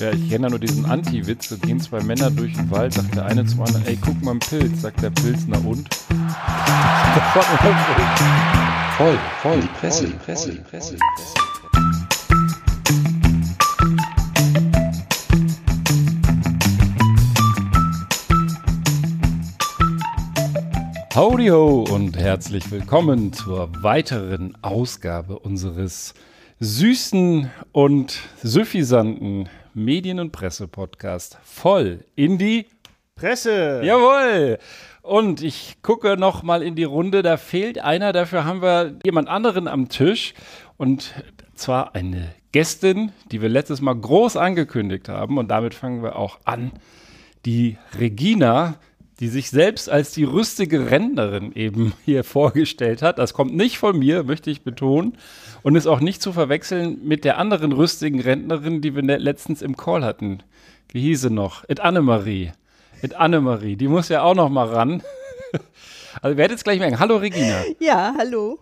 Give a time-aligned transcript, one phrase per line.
[0.00, 1.50] Ja, ich kenne da nur diesen Anti-Witz.
[1.50, 4.30] Da gehen zwei Männer durch den Wald, sagt der eine zum anderen, ey, guck mal
[4.30, 4.80] einen Pilz.
[4.80, 5.94] Sagt der Pilz, na und?
[8.96, 11.34] Voll, voll, die Presse, die Presse, die Presse, die Presse.
[21.14, 26.14] Howdy ho und herzlich willkommen zur weiteren Ausgabe unseres
[26.60, 32.66] süßen und suffisanten Medien- und Presse-Podcast voll in die
[33.14, 33.82] Presse.
[33.84, 34.58] Jawohl!
[35.02, 39.28] Und ich gucke noch mal in die Runde, da fehlt einer, dafür haben wir jemand
[39.28, 40.34] anderen am Tisch
[40.76, 41.14] und
[41.54, 46.38] zwar eine Gästin, die wir letztes Mal groß angekündigt haben und damit fangen wir auch
[46.44, 46.72] an.
[47.46, 48.76] Die Regina,
[49.20, 53.18] die sich selbst als die rüstige Rentnerin eben hier vorgestellt hat.
[53.18, 55.16] Das kommt nicht von mir, möchte ich betonen.
[55.62, 59.62] Und ist auch nicht zu verwechseln mit der anderen rüstigen Rentnerin, die wir ne- letztens
[59.62, 60.42] im Call hatten.
[60.92, 61.64] Wie hieß sie noch?
[61.68, 62.52] Et Annemarie.
[63.02, 63.76] Et Annemarie.
[63.76, 65.02] Die muss ja auch noch mal ran.
[66.22, 66.98] Also, werdet jetzt gleich merken.
[66.98, 67.60] Hallo, Regina.
[67.78, 68.58] Ja, hallo.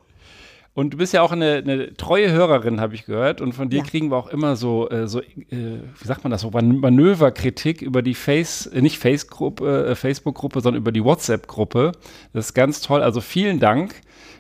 [0.75, 3.41] Und du bist ja auch eine, eine treue Hörerin, habe ich gehört.
[3.41, 3.85] Und von dir Ja.
[3.85, 7.81] kriegen wir auch immer so, äh, so äh, wie sagt man das, so Man Manöverkritik
[7.81, 11.93] über die Face, äh, nicht Face-Gruppe, äh, Facebook-Gruppe, sondern über die WhatsApp-Gruppe.
[12.35, 13.03] Das ist ganz toll.
[13.03, 13.95] Also vielen Dank.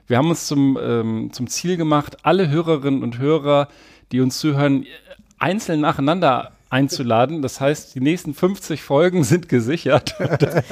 [0.08, 3.68] Wir haben uns zum, ähm, zum Ziel gemacht, alle Hörerinnen und Hörer,
[4.10, 4.86] die uns zuhören,
[5.38, 7.42] einzeln nacheinander einzuladen.
[7.42, 10.16] Das heißt, die nächsten 50 Folgen sind gesichert.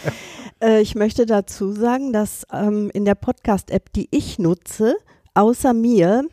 [0.59, 4.97] Äh, ich möchte dazu sagen, dass ähm, in der Podcast-App, die ich nutze,
[5.35, 6.25] außer mir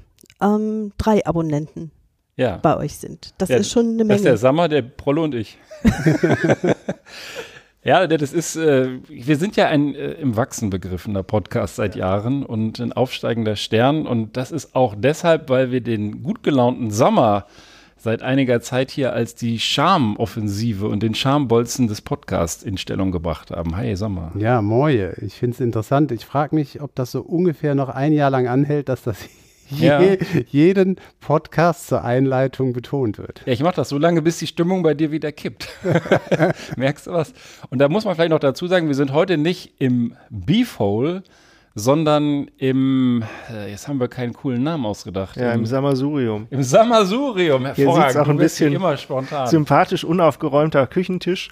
[0.42, 1.92] ähm, drei Abonnenten
[2.38, 2.56] ja.
[2.56, 3.34] bei euch sind.
[3.38, 4.38] Das Ja, ist schon eine Das ist der Menge.
[4.38, 5.58] Sammer, der Prollo und ich.
[7.84, 12.46] ja, das ist, äh, wir sind ja ein äh, im Wachsen begriffener Podcast seit Jahren
[12.46, 14.08] und ein aufsteigender Stern.
[14.08, 17.46] Und das ist auch deshalb, weil wir den gut gelaunten Sommer
[17.98, 23.52] seit einiger Zeit hier als die Charmoffensive und den Charmbolzen des Podcasts in Stellung gebracht
[23.52, 23.76] haben.
[23.78, 24.32] Hi, Sommer.
[24.38, 25.16] Ja, moje.
[25.22, 26.12] Ich finde es interessant.
[26.12, 29.18] Ich frage mich, ob das so ungefähr noch ein Jahr lang anhält, dass das
[29.70, 30.00] je, Ja.
[30.50, 33.42] jeden Podcast zur Einleitung betont wird.
[33.46, 35.68] Ja, ich mache das so lange, bis die Stimmung bei dir wieder kippt.
[36.78, 37.34] Merkst du was?
[37.70, 41.24] Und da muss man vielleicht noch dazu sagen, wir sind heute nicht im Beefhole,
[41.76, 45.38] sondern im, äh, jetzt haben wir keinen coolen Namen ausgedacht.
[45.38, 46.46] Ja, im Im, Sammelsurium.
[46.52, 47.62] im Sammelsurium.
[47.62, 48.12] Hier Hervorragend.
[48.12, 49.48] sieht's auch ein bisschen immer spontan.
[49.48, 51.50] Sympathisch unaufgeräumter Küchentisch,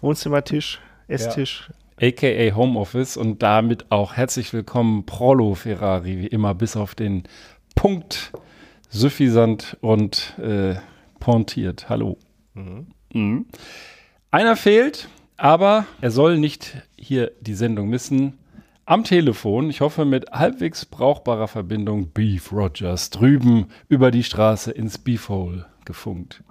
[0.00, 1.68] Wohnzimmertisch, Esstisch.
[2.00, 7.24] AKA Homeoffice und damit auch herzlich willkommen Prolo Ferrari, wie immer bis auf den
[7.74, 8.32] Punkt
[8.88, 10.76] suffisant und äh,
[11.18, 11.90] pointiert.
[11.90, 12.16] Hallo.
[12.54, 13.46] Mhm.
[14.30, 18.38] Einer fehlt, aber er soll nicht hier die Sendung missen.
[18.86, 24.96] Am Telefon, ich hoffe mit halbwegs brauchbarer Verbindung, Beef Rogers drüben über die Straße ins
[24.96, 26.42] Beefhole gefunkt.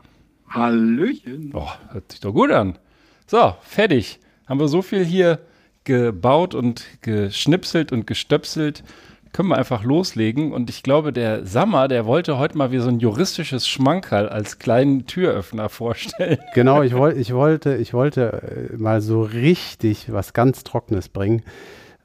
[0.48, 1.52] Hallöchen.
[1.56, 2.78] Oh, hört sich doch gut an.
[3.26, 4.20] So, fertig.
[4.50, 5.38] Haben wir so viel hier
[5.84, 8.84] gebaut und geschnipselt und gestöpselt.
[9.32, 10.52] Können wir einfach loslegen.
[10.54, 14.58] Und ich glaube, der Sammer, der wollte heute mal wie so ein juristisches Schmankerl als
[14.58, 16.40] kleinen Türöffner vorstellen.
[16.56, 21.44] Genau, ich, woll, ich, wollte, ich wollte äh, mal so richtig was ganz Trockenes bringen,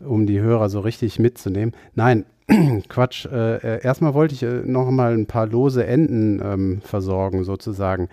[0.00, 1.74] um die Hörer so richtig mitzunehmen.
[1.94, 2.26] Nein,
[2.90, 3.24] Quatsch.
[3.24, 8.10] Äh, äh, erstmal wollte ich äh, noch mal ein paar lose Enden ähm, versorgen, sozusagen.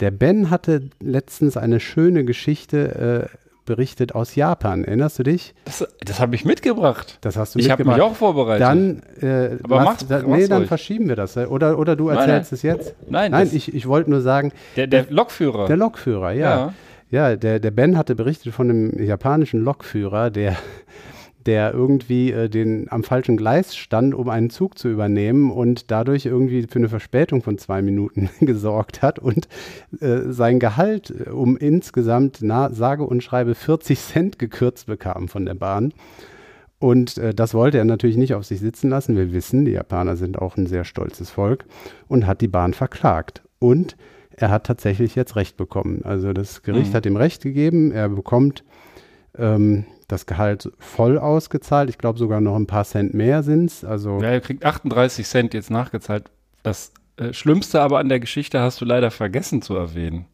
[0.00, 4.82] Der Ben hatte letztens eine schöne Geschichte äh, berichtet aus Japan.
[4.84, 5.54] Erinnerst du dich?
[5.64, 7.18] Das, das habe ich mitgebracht.
[7.20, 8.12] Das hast du Ich habe mich mitgebracht.
[8.12, 8.66] auch vorbereitet.
[8.66, 10.68] Dann, äh, Aber mach's- da, mach's nee, dann ruhig.
[10.68, 11.36] verschieben wir das.
[11.36, 12.56] Oder, oder du erzählst nein.
[12.56, 12.94] es jetzt.
[13.08, 15.66] Nein, Nein, ich, ich wollte nur sagen, der, der Lokführer.
[15.68, 16.72] der Lokführer, ja.
[17.10, 20.56] Ja, der, der Ben hatte berichtet von einem japanischen Lokführer, der,
[21.48, 26.26] der irgendwie äh, den, am falschen Gleis stand, um einen Zug zu übernehmen und dadurch
[26.26, 29.48] irgendwie für eine Verspätung von zwei Minuten gesorgt hat und
[30.00, 35.46] äh, sein Gehalt äh, um insgesamt, na, sage und schreibe, 40 Cent gekürzt bekam von
[35.46, 35.94] der Bahn.
[36.80, 39.16] Und äh, das wollte er natürlich nicht auf sich sitzen lassen.
[39.16, 41.64] Wir wissen, die Japaner sind auch ein sehr stolzes Volk
[42.08, 43.40] und hat die Bahn verklagt.
[43.58, 43.96] Und
[44.36, 46.02] er hat tatsächlich jetzt Recht bekommen.
[46.04, 46.94] Also das Gericht Mhm.
[46.96, 47.90] hat ihm Recht gegeben.
[47.90, 48.64] Er bekommt
[49.38, 51.90] ähm, das Gehalt voll ausgezahlt.
[51.90, 53.84] Ich glaube sogar noch ein paar Cent mehr sind es.
[53.84, 56.24] Also Ja, er kriegt 38 Cent jetzt nachgezahlt.
[56.62, 60.26] Das äh, Schlimmste aber an der Geschichte hast du leider vergessen zu erwähnen.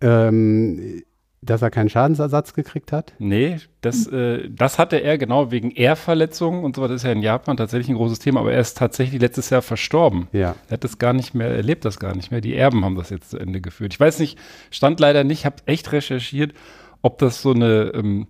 [0.00, 1.02] ähm,
[1.42, 3.14] dass er keinen Schadensersatz gekriegt hat.
[3.18, 6.82] Nee, das, äh, das hatte er genau wegen Ehrverletzungen und so.
[6.86, 9.62] Das ist ja in Japan tatsächlich ein großes Thema, aber er ist tatsächlich letztes Jahr
[9.62, 10.28] verstorben.
[10.32, 10.54] Ja.
[10.68, 12.42] Er hat das gar nicht mehr, er lebt das gar nicht mehr.
[12.42, 13.94] Die Erben haben das jetzt zu Ende geführt.
[13.94, 14.38] Ich weiß nicht,
[14.70, 16.52] stand leider nicht, habe echt recherchiert,
[17.00, 18.26] ob das so eine ähm,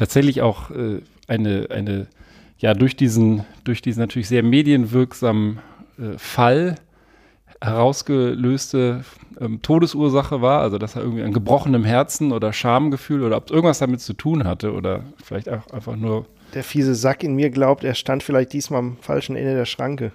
[0.00, 2.06] tatsächlich auch äh, eine, eine,
[2.58, 5.58] ja, durch diesen, durch diesen natürlich sehr medienwirksamen
[5.98, 6.76] äh, Fall
[7.60, 9.04] herausgelöste
[9.38, 13.50] ähm, Todesursache war, also dass er irgendwie an gebrochenem Herzen oder Schamgefühl oder ob es
[13.50, 16.24] irgendwas damit zu tun hatte oder vielleicht auch einfach nur.
[16.54, 20.12] Der fiese Sack in mir glaubt, er stand vielleicht diesmal am falschen Ende der Schranke.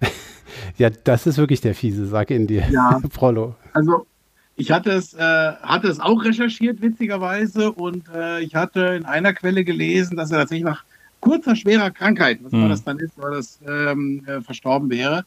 [0.78, 2.98] ja, das ist wirklich der fiese Sack in dir, ja.
[3.12, 3.56] Prollo.
[3.74, 4.06] Also
[4.56, 9.34] ich hatte es, äh, hatte es auch recherchiert, witzigerweise, und äh, ich hatte in einer
[9.34, 10.84] Quelle gelesen, dass er tatsächlich nach
[11.20, 12.68] kurzer, schwerer Krankheit, was mhm.
[12.68, 15.24] das dann ist, weil das ähm, äh, verstorben wäre.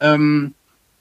[0.00, 0.54] Ähm,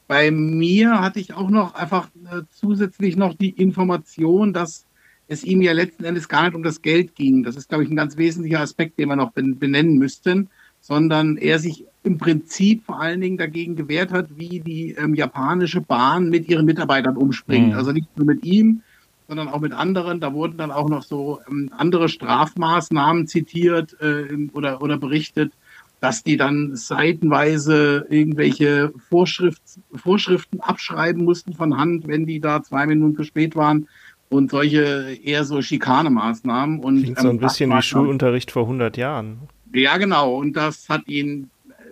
[0.08, 4.86] bei mir hatte ich auch noch einfach äh, zusätzlich noch die Information, dass
[5.28, 7.44] es ihm ja letzten Endes gar nicht um das Geld ging.
[7.44, 10.50] Das ist, glaube ich, ein ganz wesentlicher Aspekt, den wir noch benennen müssten,
[10.82, 15.80] sondern er sich im Prinzip vor allen Dingen dagegen gewehrt hat, wie die ähm, japanische
[15.80, 17.70] Bahn mit ihren Mitarbeitern umspringt.
[17.70, 17.76] Mhm.
[17.76, 18.82] Also nicht nur mit ihm,
[19.28, 20.20] sondern auch mit anderen.
[20.20, 25.54] Da wurden dann auch noch so ähm, andere Strafmaßnahmen zitiert äh, oder, oder berichtet,
[26.00, 29.62] dass die dann seitenweise irgendwelche Vorschrift,
[29.94, 33.88] Vorschriften abschreiben mussten von Hand, wenn die da zwei Minuten zu spät waren
[34.30, 36.80] und solche eher so Schikanemaßnahmen.
[36.80, 39.42] Und, Klingt so ein ähm, bisschen wie Schulunterricht vor 100 Jahren.
[39.74, 40.36] Ja, genau.
[40.36, 41.50] Und das hat ihn,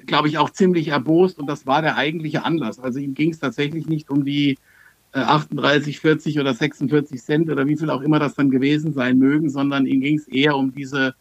[0.07, 2.80] glaube ich, auch ziemlich erbost und das war der eigentliche Anlass.
[2.80, 4.57] Also ihm ging es tatsächlich nicht um die
[5.13, 9.18] äh, 38, 40 oder 46 Cent oder wie viel auch immer das dann gewesen sein
[9.18, 11.15] mögen, sondern ihm ging es eher um diese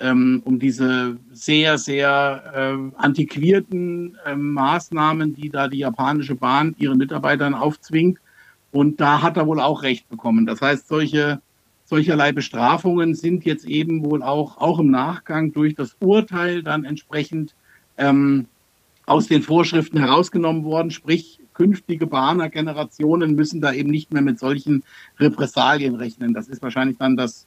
[0.00, 6.98] ähm, um diese sehr, sehr äh, antiquierten äh, Maßnahmen, die da die japanische Bahn ihren
[6.98, 8.18] Mitarbeitern aufzwingt.
[8.72, 10.46] Und da hat er wohl auch recht bekommen.
[10.46, 11.40] Das heißt, solche,
[11.84, 17.54] solcherlei Bestrafungen sind jetzt eben wohl auch, auch im Nachgang durch das Urteil dann entsprechend
[17.98, 18.46] ähm,
[19.06, 20.90] aus den Vorschriften herausgenommen worden.
[20.90, 24.82] Sprich, künftige Bahner Generationen müssen da eben nicht mehr mit solchen
[25.18, 26.34] Repressalien rechnen.
[26.34, 27.46] Das ist wahrscheinlich dann das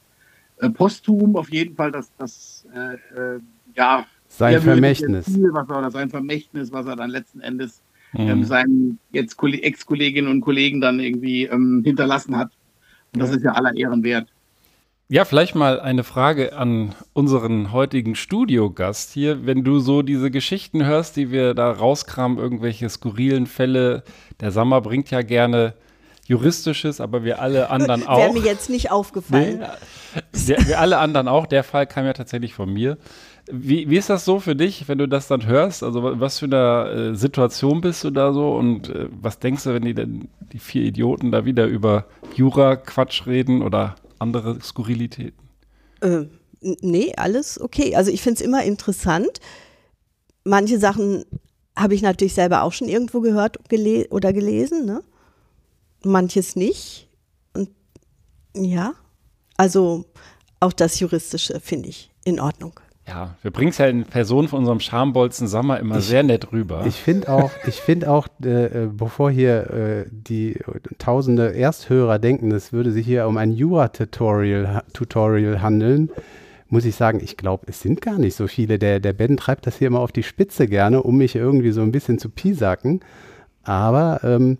[0.57, 3.39] äh, posthum auf jeden Fall das, das äh, äh,
[3.75, 5.25] ja, sein Vermächtnis.
[5.25, 7.81] Ziel, was er, oder sein Vermächtnis, was er dann letzten Endes
[8.13, 8.27] mhm.
[8.27, 12.51] ähm, seinen jetzt Ex-Kolleginnen und Kollegen dann irgendwie ähm, hinterlassen hat.
[13.13, 14.27] Und das ist ja aller Ehren wert.
[15.09, 19.45] Ja, vielleicht mal eine Frage an unseren heutigen Studiogast hier.
[19.45, 24.03] Wenn du so diese Geschichten hörst, die wir da rauskramen, irgendwelche skurrilen Fälle,
[24.41, 25.75] der Sommer bringt ja gerne
[26.25, 28.17] Juristisches, aber wir alle anderen auch.
[28.17, 29.59] Wäre mir jetzt nicht aufgefallen.
[29.59, 31.47] Nee, wir, wir, alle anderen auch.
[31.47, 32.97] Der Fall kam ja tatsächlich von mir.
[33.49, 35.83] Wie, wie ist das so für dich, wenn du das dann hörst?
[35.83, 39.73] Also was für eine äh, Situation bist du da so und äh, was denkst du,
[39.73, 45.47] wenn die denn die vier Idioten da wieder über Jura-Quatsch reden oder andere Skurrilitäten?
[46.01, 46.25] Äh,
[46.61, 47.95] nee, alles okay.
[47.95, 49.39] Also ich finde es immer interessant.
[50.43, 51.25] Manche Sachen
[51.75, 55.03] habe ich natürlich selber auch schon irgendwo gehört gele oder gelesen, ne?
[56.03, 57.07] manches nicht.
[57.53, 57.69] Und
[58.55, 58.93] ja,
[59.57, 60.05] also
[60.59, 62.79] auch das Juristische finde ich in Ordnung.
[63.07, 66.51] Ja, wir bringen es ja in Person von unserem Schambolzen Sommer immer ich, sehr nett
[66.51, 66.85] rüber.
[66.85, 70.59] Ich finde auch, ich finde auch, äh, äh, bevor hier äh, die
[70.97, 76.09] tausende Ersthörer denken, es würde sich hier um ein Jura-Tutorial Tutorial handeln,
[76.67, 78.77] muss ich sagen, ich glaube, es sind gar nicht so viele.
[78.77, 81.81] Der, der Ben treibt das hier immer auf die Spitze gerne, um mich irgendwie so
[81.81, 82.99] ein bisschen zu piesacken.
[83.63, 84.57] Aber ähm,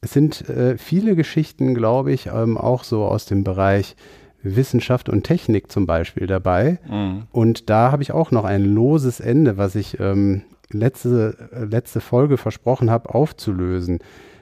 [0.00, 3.96] es sind äh, viele Geschichten, glaube ich, ähm, auch so aus dem Bereich
[4.42, 6.78] Wissenschaft und Technik zum Beispiel dabei.
[6.88, 7.24] Mhm.
[7.32, 12.00] Und da habe ich auch noch ein loses Ende, was ich ähm, letzte, äh, letzte
[12.00, 13.98] Folge versprochen habe, aufzulösen.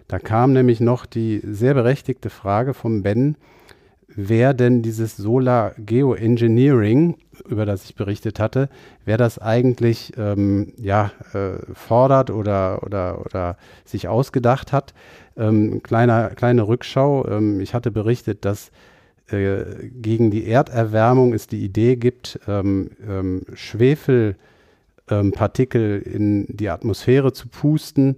[0.08, 3.37] Da kam nämlich noch die sehr berechtigte Frage vom Ben,
[4.09, 7.16] wer denn dieses Solar Geoengineering,
[7.49, 8.68] über das ich berichtet hatte,
[9.04, 14.94] wer das eigentlich ähm, ja, äh, fordert oder, oder, oder sich ausgedacht hat.
[15.37, 17.26] Ähm, kleiner, kleine Rückschau.
[17.28, 18.71] Ähm, ich hatte berichtet, dass
[19.30, 27.49] äh, gegen die Erderwärmung es die Idee gibt, ähm, ähm Schwefelpartikel in die Atmosphäre zu
[27.49, 28.16] pusten.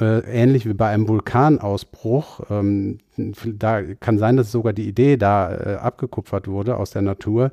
[0.00, 2.40] Äh, ähnlich wie bei einem Vulkanausbruch.
[2.50, 7.52] Ähm, da kann sein, dass sogar die Idee da äh, abgekupfert wurde aus der Natur,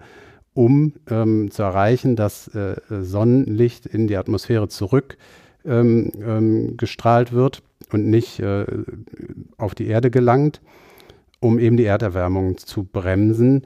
[0.53, 8.65] um ähm, zu erreichen, dass äh, Sonnenlicht in die Atmosphäre zurückgestrahlt wird und nicht äh,
[9.57, 10.61] auf die Erde gelangt,
[11.39, 13.65] um eben die Erderwärmung zu bremsen.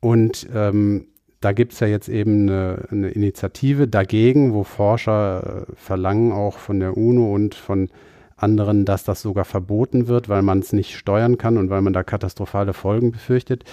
[0.00, 1.06] Und ähm,
[1.40, 6.58] da gibt es ja jetzt eben eine, eine, Initiative dagegen, wo Forscher äh, verlangen auch
[6.58, 7.88] von der UNO und von
[8.36, 11.92] anderen, dass das sogar verboten wird, weil man es nicht steuern kann und weil man
[11.92, 13.64] da katastrophale Folgen befürchtet.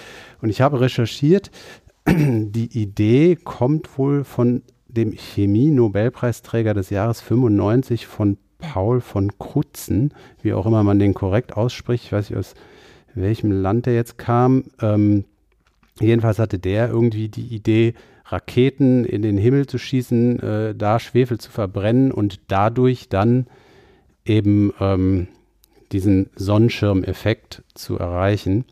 [0.42, 1.50] Und ich habe recherchiert,
[2.06, 10.12] die Idee kommt wohl von dem Chemie-Nobelpreisträger des Jahres 95 von Paul von Krutzen,
[10.42, 12.04] wie auch immer man den korrekt ausspricht.
[12.04, 12.54] Ich weiß nicht, aus
[13.20, 14.64] welchem Land der jetzt kam.
[14.80, 15.24] Ähm,
[16.00, 17.94] jedenfalls hatte der irgendwie die Idee,
[18.30, 23.46] Raketen in den Himmel zu schießen, äh, da Schwefel zu verbrennen und dadurch dann
[24.24, 25.28] eben ähm,
[25.92, 28.66] diesen Sonnenschirmeffekt zu erreichen.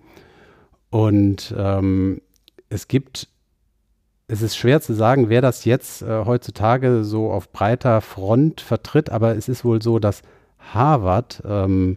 [0.91, 2.21] Und ähm,
[2.69, 3.29] es gibt,
[4.29, 9.11] es ist schwer zu sagen, wer das jetzt äh, heutzutage so auf breiter Front vertritt,
[9.11, 10.23] aber es ist wohl so, dass
[10.59, 11.97] Harvard ähm,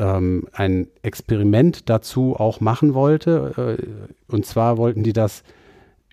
[0.00, 3.76] ähm, ein Experiment dazu auch machen wollte.
[3.78, 5.44] Äh, und zwar wollten die das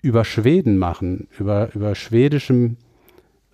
[0.02, 2.76] über Schweden machen, über, über schwedischem,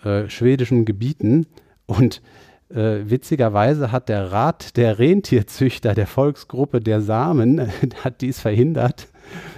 [0.02, 1.46] äh, schwedischen Gebieten.
[1.86, 2.20] Und
[2.68, 7.70] äh, witzigerweise hat der Rat der Rentierzüchter der Volksgruppe der Samen
[8.04, 9.08] hat dies verhindert.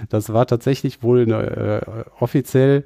[0.09, 1.41] Das war tatsächlich wohl eine
[1.85, 2.83] äh, offiziell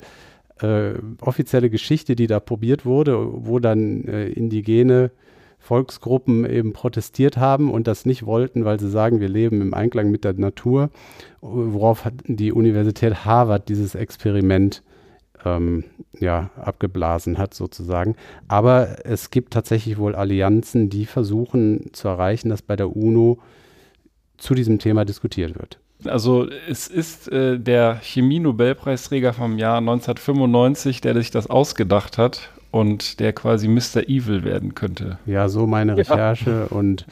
[0.61, 5.11] äh, offizielle Geschichte, die da probiert wurde, wo dann äh, indigene
[5.61, 10.09] Volksgruppen eben protestiert haben und das nicht wollten, weil sie sagen, wir leben im Einklang
[10.09, 10.89] mit der Natur,
[11.39, 14.81] worauf hat die Universität Harvard dieses Experiment
[15.45, 15.83] ähm,
[16.19, 18.15] ja, abgeblasen hat sozusagen.
[18.47, 23.37] Aber es gibt tatsächlich wohl Allianzen, die versuchen zu erreichen, dass bei der UNO
[24.37, 25.77] zu diesem Thema diskutiert wird.
[26.05, 33.19] Also es ist äh, der Chemie-Nobelpreisträger vom Jahr 1995, der sich das ausgedacht hat und
[33.19, 34.07] der quasi Mr.
[34.07, 35.19] Evil werden könnte.
[35.25, 36.77] Ja, so meine Recherche ja.
[36.77, 37.05] und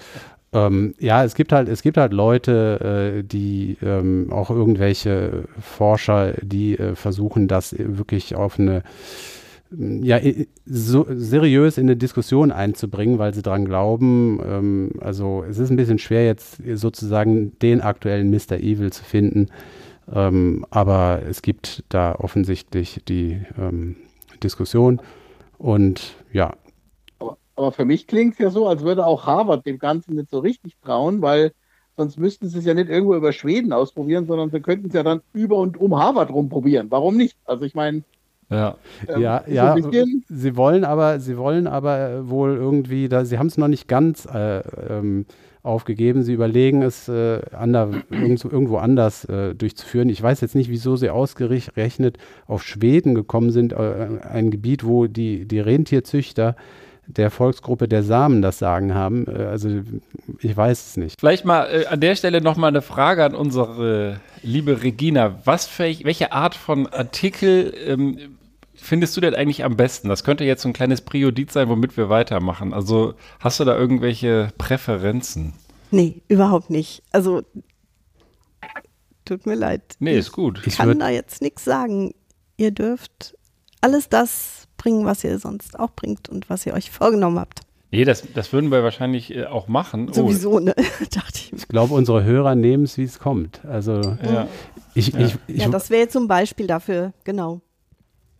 [0.52, 6.34] ähm, ja, es gibt halt, es gibt halt Leute, äh, die ähm, auch irgendwelche Forscher,
[6.42, 8.82] die äh, versuchen, das wirklich auf eine
[9.72, 10.20] ja,
[10.66, 14.40] so seriös in eine Diskussion einzubringen, weil sie daran glauben.
[14.44, 18.58] Ähm, also es ist ein bisschen schwer jetzt sozusagen den aktuellen Mr.
[18.58, 19.48] Evil zu finden,
[20.12, 23.96] ähm, aber es gibt da offensichtlich die ähm,
[24.42, 25.02] Diskussion.
[25.60, 26.54] Und ja.
[27.20, 30.32] Aber, aber für mich klingt es ja so, als würde auch Harvard dem Ganzen nicht
[30.32, 31.52] so richtig trauen, weil
[31.98, 35.04] sonst müssten sie es ja nicht irgendwo über Schweden ausprobieren, sondern sie könnten es ja
[35.04, 36.90] dann über und um Harvard rumprobieren.
[36.90, 37.38] Warum nicht?
[37.46, 38.04] Also ich meine.
[38.50, 39.76] Ja, ähm, ja, ja.
[40.28, 44.26] Sie wollen aber, sie wollen aber wohl irgendwie, da, sie haben es noch nicht ganz
[44.26, 45.26] äh, ähm,
[45.64, 46.24] aufgegeben.
[46.24, 50.10] Sie überlegen es äh, ander, irgendwo, anders äh, durchzuführen.
[50.10, 55.08] Ich weiß jetzt nicht, wieso sie ausgerechnet auf Schweden gekommen sind, äh, ein Gebiet, wo
[55.08, 56.56] die, die Rentierzüchter
[57.10, 59.26] der Volksgruppe der Samen das Sagen haben.
[59.28, 59.70] Äh, also
[60.40, 61.16] ich weiß es nicht.
[61.20, 65.40] Vielleicht mal äh, an der Stelle nochmal eine Frage an unsere liebe Regina.
[65.44, 68.18] Was für, welche Art von Artikel ähm,
[68.82, 70.10] findest du denn eigentlich am besten?
[70.10, 72.74] Das könnte jetzt so ein kleines Priorit sein, womit wir weitermachen.
[72.74, 75.54] Also hast du da irgendwelche Präferenzen?
[75.92, 77.04] Nee, überhaupt nicht.
[77.12, 77.42] Also
[79.26, 79.96] tut mir leid.
[80.00, 80.62] Nee, ist gut.
[80.66, 82.14] Ich kann da jetzt nichts sagen.
[82.58, 83.36] Ihr dürft
[83.82, 87.62] alles das bringen, was ihr sonst auch bringt und was ihr euch vorgenommen habt.
[87.92, 90.10] Nee, das, das würden wir wahrscheinlich äh, auch machen.
[90.10, 90.14] Oh.
[90.14, 90.76] Sowieso, ne?
[91.12, 91.54] Dachte ich.
[91.54, 93.66] Ich glaube, unsere Hörer nehmen es, wie es kommt.
[93.66, 94.48] Also, ja.
[94.94, 95.20] Ich, ja.
[95.20, 97.62] Ich, ich, ja, das wäre jetzt zum Beispiel dafür, genau.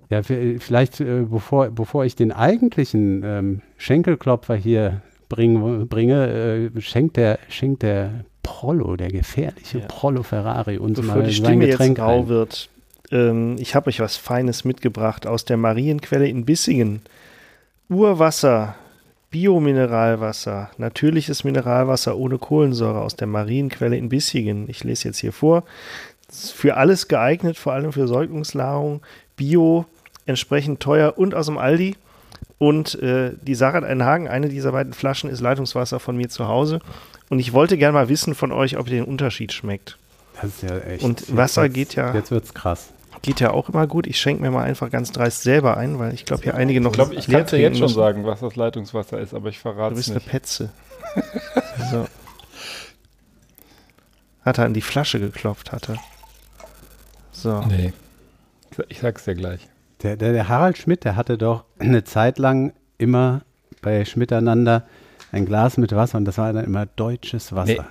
[0.10, 7.18] Ja, vielleicht, äh, bevor, bevor ich den eigentlichen ähm, Schenkelklopfer hier bring, bringe, äh, schenkt,
[7.18, 9.86] der, schenkt der Prollo, der gefährliche ja.
[9.86, 12.70] Prollo Ferrari uns bevor mal die Stimme sein Getränk jetzt grau wird,
[13.12, 17.02] ähm, ich habe euch was Feines mitgebracht aus der Marienquelle in Bissingen.
[17.90, 18.76] Urwasser,
[19.32, 24.70] Biomineralwasser, natürliches Mineralwasser ohne Kohlensäure aus der Marienquelle in Bissingen.
[24.70, 25.64] Ich lese jetzt hier vor.
[26.30, 29.02] Für alles geeignet, vor allem für Säuglingsnahrung,
[29.36, 29.86] Bio,
[30.26, 31.96] entsprechend teuer und aus dem Aldi.
[32.58, 34.28] Und äh, die Sache hat einen Haken.
[34.28, 36.82] Eine dieser beiden Flaschen ist Leitungswasser von mir zu Hause.
[37.30, 39.98] Und ich wollte gerne mal wissen von euch, ob ihr den Unterschied schmeckt.
[40.42, 41.04] Das ist ja echt.
[41.04, 42.14] Und Wasser geht ja.
[42.14, 42.90] Jetzt wird's krass.
[43.22, 44.08] Geht ja auch immer gut.
[44.08, 46.92] Ich schenke mir mal einfach ganz dreist selber ein, weil ich glaube, hier einige noch.
[46.92, 49.96] Ich glaube, ich kann dir jetzt schon sagen, was das Leitungswasser ist, aber ich verrate
[49.96, 50.10] es nicht.
[50.10, 50.70] Du bist eine Petze.
[51.92, 52.08] so.
[54.44, 55.98] Hat er an die Flasche geklopft, hat er.
[57.32, 57.62] So.
[57.62, 57.94] Nee.
[58.88, 59.69] Ich sag's dir gleich.
[60.02, 63.42] Der, der, der Harald Schmidt, der hatte doch eine Zeit lang immer
[63.82, 64.86] bei Schmiteinander
[65.32, 67.86] ein Glas mit Wasser und das war dann immer deutsches Wasser.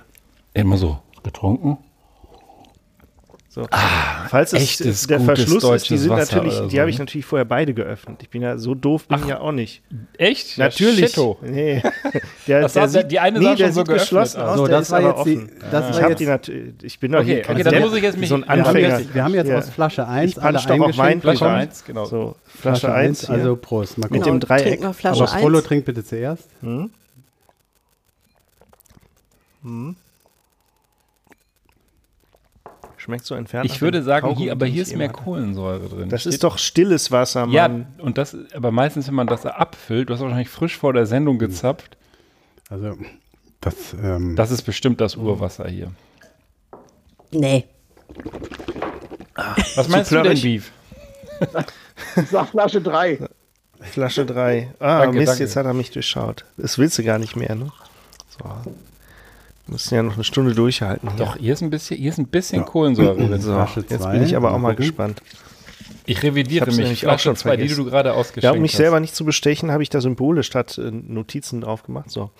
[0.55, 1.77] Nee, immer so getrunken.
[3.51, 3.65] So.
[3.71, 6.99] Ah, Falls es echtes, der Verschluss ist, die sind Wasser natürlich, so, die habe ich
[6.99, 7.05] ne?
[7.05, 8.21] natürlich vorher beide geöffnet.
[8.21, 9.81] Ich bin ja so doof, bin Ach, ich ja auch nicht.
[10.17, 10.59] Echt?
[10.59, 11.15] Natürlich.
[11.19, 11.81] Ja, nee.
[12.47, 15.15] Der, der sieht, die eine nee, sah schon so geschlossen aus, so, das war jetzt
[15.15, 15.47] offen.
[15.47, 18.03] Die, das ich, war jetzt, die, ich bin doch okay, hier okay, dann muss ich
[18.03, 18.73] jetzt mich, so ein Anfänger.
[18.73, 19.57] Wir haben jetzt, wir haben jetzt ja.
[19.57, 22.05] aus Flasche 1 ich alle doch auf mein Flasche 1, genau.
[22.05, 23.97] So, Flasche, Flasche 1, also Prost.
[23.97, 24.83] Mal mit dem Dreieck.
[24.83, 26.47] Aber Frollo trinkt bitte zuerst.
[26.61, 26.91] Hm?
[29.63, 29.95] Hm?
[33.09, 33.65] Schmeckt so entfernt.
[33.65, 36.09] Ich würde sagen, hier, aber hier ist mehr Kohlensäure drin.
[36.09, 37.51] Das Steht ist doch stilles Wasser, Mann.
[37.97, 41.07] Ja, und das, aber meistens, wenn man das abfüllt, du hast wahrscheinlich frisch vor der
[41.07, 41.39] Sendung hm.
[41.39, 41.97] gezapft.
[42.69, 42.95] Also,
[43.61, 45.91] das, ähm das ist bestimmt das Urwasser hier.
[47.31, 47.65] Nee.
[49.75, 50.71] Was meinst du denn, Beef?
[52.29, 53.27] Sag Flasche 3.
[53.81, 54.75] Flasche 3.
[54.77, 55.43] Ah, Danke, Mist, danke.
[55.45, 56.45] jetzt hat er mich durchschaut.
[56.57, 57.71] Das willst du gar nicht mehr, ne?
[58.37, 58.71] So.
[59.69, 61.09] Wir müssen ja noch eine Stunde durchhalten.
[61.09, 61.17] Hier.
[61.25, 63.39] Doch, hier ist ein bisschen, hier ist ein bisschen Kohlensäure drin.
[63.39, 64.13] So, Flasche jetzt zwei.
[64.13, 65.21] bin ich aber auch Mal gespannt.
[66.07, 66.83] Ich revidiere Ich mich.
[66.83, 68.77] nämlich auch Flasche schon 2, die du gerade ausgeschenkt Ja, um mich hast.
[68.77, 72.09] selber nicht zu bestechen, habe ich da Symbole statt äh, Notizen drauf gemacht.
[72.09, 72.31] So.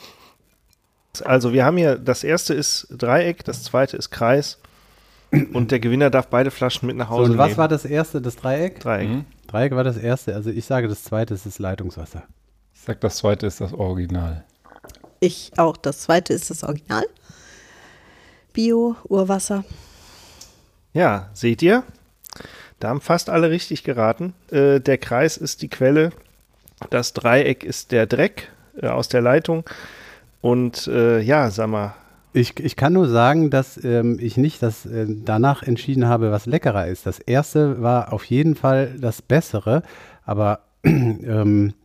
[1.24, 4.58] Also wir haben hier, das erste ist Dreieck, das zweite ist Kreis
[5.54, 7.58] und der Gewinner darf beide Flaschen mit nach So, Hause und was nehmen.
[7.60, 8.80] war das erste, das Dreieck?
[8.80, 9.08] Dreieck.
[9.10, 9.26] Mhm.
[9.46, 10.34] Dreieck war das erste.
[10.34, 12.24] Also ich sage, das zweite ist das Leitungswasser.
[12.74, 14.46] Ich sag, das zweite ist das Original.
[15.20, 15.76] Ich auch.
[15.78, 17.06] Das zweite ist das Original.
[18.60, 19.64] Bio, Urwasser.
[20.92, 21.84] Ja, seht ihr?
[22.82, 24.34] Da haben fast alle richtig geraten.
[24.52, 26.10] Äh, der Kreis ist die Quelle,
[26.90, 28.52] das Dreieck ist der Dreck
[28.82, 29.64] äh, aus der Leitung
[30.42, 31.96] und äh, ja, sag mal,
[32.34, 36.46] Ich, ich kann nur sagen, dass ähm, ich nicht das äh, danach entschieden habe, was
[36.46, 37.06] leckerer ist.
[37.06, 39.84] Das erste war auf jeden Fall das Bessere,
[40.26, 41.76] aber ähm,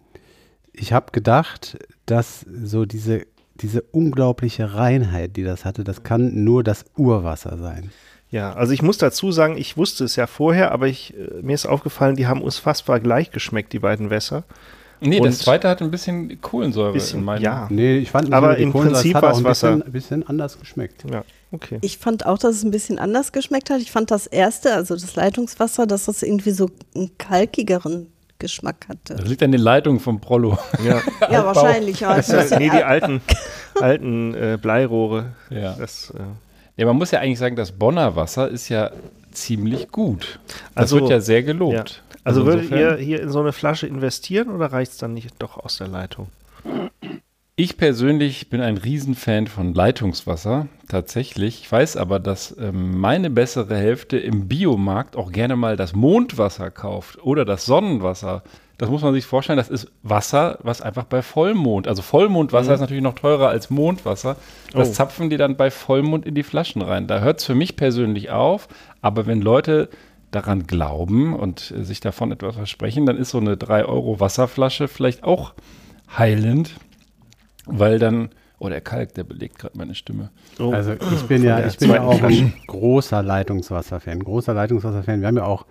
[0.72, 3.26] ich habe gedacht, dass so diese,
[3.60, 7.90] diese unglaubliche Reinheit, die das hatte, das kann nur das Urwasser sein.
[8.30, 11.54] Ja, also ich muss dazu sagen, ich wusste es ja vorher, aber ich, äh, mir
[11.54, 14.42] ist aufgefallen, die haben uns fast gleich geschmeckt, die beiden Wässer.
[15.00, 17.42] Nee, Und- das zweite hat ein bisschen Kohlensäure Bisschen, in meinem.
[17.42, 17.68] ja.
[17.70, 19.76] Nee, ich fand Aber im Kohlensäure, es Prinzip war's ein Wasser.
[19.76, 21.04] bisschen, bisschen anders geschmeckt.
[21.10, 21.78] Ja, okay.
[21.82, 23.80] Ich fand auch, dass es ein bisschen anders geschmeckt hat.
[23.80, 29.14] Ich fand das erste, also das Leitungswasser, dass das irgendwie so einen kalkigeren Geschmack hatte.
[29.16, 30.58] Das liegt an den Leitungen vom Prollo.
[30.84, 31.00] Ja.
[31.30, 32.00] Ja, wahrscheinlich.
[32.00, 32.16] Ja,
[32.58, 33.20] nee, die alten,
[33.80, 35.32] alten äh, Bleirohre.
[35.50, 35.74] Ja.
[35.78, 36.20] Das, äh,
[36.76, 38.90] ja, man muss ja eigentlich sagen, das Bonner Wasser ist ja
[39.32, 40.38] ziemlich gut.
[40.74, 41.74] Das Also, wird ja sehr gelobt.
[41.74, 41.84] ja.
[42.24, 45.30] Also würdet insofern- ihr hier in so eine Flasche investieren oder reicht es dann nicht
[45.40, 46.28] doch aus der Leitung?
[47.56, 51.60] Ich persönlich bin ein Riesenfan von Leitungswasser, tatsächlich.
[51.62, 56.72] Ich weiß aber, dass ähm, meine bessere Hälfte im Biomarkt auch gerne mal das Mondwasser
[56.72, 58.42] kauft oder das Sonnenwasser.
[58.76, 62.80] Das muss man sich vorstellen, das ist Wasser, was einfach bei Vollmond, also Vollmondwasser ist
[62.80, 64.34] natürlich noch teurer als Mondwasser.
[64.72, 64.92] Das Oh.
[64.92, 67.06] zapfen die dann bei Vollmond in die Flaschen rein.
[67.06, 68.66] Da hört es für mich persönlich auf,
[69.00, 69.90] aber wenn Leute
[70.32, 74.88] daran glauben und äh, sich davon etwas versprechen, dann ist so eine 3 Euro Wasserflasche
[74.88, 75.54] vielleicht auch
[76.18, 76.74] heilend.
[77.66, 80.30] Weil dann, oh, der Kalk, der belegt gerade meine Stimme.
[80.58, 80.70] Oh.
[80.72, 84.20] Also ich bin Von ja, ich bin ja auch ein großer Leitungswasser-Fan.
[84.22, 85.20] Großer Leitungswasser-Fan.
[85.20, 85.66] Wir haben ja auch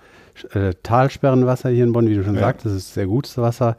[0.53, 2.41] äh, Talsperrenwasser hier in Bonn, wie du schon Ja.
[2.41, 2.65] sagst.
[2.65, 3.77] Das ist sehr gutes Wasser.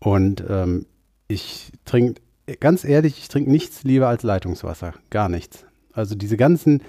[0.00, 0.86] Und ähm,
[1.28, 2.20] ich trinke,
[2.60, 4.92] ganz ehrlich, ich trinke nichts lieber als Leitungswasser.
[5.10, 5.64] Gar nichts.
[5.92, 6.82] Also diese ganzen,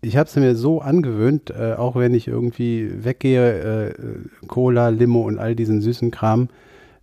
[0.00, 3.94] ich habe es mir so angewöhnt, äh, auch wenn ich irgendwie weggehe, äh,
[4.48, 6.48] Cola, Limo und all diesen süßen Kram,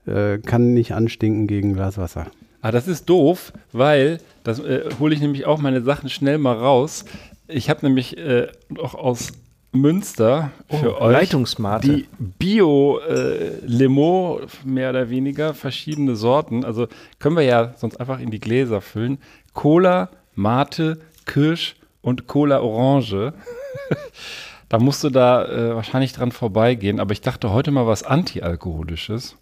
[0.05, 2.27] äh, kann nicht anstinken gegen Glas Wasser.
[2.63, 6.55] Ah, das ist doof, weil, das äh, hole ich nämlich auch meine Sachen schnell mal
[6.55, 7.03] raus.
[7.49, 8.47] Ich habe nämlich äh,
[8.81, 9.33] auch aus
[9.73, 11.87] Münster für Oh, euch Leitungsmate.
[11.87, 12.07] die
[12.39, 16.63] Bio-Limo, mehr oder weniger, verschiedene Sorten.
[16.63, 16.87] Also
[17.19, 19.17] können wir ja sonst einfach in die Gläser füllen.
[19.53, 23.33] Cola, Mate, Kirsch und Cola Orange.
[24.69, 27.01] da musst du da äh, wahrscheinlich dran vorbeigehen.
[27.01, 29.35] Aber ich dachte heute mal was Antialkoholisches.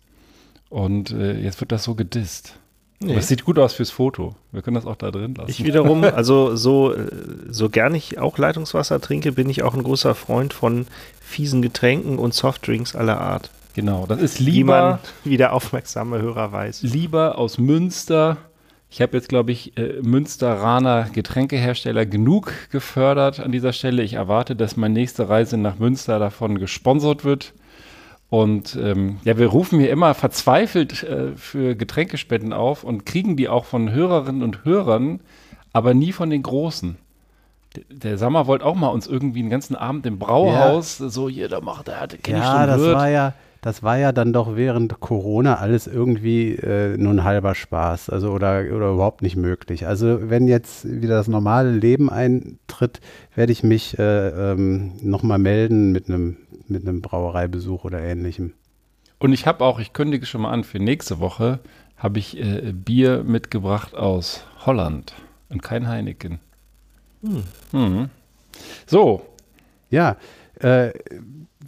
[0.69, 2.55] Und äh, jetzt wird das so gedisst.
[3.03, 4.35] Aber es sieht gut aus fürs Foto.
[4.51, 5.49] Wir können das auch da drin lassen.
[5.49, 7.07] Ich wiederum, also so, äh,
[7.49, 10.85] so gern ich auch Leitungswasser trinke, bin ich auch ein großer Freund von
[11.19, 13.49] fiesen Getränken und Softdrinks aller Art.
[13.73, 16.83] genau, das ist Wie man, lieber, wie der aufmerksame Hörer weiß.
[16.83, 18.37] lieber aus Münster.
[18.89, 24.03] Ich habe jetzt, glaube ich, äh, Münsteraner Getränkehersteller genug gefördert an dieser Stelle.
[24.03, 27.53] Ich erwarte, dass meine nächste Reise nach Münster davon gesponsert wird.
[28.31, 33.49] Und ähm, ja, wir rufen hier immer verzweifelt äh, für Getränkespenden auf und kriegen die
[33.49, 35.19] auch von Hörerinnen und Hörern,
[35.73, 36.95] aber nie von den Großen.
[37.75, 41.49] D- Der Sammer wollte auch mal uns irgendwie einen ganzen Abend im Brauhaus, so hier,
[41.49, 42.95] da macht er, kenn ich Ja, den das Wirt.
[42.95, 47.53] war ja, das war ja dann doch während Corona alles irgendwie äh, nur ein halber
[47.53, 49.87] Spaß, also oder, oder überhaupt nicht möglich.
[49.87, 53.01] Also wenn jetzt wieder das normale Leben eintritt,
[53.35, 56.37] werde ich mich äh, ähm, nochmal melden mit einem
[56.71, 58.53] mit einem Brauereibesuch oder ähnlichem.
[59.19, 61.59] Und ich habe auch, ich kündige schon mal an, für nächste Woche
[61.97, 65.13] habe ich äh, Bier mitgebracht aus Holland
[65.49, 66.39] und kein Heineken.
[67.71, 68.09] Hm.
[68.87, 69.21] So,
[69.91, 70.17] Ja,
[70.55, 70.93] äh, der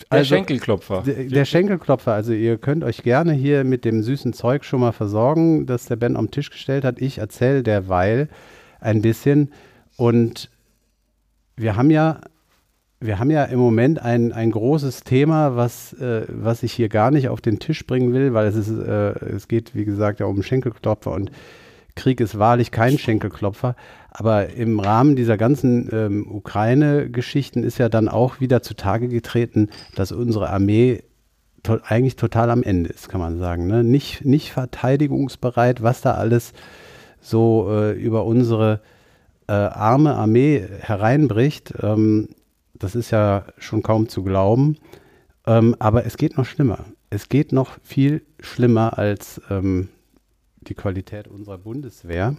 [0.10, 1.04] also Schenkelklopfer.
[1.06, 4.92] der, der Schenkelklopfer, also ihr könnt euch gerne hier mit dem süßen Zeug schon mal
[4.92, 7.00] versorgen, das der Ben am Tisch gestellt hat.
[7.00, 8.30] Ich erzähle derweil
[8.80, 9.52] ein bisschen
[9.96, 10.50] und
[11.56, 12.22] wir haben ja
[13.06, 17.12] wir haben ja im Moment ein, ein großes Thema, was, äh, was ich hier gar
[17.12, 20.26] nicht auf den Tisch bringen will, weil es ist, äh, es geht, wie gesagt, ja
[20.26, 21.32] um Schenkelklopfer und
[21.96, 23.76] Krieg ist wahrlich kein Schenkelklopfer.
[24.10, 30.12] Aber im Rahmen dieser ganzen ähm, Ukraine-Geschichten ist ja dann auch wieder zutage getreten, dass
[30.12, 31.04] unsere Armee
[31.62, 33.68] to eigentlich total am Ende ist, kann man sagen.
[33.68, 33.84] Ne?
[33.84, 36.54] Nicht, nicht verteidigungsbereit, was da alles
[37.22, 38.82] so äh, über unsere
[39.48, 41.74] äh, arme Armee hereinbricht.
[41.82, 42.30] Ähm,
[42.74, 44.78] das ist ja schon kaum zu glauben.
[45.46, 46.86] Ähm, aber es geht noch schlimmer.
[47.10, 49.90] Es geht noch viel schlimmer als ähm,
[50.62, 52.36] die Qualität unserer Bundeswehr.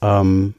[0.00, 0.54] Ähm,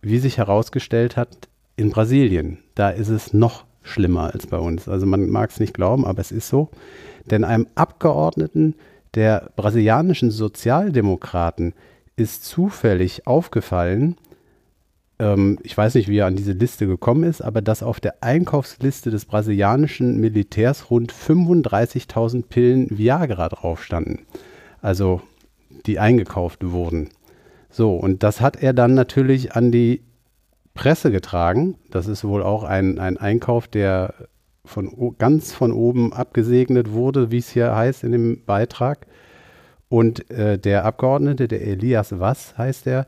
[0.00, 4.88] wie sich herausgestellt hat, in Brasilien, da ist es noch schlimmer als bei uns.
[4.88, 6.70] Also man mag es nicht glauben, aber es ist so.
[7.26, 8.74] Denn einem Abgeordneten
[9.14, 11.74] der brasilianischen Sozialdemokraten
[12.16, 14.16] ist zufällig aufgefallen,
[15.18, 18.22] ähm, ich weiß nicht, wie er an diese Liste gekommen ist, aber dass auf der
[18.22, 24.26] Einkaufsliste des brasilianischen Militärs rund 35.000 Pillen Viagra drauf standen.
[24.80, 25.20] Also
[25.86, 27.10] die eingekauft wurden.
[27.70, 30.02] So, und das hat er dann natürlich an die
[30.74, 31.76] Presse getragen.
[31.90, 34.14] Das ist wohl auch ein, ein Einkauf, der
[34.64, 39.06] von ganz von oben abgesegnet wurde, wie es hier heißt in dem Beitrag.
[39.88, 43.06] Und äh, der Abgeordnete, der Elias Was heißt er,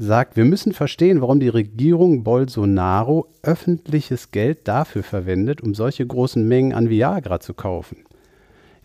[0.00, 6.46] sagt, wir müssen verstehen, warum die Regierung Bolsonaro öffentliches Geld dafür verwendet, um solche großen
[6.46, 8.04] Mengen an Viagra zu kaufen.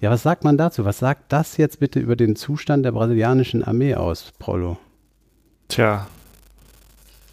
[0.02, 0.86] Ja, was sagt man dazu?
[0.86, 4.78] Was sagt das jetzt bitte über den Zustand der brasilianischen Armee aus, Paulo?
[5.68, 6.08] Tja,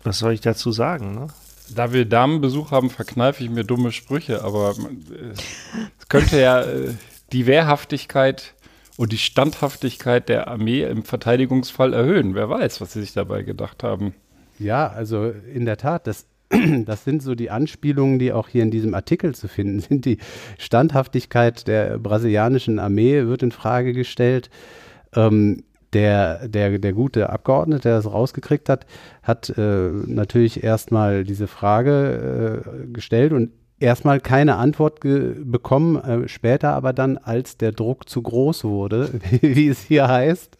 [0.04, 1.28] was soll ich dazu sagen, ne?
[1.74, 4.74] Da wir Damenbesuch haben, verkneife ich mir dumme Sprüche, aber
[5.10, 5.32] äh,
[5.98, 6.94] es könnte ja äh,
[7.32, 8.54] die Wehrhaftigkeit
[9.00, 12.34] und die Standhaftigkeit der Armee im Verteidigungsfall erhöhen.
[12.34, 14.12] Wer weiß, was sie sich dabei gedacht haben.
[14.58, 16.26] Ja, also in der Tat, das,
[16.84, 20.04] das sind so die Anspielungen, die auch hier in diesem Artikel zu finden sind.
[20.04, 20.18] Die
[20.58, 24.50] Standhaftigkeit der brasilianischen Armee wird in Frage gestellt.
[25.16, 28.84] Ähm, der, der, der gute Abgeordnete, der das rausgekriegt hat,
[29.22, 36.74] hat äh, natürlich erstmal diese Frage äh, gestellt und erstmal keine Antwort bekommen, äh, später
[36.74, 40.56] aber dann, als der Druck zu groß wurde, wie es hier heißt,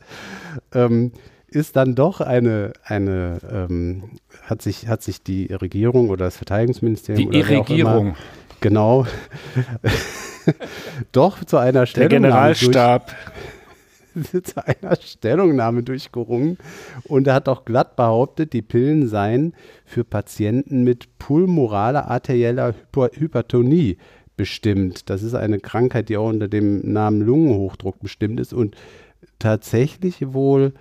[0.74, 1.12] ähm,
[1.48, 4.10] ist dann doch eine, eine ähm,
[4.42, 8.16] hat, sich, hat sich die Regierung oder das Verteidigungsministerium die Regierung
[8.60, 9.06] genau.
[11.12, 13.14] Doch zu einer Stellungnahme der Generalstab
[14.42, 16.58] zu einer Stellungnahme durchgerungen
[17.04, 23.10] und er hat auch glatt behauptet, die Pillen seien für Patienten mit pulmoraler arterieller Hyper
[23.12, 23.98] Hypertonie
[24.36, 25.10] bestimmt.
[25.10, 28.76] Das ist eine Krankheit, die auch unter dem Namen Lungenhochdruck bestimmt ist und
[29.38, 30.72] tatsächlich wohl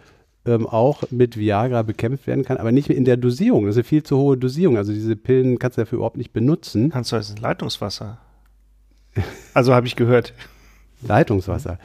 [0.46, 3.66] ähm, auch mit Viagra bekämpft werden kann, aber nicht in der Dosierung.
[3.66, 4.78] Das ist eine viel zu hohe Dosierung.
[4.78, 6.90] Also diese Pillen kannst du dafür überhaupt nicht benutzen.
[6.90, 8.20] Kannst du als Leitungswasser.
[9.54, 10.34] Also habe ich gehört.
[11.02, 11.80] Leitungswasser.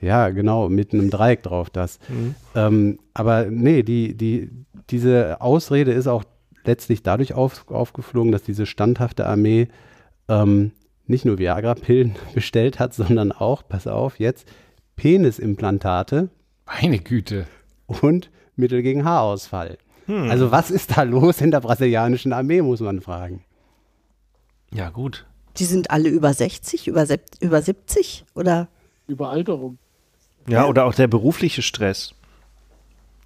[0.00, 1.98] Ja, genau, mit einem Dreieck drauf das.
[2.08, 2.34] Mhm.
[2.54, 4.50] Ähm, aber nee, die, die,
[4.88, 6.24] diese Ausrede ist auch
[6.64, 9.68] letztlich dadurch auf, aufgeflogen, dass diese standhafte Armee
[10.28, 10.72] ähm,
[11.06, 14.48] nicht nur Viagra-Pillen bestellt hat, sondern auch, pass auf, jetzt
[14.96, 16.30] Penisimplantate.
[16.66, 17.46] Meine Güte.
[17.86, 19.78] Und Mittel gegen Haarausfall.
[20.06, 20.30] Hm.
[20.30, 23.44] Also was ist da los in der brasilianischen Armee, muss man fragen.
[24.72, 25.26] Ja, gut.
[25.56, 27.06] Die sind alle über 60, über,
[27.40, 28.68] über 70 oder?
[29.08, 29.78] Überalterung.
[30.50, 32.14] Ja, oder auch der berufliche Stress.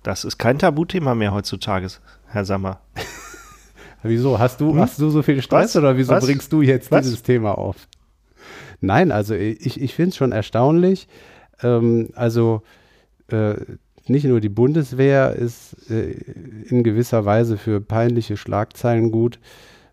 [0.03, 1.89] Das ist kein Tabuthema mehr heutzutage,
[2.27, 2.81] Herr Sammer.
[4.03, 4.39] wieso?
[4.39, 4.81] Hast du, hm?
[4.81, 5.77] hast du so viel Stress Was?
[5.77, 6.25] oder wieso Was?
[6.25, 7.05] bringst du jetzt Was?
[7.05, 7.89] dieses Thema auf?
[8.81, 11.09] Nein, also ich, ich finde es schon erstaunlich.
[11.63, 12.63] Ähm, also
[13.29, 13.55] äh,
[14.07, 16.11] nicht nur die Bundeswehr ist äh,
[16.69, 19.39] in gewisser Weise für peinliche Schlagzeilen gut,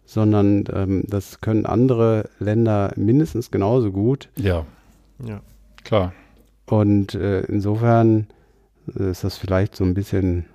[0.06, 4.30] sondern ähm, das können andere Länder mindestens genauso gut.
[4.36, 4.66] Ja,
[5.26, 5.40] ja,
[5.86, 6.14] klar.
[6.72, 8.28] Und äh, insofern
[8.98, 10.46] äh, ist das vielleicht so ein bisschen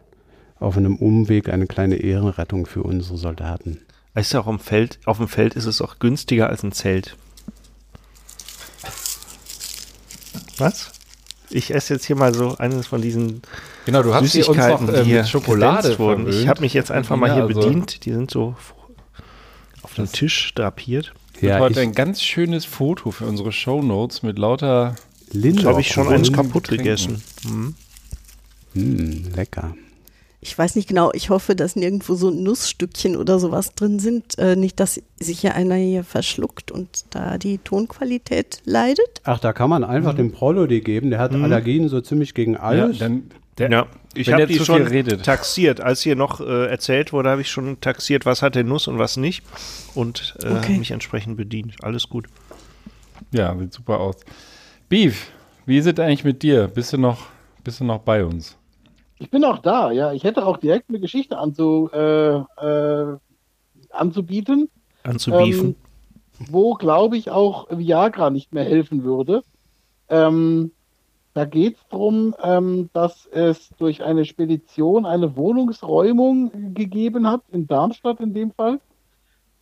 [0.59, 3.83] auf einem Umweg eine kleine Ehrenrettung für unsere Soldaten.
[4.14, 7.18] Weißt du, auch im Feld, auf dem Feld ist es auch günstiger als ein Zelt.
[10.57, 10.92] Was?
[11.50, 13.42] Ich esse jetzt hier mal so eines von diesen
[13.85, 16.31] genau, du hast Süßigkeiten, uns noch, äh, die Schokolade wurden.
[16.31, 18.07] Ich habe mich jetzt einfach mal hier also bedient.
[18.07, 18.57] Die sind so
[19.83, 21.12] auf dem Tisch drapiert.
[21.42, 24.96] Ja, heute ein ganz schönes Foto für unsere Show Notes mit lauter
[25.37, 25.64] Linde.
[25.64, 27.22] habe ich schon eins kaputt gegessen.
[27.44, 27.75] Hm.
[28.75, 29.75] Hm, lecker.
[30.40, 34.38] Ich weiß nicht genau, ich hoffe, dass nirgendwo so Nussstückchen oder sowas drin sind.
[34.38, 39.22] Äh, nicht, dass sich hier einer hier verschluckt und da die Tonqualität leidet.
[39.25, 40.18] Ach, da kann man einfach mhm.
[40.18, 41.11] dem Prollo die geben.
[41.11, 41.42] Der hat mhm.
[41.42, 43.01] Allergien so ziemlich gegen alles.
[43.01, 43.87] Ja, dann, der, ja.
[44.14, 45.25] ich habe die schon redet.
[45.25, 45.81] taxiert.
[45.81, 48.99] Als hier noch äh, erzählt wurde, habe ich schon taxiert, was hat der Nuss und
[48.99, 49.42] was nicht.
[49.94, 50.79] Und äh, okay.
[50.79, 51.75] mich entsprechend bedient.
[51.83, 52.27] Alles gut.
[53.33, 54.16] Ja, sieht super aus.
[54.88, 55.33] Beef,
[55.64, 56.68] wie ist es eigentlich mit dir?
[56.68, 57.18] Bist du noch,
[57.64, 58.57] bist du noch bei uns?
[59.18, 60.12] Ich bin auch da, ja.
[60.12, 63.16] Ich hätte auch direkt eine Geschichte anzu, äh, äh,
[63.90, 64.68] anzubieten.
[65.03, 65.68] Anzubieten.
[65.68, 65.77] Ähm,
[66.51, 69.42] wo, glaube ich, auch Viagra nicht mehr helfen würde.
[70.09, 70.70] Ähm,
[71.35, 77.66] da geht es darum, ähm, dass es durch eine Spedition eine Wohnungsräumung gegeben hat, in
[77.66, 78.81] Darmstadt in dem Fall.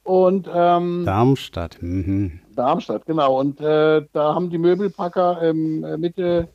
[0.02, 1.78] Und ähm, Darmstadt.
[1.80, 2.40] Mhm.
[2.54, 3.38] Darmstadt, genau.
[3.40, 6.48] Und äh, da haben die Möbelpacker ähm, Mitte,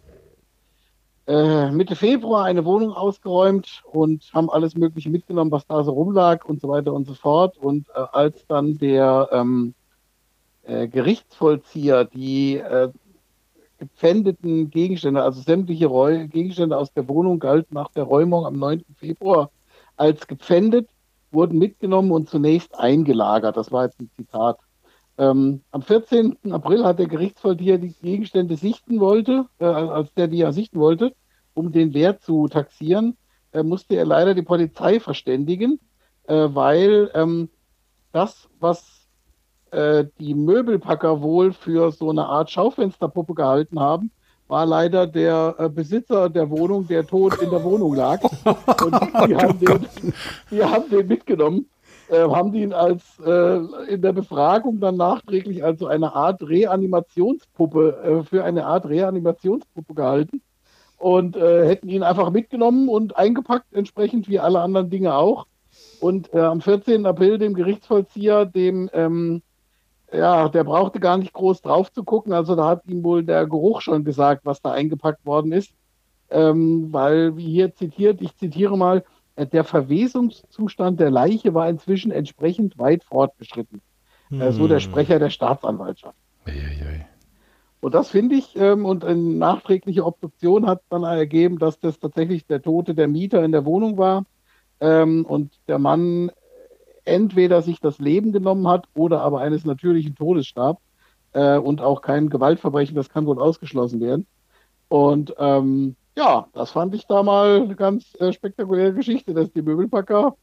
[1.28, 6.46] äh, Mitte Februar eine Wohnung ausgeräumt und haben alles Mögliche mitgenommen, was da so rumlag
[6.46, 7.58] und so weiter und so fort.
[7.58, 9.74] Und äh, als dann der ähm,
[10.64, 12.90] äh, Gerichtsvollzieher die äh,
[13.80, 18.84] gepfändeten Gegenstände, also sämtliche Räu Gegenstände aus der Wohnung galten nach der Räumung am 9.
[18.98, 19.52] Februar
[19.96, 20.90] als gepfändet,
[21.32, 23.58] wurden mitgenommen und zunächst eingelagert.
[23.58, 24.60] Das war jetzt ein Zitat.
[25.20, 26.38] Ähm, am 14.
[26.50, 31.14] April hat der Gerichtsvollzieher die Gegenstände sichten wollte, äh, als der die ja sichten wollte,
[31.54, 33.18] um den Wert zu taxieren,
[33.52, 35.82] äh, musste er leider die Polizei verständigen,
[36.28, 37.50] äh, weil ähm,
[38.14, 39.10] das, was
[39.72, 44.12] äh, die Möbelpacker wohl für so eine Art Schaufensterpuppe gehalten haben,
[44.48, 48.24] war leider der äh, Besitzer der Wohnung, der tot in der Wohnung lag.
[48.86, 48.96] Und
[49.28, 49.86] die haben, den,
[50.50, 51.68] die haben den mitgenommen,
[52.10, 57.98] äh, haben ihn als äh, in der Befragung dann nachträglich als so eine Art Reanimationspuppe,
[58.04, 60.42] äh, für eine Art Reanimationspuppe gehalten
[60.98, 65.48] und äh, hätten ihn einfach mitgenommen und eingepackt, entsprechend wie alle anderen Dinge auch.
[66.00, 67.06] Und äh, am 14.
[67.06, 69.42] April dem Gerichtsvollzieher, dem ähm,
[70.12, 72.34] ja, der brauchte gar nicht groß drauf zu gucken.
[72.34, 75.72] Also da hat ihm wohl der Geruch schon gesagt, was da eingepackt worden ist.
[76.32, 79.04] Ähm, weil, wie hier zitiert, ich zitiere mal,
[79.46, 83.82] der Verwesungszustand der Leiche war inzwischen entsprechend weit fortgeschritten.
[84.30, 84.52] Hm.
[84.52, 84.82] So der hm.
[84.82, 86.18] Sprecher der Staatsanwaltschaft.
[86.46, 87.08] Eieiei.
[87.82, 92.46] Und das finde ich, ähm, und eine nachträgliche Obduktion hat dann ergeben, dass das tatsächlich
[92.46, 94.26] der Tote der Mieter in der Wohnung war.
[94.82, 96.32] Ähm, und der Mann
[97.06, 100.80] entweder sich das Leben genommen hat oder aber eines natürlichen Todes starb
[101.34, 104.28] äh, und auch kein Gewaltverbrechen, das kann wohl ausgeschlossen werden.
[104.90, 109.62] Und ähm, ja, das fand ich da mal eine ganz äh, spektakuläre Geschichte, dass die
[109.62, 110.36] Möbelpacker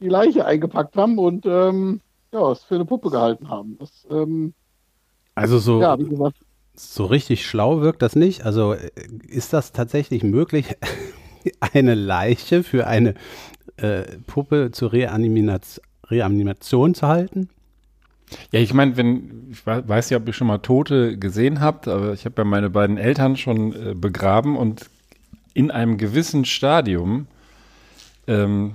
[0.00, 2.00] die Leiche eingepackt haben und ähm,
[2.32, 3.78] ja, es für eine Puppe gehalten haben.
[3.78, 4.54] Das, ähm,
[5.36, 6.36] also so, ja, gesagt,
[6.74, 8.44] so richtig schlau wirkt das nicht.
[8.44, 8.90] Also äh,
[9.28, 10.76] ist das tatsächlich möglich,
[11.60, 13.14] eine Leiche für eine
[13.76, 15.60] äh, Puppe zu reanimieren?
[16.10, 17.48] Reanimation zu halten?
[18.52, 22.12] Ja, ich meine, wenn, ich weiß ja, ob ihr schon mal Tote gesehen habt, aber
[22.12, 24.90] ich habe ja meine beiden Eltern schon äh, begraben und
[25.54, 27.26] in einem gewissen Stadium
[28.26, 28.74] ähm,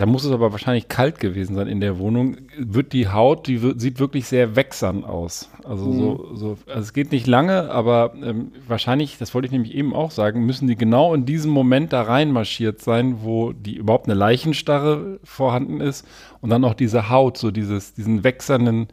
[0.00, 2.38] da muss es aber wahrscheinlich kalt gewesen sein in der Wohnung.
[2.56, 5.50] Wird die Haut, die wird, sieht wirklich sehr wächsern aus.
[5.62, 5.98] Also mhm.
[5.98, 9.94] so, so, also es geht nicht lange, aber ähm, wahrscheinlich, das wollte ich nämlich eben
[9.94, 14.14] auch sagen, müssen die genau in diesem Moment da reinmarschiert sein, wo die überhaupt eine
[14.14, 16.06] Leichenstarre vorhanden ist
[16.40, 18.88] und dann auch diese Haut, so dieses, diesen wächsernden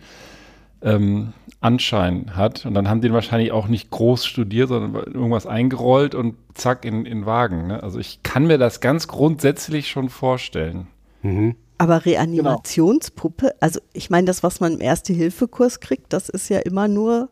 [0.81, 2.65] ähm, Anschein hat.
[2.65, 7.05] Und dann haben die wahrscheinlich auch nicht groß studiert, sondern irgendwas eingerollt und zack in,
[7.05, 7.67] in Wagen.
[7.67, 7.81] Ne?
[7.81, 10.87] Also ich kann mir das ganz grundsätzlich schon vorstellen.
[11.21, 11.55] Mhm.
[11.79, 16.87] Aber Reanimationspuppe, also ich meine, das, was man im Erste-Hilfe-Kurs kriegt, das ist ja immer
[16.87, 17.29] nur.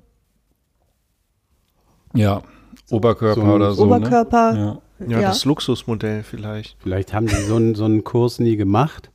[2.13, 2.43] Ja,
[2.91, 3.85] Oberkörper so oder so.
[3.85, 3.95] Ne?
[3.95, 4.53] Oberkörper.
[4.53, 4.59] Ne?
[4.59, 4.81] Ja.
[4.99, 5.27] Ja, ja.
[5.27, 6.77] das Luxusmodell vielleicht.
[6.79, 9.11] Vielleicht haben die so, einen, so einen Kurs nie gemacht.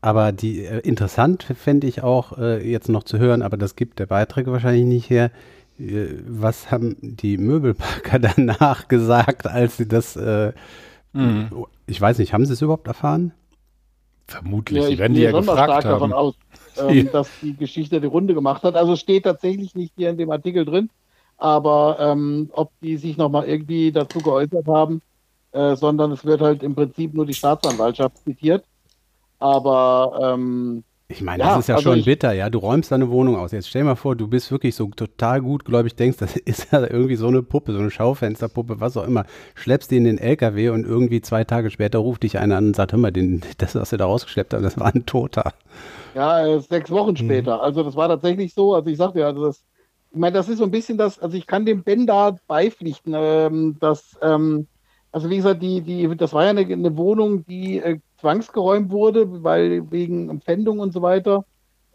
[0.00, 3.98] Aber die äh, interessant fände ich auch äh, jetzt noch zu hören, aber das gibt
[3.98, 5.30] der Beitrag wahrscheinlich nicht her.
[5.78, 10.52] Äh, was haben die Möbelpacker danach gesagt, als sie das, äh,
[11.12, 11.66] mhm.
[11.86, 13.32] ich weiß nicht, haben sie es überhaupt erfahren?
[14.28, 15.90] Vermutlich, ja, die werden die ja gefragt stark haben.
[15.90, 16.34] davon aus,
[16.88, 18.76] ähm, dass die Geschichte die Runde gemacht hat.
[18.76, 20.90] Also steht tatsächlich nicht hier in dem Artikel drin,
[21.38, 25.00] aber ähm, ob die sich nochmal irgendwie dazu geäußert haben,
[25.52, 28.64] äh, sondern es wird halt im Prinzip nur die Staatsanwaltschaft zitiert.
[29.38, 32.50] Aber ähm, ich meine, das ist ja also schon bitter, ja.
[32.50, 33.52] Du räumst deine Wohnung aus.
[33.52, 36.70] Jetzt stell mal vor, du bist wirklich so total gut, glaube ich, denkst, das ist
[36.70, 39.24] ja irgendwie so eine Puppe, so eine Schaufensterpuppe, was auch immer.
[39.54, 42.76] Schleppst die in den LKW und irgendwie zwei Tage später ruft dich einer an und
[42.76, 45.54] sagt, hör mal, den, das, was wir da rausgeschleppt haben, das war ein Toter.
[46.14, 47.16] Ja, äh, sechs Wochen mhm.
[47.16, 47.56] später.
[47.56, 47.62] Mhm.
[47.62, 48.74] Also das war tatsächlich so.
[48.74, 49.64] Also ich sagte ja, also das,
[50.10, 53.14] ich meine, das ist so ein bisschen das, also ich kann dem Ben da beipflichten,
[53.16, 54.66] ähm, dass, ähm,
[55.10, 59.42] also wie gesagt, die, die, das war ja eine, eine Wohnung, die äh, zwangsgeräumt wurde,
[59.42, 61.44] weil wegen Empfändung und so weiter.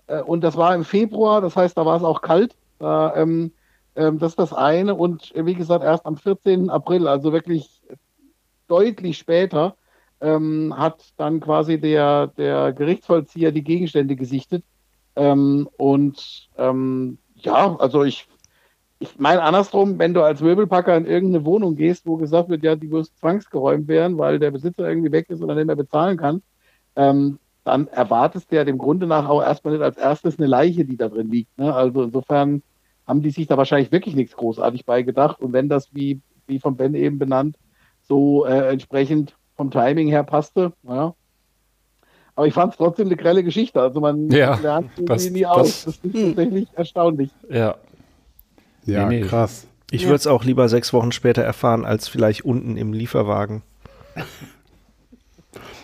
[0.08, 2.56] Äh, und das war im Februar, das heißt, da war es auch kalt.
[2.80, 3.52] Da, ähm,
[3.96, 4.96] ähm, das ist das eine.
[4.96, 6.70] Und äh, wie gesagt, erst am 14.
[6.70, 7.82] April, also wirklich
[8.68, 9.76] deutlich später,
[10.22, 14.64] ähm, hat dann quasi der, der Gerichtsvollzieher die Gegenstände gesichtet.
[15.16, 18.28] Ähm, und ähm, ja, also ich
[19.04, 22.76] ich meine andersrum, wenn du als Möbelpacker in irgendeine Wohnung gehst, wo gesagt wird, ja,
[22.76, 26.42] die muss zwangsgeräumt werden, weil der Besitzer irgendwie weg ist oder nicht mehr bezahlen kann,
[26.96, 30.86] ähm, dann erwartest du ja dem Grunde nach auch erstmal nicht als erstes eine Leiche,
[30.86, 31.58] die da drin liegt.
[31.58, 31.74] Ne?
[31.74, 32.62] Also insofern
[33.06, 35.42] haben die sich da wahrscheinlich wirklich nichts großartig beigedacht.
[35.42, 37.58] Und wenn das, wie, wie von Ben eben benannt,
[38.02, 41.14] so äh, entsprechend vom Timing her passte, ja.
[42.36, 43.80] Aber ich fand es trotzdem eine grelle Geschichte.
[43.80, 45.86] Also man Ja, lernt das- nie aus.
[45.86, 47.30] Das ist tatsächlich erstaunlich.
[47.50, 47.76] Ja.
[48.86, 49.28] Ja, Nee, nee.
[49.28, 49.68] krass.
[49.92, 53.62] Ich würde es auch lieber sechs Wochen später erfahren, als vielleicht unten im Lieferwagen.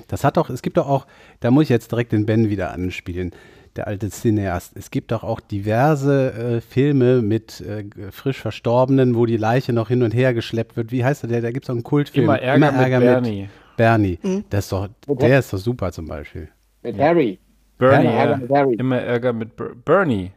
[0.08, 1.06] Das hat doch, es gibt doch auch,
[1.40, 3.32] da muss ich jetzt direkt den Ben wieder anspielen,
[3.76, 4.76] der alte Cineast.
[4.76, 9.90] Es gibt doch auch diverse äh, Filme mit äh, frisch Verstorbenen, wo die Leiche noch
[9.90, 10.92] hin und her geschleppt wird.
[10.92, 11.42] Wie heißt der?
[11.42, 12.26] Da gibt es auch einen Kultfilm.
[12.26, 13.50] Immer Ärger, mit Bernie.
[13.78, 14.20] Bernie.
[14.50, 16.50] Das ist doch, der ist doch super zum Beispiel.
[16.82, 17.38] Mit Harry.
[17.78, 18.38] Bernie, Immer Ärger ja.
[18.38, 18.74] mit Harry.
[18.76, 20.32] Immer Ärger mit Ber Bernie.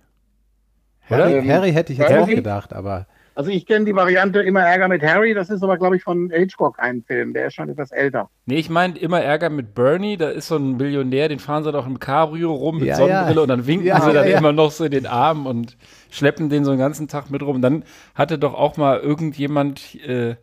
[1.11, 2.33] Harry, Ähm, Harry hätte ich jetzt Bernie?
[2.33, 5.35] auch gedacht, aber Also ich kenne die Variante Immer Ärger mit Harry.
[5.35, 7.33] Das ist aber, glaube ich, von Hitchcock ein Film.
[7.35, 8.31] Der ist schon etwas älter.
[8.47, 10.17] Nee, ich meine immer Ärger mit Bernie.
[10.19, 13.37] Da ist so ein Millionär, den fahren sie doch im Cabrio rum mit Ja, Sonnenbrille
[13.37, 13.43] ja.
[13.43, 15.77] und dann winken Ja, sie dann immer noch so in den Arm und
[16.11, 17.63] schleppen den so den ganzen Tag mit rum.
[17.63, 17.85] Dann
[18.15, 20.37] hatte doch auch mal irgendjemand, äh,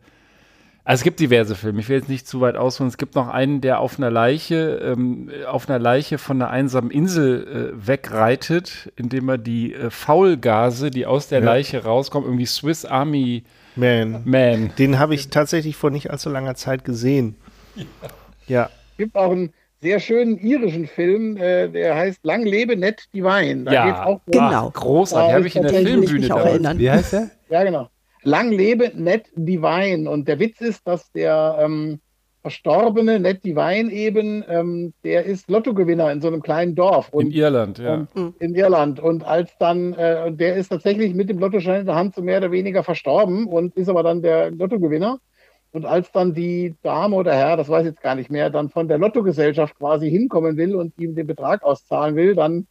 [0.84, 2.88] also es gibt diverse Filme, ich will jetzt nicht zu weit ausholen.
[2.88, 6.90] Es gibt noch einen, der auf einer Leiche, ähm, auf einer Leiche von einer einsamen
[6.90, 11.44] Insel äh, wegreitet, indem er die äh, Faulgase, die aus der Ja.
[11.46, 13.44] Leiche rauskommen, irgendwie Swiss Army
[13.76, 14.22] Man.
[14.24, 14.72] Man.
[14.78, 17.36] Den habe ich tatsächlich vor nicht allzu langer Zeit gesehen.
[18.48, 18.68] Ja.
[18.92, 23.64] Es gibt auch einen sehr schönen irischen Film, äh, der heißt Lang lebe Ned Divine.
[23.64, 23.86] Da Ja.
[23.86, 24.70] geht's auch um- Genau.
[24.70, 26.50] Großartig, Ja, habe ich in der Filmbühne mich auch damals.
[26.52, 26.78] erinnern.
[26.78, 27.30] wie heißt der?
[27.48, 27.88] Ja, genau.
[28.22, 30.10] Lang lebe Ned Divine.
[30.10, 32.00] Und der Witz ist, dass der ähm,
[32.42, 37.10] verstorbene Ned Divine eben, ähm, der ist Lottogewinner in so einem kleinen Dorf.
[37.12, 38.06] In Und Irland, ja.
[38.38, 39.00] in Irland.
[39.00, 42.38] Und als dann, äh, der ist tatsächlich mit dem Lottoschein in der Hand so mehr
[42.38, 45.18] oder weniger verstorben und ist aber dann der Lottogewinner.
[45.72, 48.70] Und als dann die Dame oder Herr, das weiß ich jetzt gar nicht mehr, dann
[48.70, 52.66] von der Lottogesellschaft quasi hinkommen will und ihm den Betrag auszahlen will, dann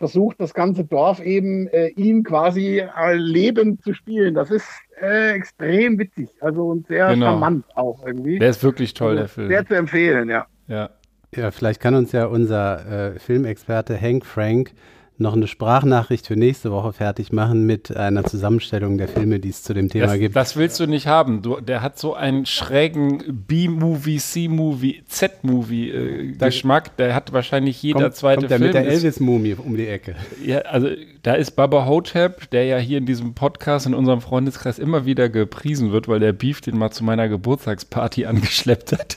[0.00, 4.34] versucht das ganze Dorf eben, äh, ihn quasi äh, lebend zu spielen.
[4.34, 4.66] Das ist
[5.00, 6.30] äh, extrem witzig.
[6.40, 7.26] Also und sehr Genau.
[7.26, 8.38] charmant auch irgendwie.
[8.38, 9.48] Der ist wirklich toll, der Also Film.
[9.48, 10.46] Sehr zu empfehlen, ja.
[10.68, 10.90] Ja.
[11.36, 14.72] Ja, vielleicht kann uns ja unser äh, Filmexperte Hank Frank
[15.20, 19.62] noch eine Sprachnachricht für nächste Woche fertig machen mit einer Zusammenstellung der Filme, die es
[19.62, 20.34] zu dem Thema Das, gibt.
[20.34, 21.42] das willst du nicht haben.
[21.42, 26.96] Du, der hat so einen schrägen B-Movie, C-Movie, Z-Movie-Geschmack.
[26.96, 28.68] der hat wahrscheinlich jeder kommt, zweite kommt der Film.
[28.68, 30.16] mit der Elvis-Mumie um die Ecke.
[30.44, 30.88] ja, also
[31.22, 35.28] da ist Baba Hotep, der ja hier in diesem Podcast in unserem Freundeskreis immer wieder
[35.28, 39.16] gepriesen wird, weil der Beef den mal zu meiner Geburtstagsparty angeschleppt hat.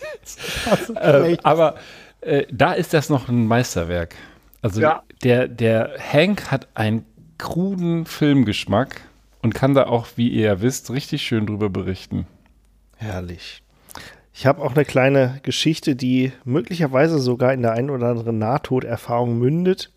[1.02, 1.76] äh, aber
[2.22, 4.16] äh, da ist das noch ein Meisterwerk.
[4.62, 5.04] Also Ja.
[5.24, 7.06] Der, der Hank hat einen
[7.38, 9.02] kruden Filmgeschmack
[9.42, 12.28] und kann da auch, wie ihr ja wisst, richtig schön drüber berichten.
[12.98, 13.62] Herrlich.
[14.34, 19.38] Ich habe auch eine kleine Geschichte, die möglicherweise sogar in der einen oder anderen Nahtoderfahrung
[19.38, 19.92] mündet.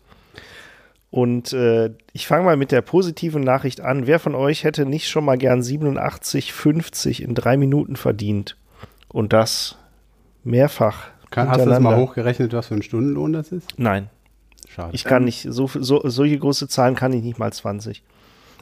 [1.09, 4.05] Und äh, ich fange mal mit der positiven Nachricht an.
[4.05, 8.57] Wer von euch hätte nicht schon mal gern 87,50 in drei Minuten verdient?
[9.07, 9.77] Und das
[10.43, 11.07] mehrfach.
[11.31, 13.73] Kann, hast du das mal hochgerechnet, was für ein Stundenlohn das ist?
[13.77, 14.09] Nein,
[14.67, 14.93] Schade.
[14.93, 18.03] ich kann nicht, so, so, solche große Zahlen kann ich nicht mal 20.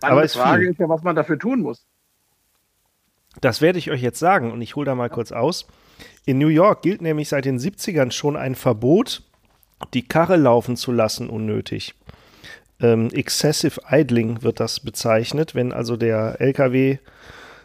[0.02, 0.72] Aber Aber die ist Frage viel.
[0.72, 1.86] ist ja, was man dafür tun muss.
[3.42, 5.68] Das werde ich euch jetzt sagen und ich hole da mal kurz aus.
[6.26, 9.24] In New York gilt nämlich seit den 70ern schon ein Verbot,
[9.94, 11.96] die Karre laufen zu lassen unnötig.
[12.80, 16.98] Ähm, excessive Idling wird das bezeichnet, wenn also der LKW,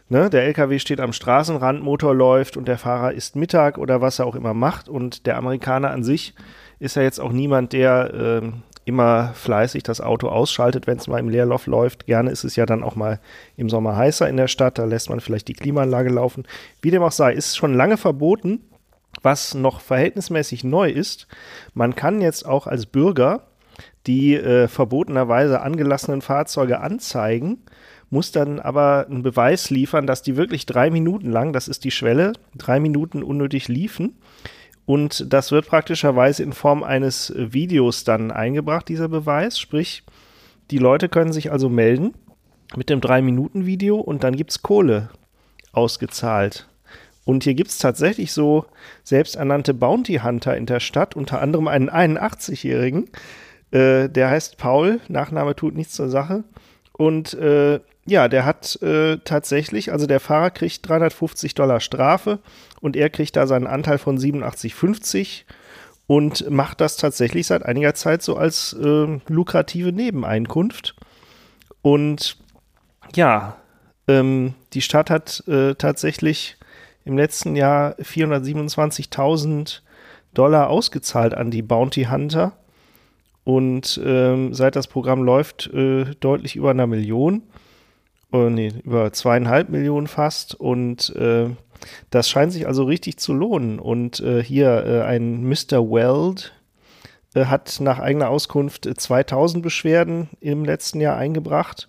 [0.09, 4.19] ne, der LKW steht am Straßenrand, Motor läuft und der Fahrer isst Mittag oder was
[4.19, 6.35] er auch immer macht und der Amerikaner an sich
[6.81, 11.21] ist ja jetzt auch niemand, der ähm, immer fleißig das Auto ausschaltet, wenn es mal
[11.21, 12.07] im Leerlauf läuft.
[12.07, 13.21] Gerne ist es ja dann auch mal
[13.57, 16.45] im Sommer heißer in der Stadt, da lässt man vielleicht die Klimaanlage laufen.
[16.83, 18.63] Wie dem auch sei, ist schon lange verboten.
[19.23, 21.27] Was noch verhältnismäßig neu ist,
[21.75, 23.49] man kann jetzt auch als Bürger
[24.07, 27.59] die äh, verbotenerweise angelassenen Fahrzeuge anzeigen,
[28.09, 31.91] muss dann aber einen Beweis liefern, dass die wirklich drei Minuten lang, das ist die
[31.91, 34.17] Schwelle, drei Minuten unnötig liefen.
[34.91, 39.57] Und das wird praktischerweise in Form eines Videos dann eingebracht, dieser Beweis.
[39.57, 40.03] Sprich,
[40.73, 42.13] die Leute können sich also melden
[42.75, 45.11] mit dem 3-Minuten-Video und dann gibt es Kohle
[45.71, 46.67] ausgezahlt.
[47.25, 48.65] Und hier gibt es tatsächlich so
[49.05, 53.11] selbsternannte Bounty Hunter in der Stadt, unter anderem einen 81-Jährigen,
[53.71, 56.43] äh, der heißt Paul, Nachname tut nichts zur Sache.
[56.95, 62.41] Und äh, ja, der hat äh, tatsächlich, also der Fahrer kriegt 350 Dollar Strafe
[62.81, 65.45] und er kriegt da seinen Anteil von 87,50
[66.07, 70.97] und macht das tatsächlich seit einiger Zeit so als äh, lukrative Nebeneinkunft.
[71.83, 72.37] Und
[73.15, 73.57] ja,
[74.09, 76.57] ähm, die Stadt hat äh, tatsächlich
[77.05, 79.81] im letzten Jahr 427.000
[80.35, 82.53] Dollar ausgezahlt an die Bounty Hunter
[83.45, 87.43] und ähm, seit das Programm läuft, äh, deutlich über einer Million.
[88.33, 90.55] Oh, nee, über zweieinhalb Millionen fast.
[90.55, 91.49] Und äh,
[92.11, 93.79] das scheint sich also richtig zu lohnen.
[93.79, 95.91] Und äh, hier äh, ein Mr.
[95.91, 96.53] Weld
[97.35, 101.87] äh, hat nach eigener Auskunft 2000 Beschwerden im letzten Jahr eingebracht,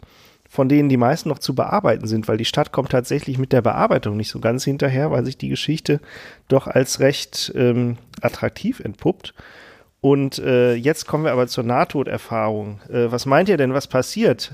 [0.49, 3.61] von denen die meisten noch zu bearbeiten sind, weil die Stadt kommt tatsächlich mit der
[3.61, 6.01] Bearbeitung nicht so ganz hinterher, weil sich die Geschichte
[6.49, 9.33] doch als recht ähm, attraktiv entpuppt.
[10.01, 12.81] Und äh, jetzt kommen wir aber zur Nahtoderfahrung.
[12.89, 14.53] Äh, was meint ihr denn, was passiert,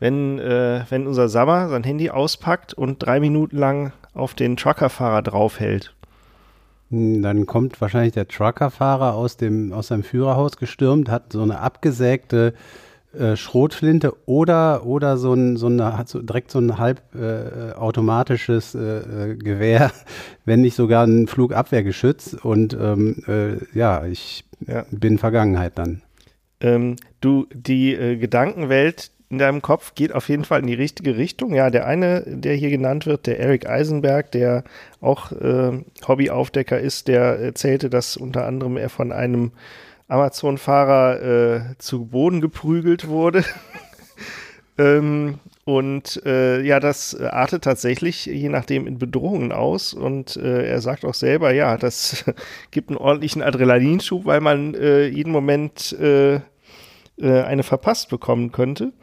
[0.00, 5.22] wenn, äh, wenn unser Sammer sein Handy auspackt und drei Minuten lang auf den Truckerfahrer
[5.22, 5.94] draufhält?
[6.90, 11.60] Hm, Dann kommt wahrscheinlich der Truckerfahrer aus, dem, aus seinem Führerhaus gestürmt, hat so eine
[11.60, 12.54] abgesägte
[13.18, 19.30] äh, Schrotflinte oder, oder so ein, so eine, hat so direkt so ein halbautomatisches äh,
[19.32, 19.90] äh, Gewehr,
[20.44, 22.34] wenn nicht sogar ein Flugabwehrgeschütz.
[22.34, 24.84] Und ähm, äh, ja, ich Ja.
[24.90, 26.02] bin Vergangenheit dann.
[26.60, 31.16] Ähm, du, die äh, Gedankenwelt in deinem Kopf geht auf jeden Fall in die richtige
[31.16, 31.54] Richtung.
[31.54, 34.64] Ja, der eine, der hier genannt wird, der Eric Eisenberg, der
[35.00, 39.52] auch äh, Hobbyaufdecker ist, der erzählte, dass unter anderem er von einem
[40.08, 43.44] Amazon-Fahrer äh, zu Boden geprügelt wurde.
[44.78, 49.92] ähm, und äh, ja, das artet tatsächlich je nachdem in Bedrohungen aus.
[49.92, 52.24] Und äh, er sagt auch selber, ja, das
[52.70, 56.40] gibt einen ordentlichen Adrenalinschub, weil man äh, jeden Moment äh, äh,
[57.20, 58.94] eine verpasst bekommen könnte.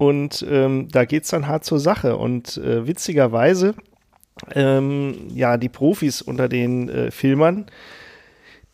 [0.00, 2.16] Und ähm, da geht's dann hart zur Sache.
[2.16, 3.74] Und äh, witzigerweise,
[4.54, 7.66] ähm, ja, die Profis unter den äh, Filmern,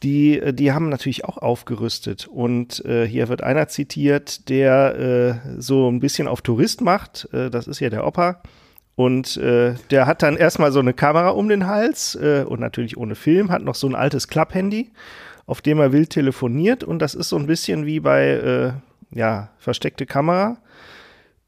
[0.05, 2.29] die, äh, die haben natürlich auch aufgerüstet.
[2.29, 7.29] Und äh, hier wird einer zitiert, der äh, so ein bisschen auf Tourist macht.
[7.33, 8.41] Äh, das ist ja der Opa.
[8.95, 12.97] Und äh, der hat dann erstmal so eine Kamera um den Hals äh, und natürlich
[12.97, 14.93] ohne Film, hat noch so ein altes Klapphandy,
[15.47, 16.85] auf dem er wild telefoniert.
[16.85, 18.72] Und das ist so ein bisschen wie bei, äh,
[19.18, 20.59] ja, versteckte Kamera.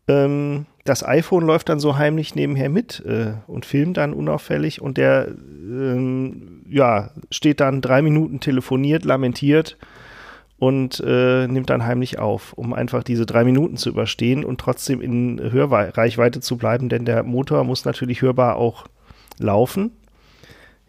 [0.08, 4.96] Ähm, das iPhone läuft dann so heimlich nebenher mit äh, und filmt dann unauffällig und
[4.96, 9.76] der ähm, ja, steht dann drei Minuten telefoniert, lamentiert
[10.58, 15.00] und äh, nimmt dann heimlich auf, um einfach diese drei Minuten zu überstehen und trotzdem
[15.00, 18.86] in Hörreichweite zu bleiben, denn der Motor muss natürlich hörbar auch
[19.38, 19.92] laufen.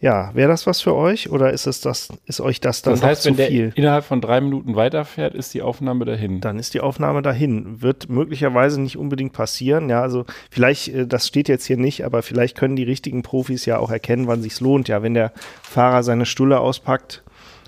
[0.02, 3.00] Ja, wäre das was für euch oder ist es das, ist euch das dann Das
[3.00, 3.72] doch heißt, zu viel?
[3.74, 6.40] innerhalb von drei Minuten weiterfährt, ist die Aufnahme dahin.
[6.40, 7.82] dann ist die Aufnahme dahin.
[7.82, 9.90] Wird möglicherweise nicht unbedingt passieren.
[9.90, 13.66] Ja, also vielleicht, äh, das steht jetzt hier nicht, aber vielleicht können die richtigen Profis
[13.66, 14.88] ja auch erkennen, wann sich's lohnt.
[14.88, 15.32] Ja, wenn der
[15.62, 17.22] Fahrer seine Stulle auspackt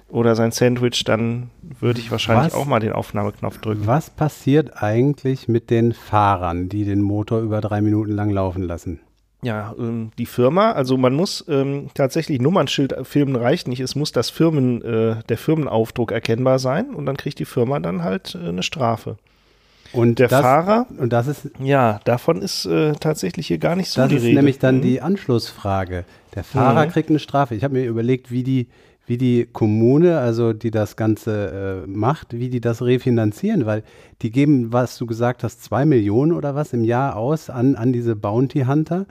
[0.08, 2.54] oder sein Sandwich, dann würde ich wahrscheinlich Was?
[2.54, 3.86] auch mal den Aufnahmeknopf drücken.
[3.86, 9.00] Was passiert eigentlich mit den Fahrern, die den Motor über drei Minuten lang laufen lassen?
[9.45, 13.80] Ja, ähm, die Firma, also man muss ähm, tatsächlich Nummernschild filmen reicht nicht.
[13.80, 18.05] Es muss das Firmen, äh, der Firmenaufdruck erkennbar sein und dann kriegt die Firma dann
[18.05, 19.16] halt äh, eine Strafe.
[19.93, 23.90] Und Der das, Fahrer, Und das ist, ja, davon ist äh, tatsächlich hier gar nicht
[23.90, 24.36] so das die ist Rede.
[24.36, 24.82] nämlich dann Mhm.
[24.82, 26.05] die Anschlussfrage.
[26.34, 26.90] Der Fahrer Mhm.
[26.90, 27.55] kriegt eine Strafe.
[27.57, 28.68] Ich habe mir überlegt, wie die,
[29.07, 33.82] wie die Kommune, also die das Ganze äh, macht, wie die das refinanzieren, weil
[34.22, 37.93] die geben, was du gesagt hast, zwei Millionen oder was im Jahr aus an, an
[37.93, 39.05] diese Bounty Hunter.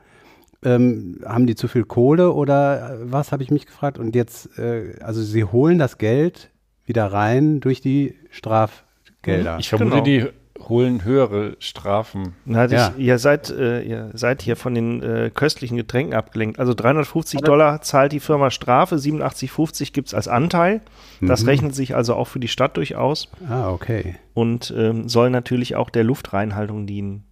[0.64, 3.98] Ähm, haben die zu viel Kohle oder äh, was, habe ich mich gefragt.
[3.98, 6.52] Und jetzt, äh, also sie holen das Geld
[6.86, 9.58] wieder rein durch die Strafgelder.
[9.60, 10.04] Ich vermute, Genau.
[10.04, 10.28] die
[10.70, 12.36] holen höhere Strafen.
[12.46, 12.94] Na, dich, Ja.
[12.96, 16.60] ihr, seid, äh, ihr seid hier von den äh, köstlichen Getränken abgelenkt.
[16.60, 20.82] Also 350 Dollar zahlt die Firma Strafe, 87,50 gibt es als Anteil.
[21.20, 21.50] Das Mhm.
[21.50, 24.16] rechnet sich also auch für die Stadt durchaus Ah, okay.
[24.36, 27.24] und ähm, soll natürlich auch der Luftreinhaltung dienen,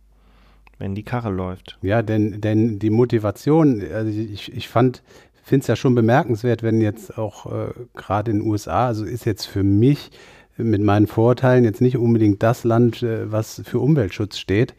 [0.80, 1.78] wenn die Karre läuft.
[1.82, 5.04] Ja, denn, denn die Motivation, also ich, ich fand,
[5.44, 9.26] finde es ja schon bemerkenswert, wenn jetzt auch äh, gerade in den USA, also ist
[9.26, 10.10] jetzt für mich
[10.58, 14.74] mit meinen Vorurteilen jetzt nicht unbedingt das Land, äh, was für Umweltschutz steht.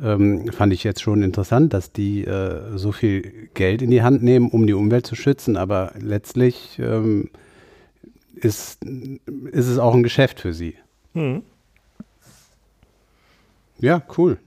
[0.00, 4.22] Ähm, fand ich jetzt schon interessant, dass die äh, so viel Geld in die Hand
[4.22, 7.30] nehmen, um die Umwelt zu schützen, aber letztlich ähm,
[8.34, 10.74] ist, ist es auch ein Geschäft für sie.
[11.14, 11.42] Hm.
[13.80, 14.38] Ja, cool.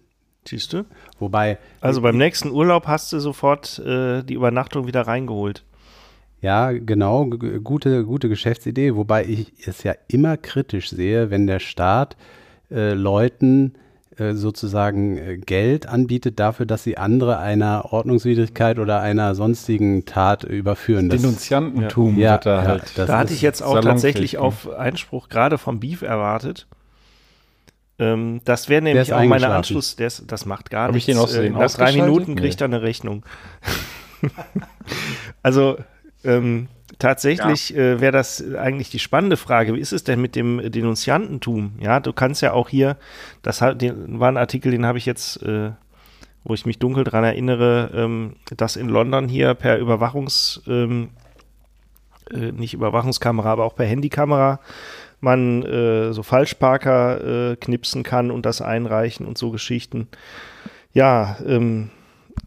[0.48, 0.86] Siehst du?
[1.20, 5.64] Wobei, Also beim nächsten Urlaub hast du sofort äh, die Übernachtung wieder reingeholt.
[6.42, 12.18] Ja, genau, gute, gute Geschäftsidee, wobei ich es ja immer kritisch sehe, wenn der Staat
[12.72, 13.74] äh, Leuten
[14.18, 20.44] äh, sozusagen äh, Geld anbietet dafür, dass sie andere einer Ordnungswidrigkeit oder einer sonstigen Tat
[20.44, 21.10] überführen.
[21.10, 22.98] Das, Denunziantentum Ja, wird da ja, halt.
[22.98, 24.42] das da hatte ich jetzt auch tatsächlich ne?
[24.42, 26.66] auf Einspruch gerade vom Beef erwartet.
[28.02, 29.48] Ähm, das wäre nämlich auch meine.
[29.50, 29.94] Anschluss.
[29.94, 31.08] Ist, das macht gar Hab ich nichts.
[31.08, 31.92] den aus Versehen Äh, Nach drei?
[31.94, 32.64] Minuten kriegt Nee.
[32.64, 33.24] er eine Rechnung.
[35.44, 35.78] also
[36.24, 36.68] ähm,
[37.00, 39.74] tatsächlich äh, wäre das eigentlich die spannende Frage.
[39.76, 41.74] Wie ist es denn mit dem Denunziantentum?
[41.80, 42.98] Ja, du kannst ja auch hier,
[43.42, 45.72] das hat- den, war ein Artikel, den habe ich jetzt äh,
[46.44, 51.10] wo ich mich dunkel daran erinnere, ähm, dass in London hier per Überwachungs, ähm,
[52.32, 54.60] äh, nicht Überwachungskamera, aber auch per Handykamera
[55.22, 60.08] man äh, so Falschparker äh, knipsen kann und das einreichen und so Geschichten.
[60.94, 61.90] Ja, ähm,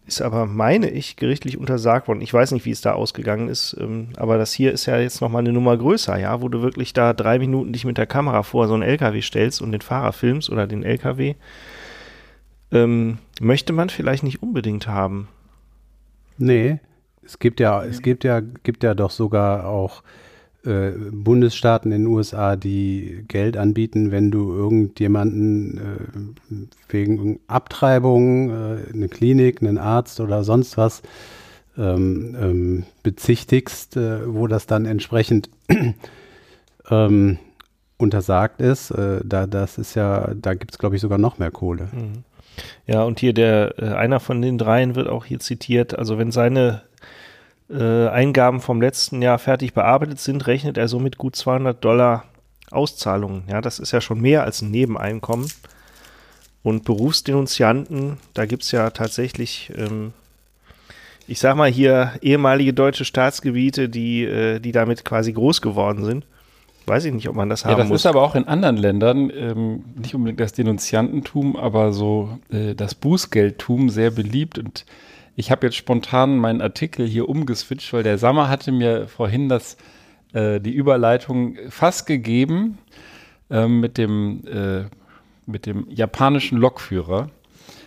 [0.07, 2.21] ist aber, meine ich, gerichtlich untersagt worden.
[2.21, 5.21] Ich weiß nicht, wie es da ausgegangen ist, ähm, aber das hier ist ja jetzt
[5.21, 8.43] nochmal eine Nummer größer, ja, wo du wirklich da drei Minuten dich mit der Kamera
[8.43, 11.37] vor so einen LKW stellst und den Fahrer filmst oder den LKW.
[12.73, 15.29] Ähm, möchte man vielleicht nicht unbedingt haben.
[16.37, 16.81] Nee,
[17.23, 20.03] es gibt ja, es gibt ja, gibt ja doch sogar auch
[20.65, 28.77] äh, Bundesstaaten in den USA, die Geld anbieten, wenn du irgendjemanden äh, wegen Abtreibung, äh,
[28.93, 31.03] eine Klinik, einen Arzt oder sonst was
[31.77, 35.51] ähm, ähm, bezichtigst, äh, wo das dann entsprechend
[36.91, 37.39] ähm,
[37.97, 38.91] untersagt ist.
[38.91, 41.89] Äh, da, das ist ja, da gibt es, glaube ich, sogar noch mehr Kohle.
[41.93, 42.25] Mhm.
[42.87, 45.99] Ja, und hier der, äh, einer von den dreien wird auch hier zitiert.
[45.99, 46.83] Also wenn seine
[47.71, 52.25] äh, Eingaben vom letzten Jahr fertig bearbeitet sind, rechnet er somit gut 200 Dollar
[52.71, 53.45] Auszahlungen.
[53.49, 55.51] Ja, das ist ja schon mehr als ein Nebeneinkommen.
[56.63, 60.13] Und Berufsdenunzianten, da gibt es ja tatsächlich, ähm,
[61.27, 66.25] ich sag mal hier, ehemalige deutsche Staatsgebiete, die, äh, die damit quasi groß geworden sind.
[66.87, 68.03] Weiß ich nicht, ob man das haben ja, das muss.
[68.03, 72.95] ist aber auch in anderen Ländern, ähm, nicht unbedingt das Denunziantentum, aber so äh, das
[72.95, 74.59] Bußgeldtum sehr beliebt.
[74.59, 74.85] Und
[75.37, 79.77] ich habe jetzt spontan meinen Artikel hier umgeswitcht, weil der Sammer hatte mir vorhin das,
[80.33, 82.79] äh, die Überleitung fast gegeben
[83.51, 84.85] äh, mit, dem, äh,
[85.47, 87.31] mit dem japanischen Lokführer.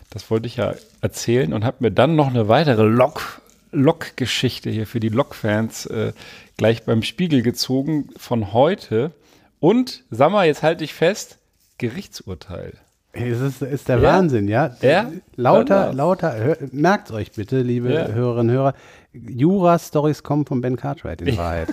[0.09, 3.41] Das wollte ich ja erzählen und habe mir dann noch eine weitere Lok,
[3.71, 6.13] Lok-Geschichte hier für die Lok-Fans äh,
[6.57, 9.11] gleich beim Spiegel gezogen von heute.
[9.59, 11.37] Und, Sammer, jetzt halte ich fest,
[11.77, 12.73] Gerichtsurteil.
[13.19, 14.03] Es ist, ist der ja.
[14.03, 14.75] Wahnsinn, ja.
[14.81, 15.11] ja?
[15.35, 18.07] Lauter, lauter, hör, merkt euch bitte, liebe ja.
[18.07, 18.73] Hörerinnen und Hörer,
[19.13, 21.69] Jura-Stories kommen von Ben Cartwright in Wahrheit.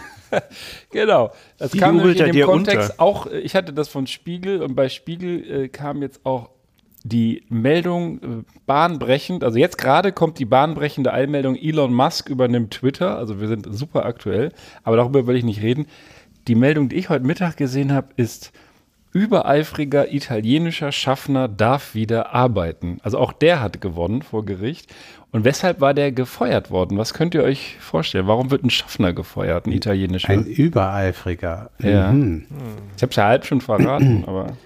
[0.91, 1.33] genau.
[1.59, 3.03] Das Die kam nämlich in dem Kontext unter.
[3.03, 6.51] auch, ich hatte das von Spiegel und bei Spiegel äh, kam jetzt auch
[7.05, 13.19] die Meldung äh, bahnbrechend, also jetzt gerade kommt die bahnbrechende Eilmeldung, Elon Musk übernimmt Twitter,
[13.19, 15.87] also wir sind super aktuell, aber darüber will ich nicht reden.
[16.49, 18.53] Die Meldung, die ich heute Mittag gesehen habe, ist,
[19.15, 22.99] übereifriger italienischer Schaffner darf wieder arbeiten.
[23.03, 24.93] Also auch der hat gewonnen vor Gericht.
[25.31, 26.99] Und weshalb war der gefeuert worden?
[26.99, 28.27] Was könnt ihr euch vorstellen?
[28.27, 30.31] Warum wird ein Schaffner gefeuert, ein italienischer?
[30.31, 31.71] Ein übereifriger.
[31.79, 32.13] Ja.
[32.13, 32.45] Mhm.
[32.97, 34.57] Ich habe es ja halb schon verraten, aber.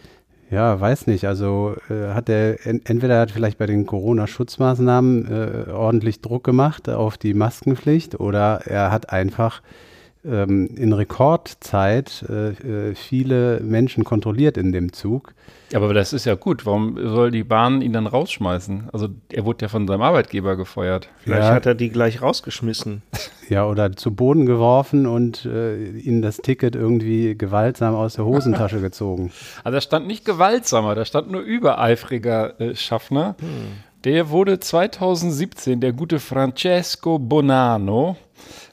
[0.51, 1.26] Ja, weiß nicht.
[1.26, 7.18] Also äh, hat er entweder hat vielleicht bei den Corona-Schutzmaßnahmen äh, ordentlich Druck gemacht auf
[7.18, 9.61] die Maskenpflicht oder er hat einfach
[10.28, 15.34] ähm, in Rekordzeit äh, äh, viele Menschen kontrolliert in dem Zug.
[15.74, 16.64] Aber das ist ja gut.
[16.64, 18.88] Warum soll die Bahn ihn dann rausschmeißen?
[18.92, 21.08] Also er wurde ja von seinem Arbeitgeber gefeuert.
[21.18, 21.54] Vielleicht ja.
[21.54, 23.02] hat er die gleich rausgeschmissen.
[23.48, 28.82] Ja, oder zu Boden geworfen und äh, ihnen das Ticket irgendwie gewaltsam aus der Hosentasche
[28.82, 29.32] gezogen.
[29.64, 33.36] Also da stand nicht gewaltsamer, da stand nur übereifriger äh, Schaffner.
[33.40, 33.48] Hm.
[34.04, 38.16] Der wurde 2017, der gute Francesco Bonanno,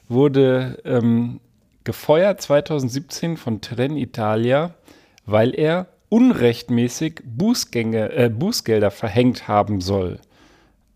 [0.08, 1.40] wurde ähm,
[1.86, 4.74] gefeuert 2017 von Trenitalia,
[5.24, 10.20] weil er unrechtmäßig Bußgänge, äh, Bußgelder verhängt haben soll.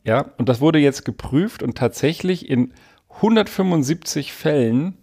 [0.05, 2.74] Ja, und das wurde jetzt geprüft und tatsächlich in
[3.09, 4.97] 175 Fällen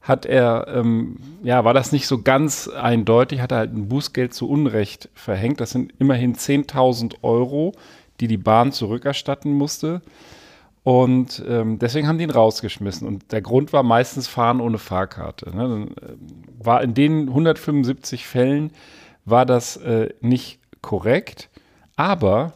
[0.00, 4.34] hat er, ähm, ja, war das nicht so ganz eindeutig, hat er halt ein Bußgeld
[4.34, 5.60] zu Unrecht verhängt.
[5.60, 7.72] Das sind immerhin 10.000 Euro,
[8.20, 10.02] die die Bahn zurückerstatten musste.
[10.84, 13.08] Und ähm, deswegen haben die ihn rausgeschmissen.
[13.08, 15.56] Und der Grund war meistens Fahren ohne Fahrkarte.
[15.56, 15.88] Ne?
[16.00, 16.12] Äh,
[16.62, 18.70] war in den 175 Fällen
[19.24, 21.48] war das äh, nicht korrekt,
[21.96, 22.52] aber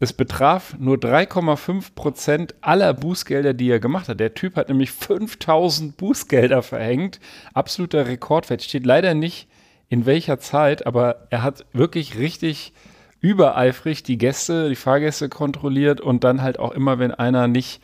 [0.00, 4.18] es betraf nur 3,5 Prozent aller Bußgelder, die er gemacht hat.
[4.18, 7.20] Der Typ hat nämlich 5000 Bußgelder verhängt.
[7.54, 8.62] Absoluter Rekordwert.
[8.62, 9.46] Steht leider nicht
[9.88, 12.72] in welcher Zeit, aber er hat wirklich richtig
[13.20, 17.80] übereifrig die Gäste, die Fahrgäste kontrolliert und dann halt auch immer, wenn einer nicht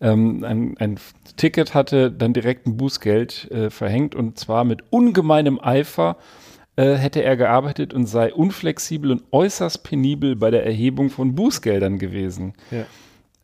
[0.00, 0.98] ähm, ein, ein,
[1.36, 6.16] Ticket hatte, dann direkt ein Bußgeld äh, verhängt und zwar mit ungemeinem Eifer
[6.74, 11.98] äh, hätte er gearbeitet und sei unflexibel und äußerst penibel bei der Erhebung von Bußgeldern
[11.98, 12.54] gewesen.
[12.70, 12.86] Ja.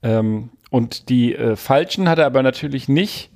[0.03, 3.31] Ähm, und die äh, Falschen hat er aber natürlich nicht,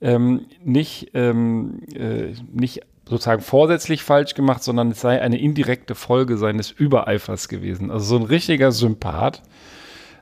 [0.00, 6.36] ähm, nicht, ähm, äh, nicht sozusagen vorsätzlich falsch gemacht, sondern es sei eine indirekte Folge
[6.36, 7.90] seines Übereifers gewesen.
[7.90, 9.42] Also so ein richtiger Sympath.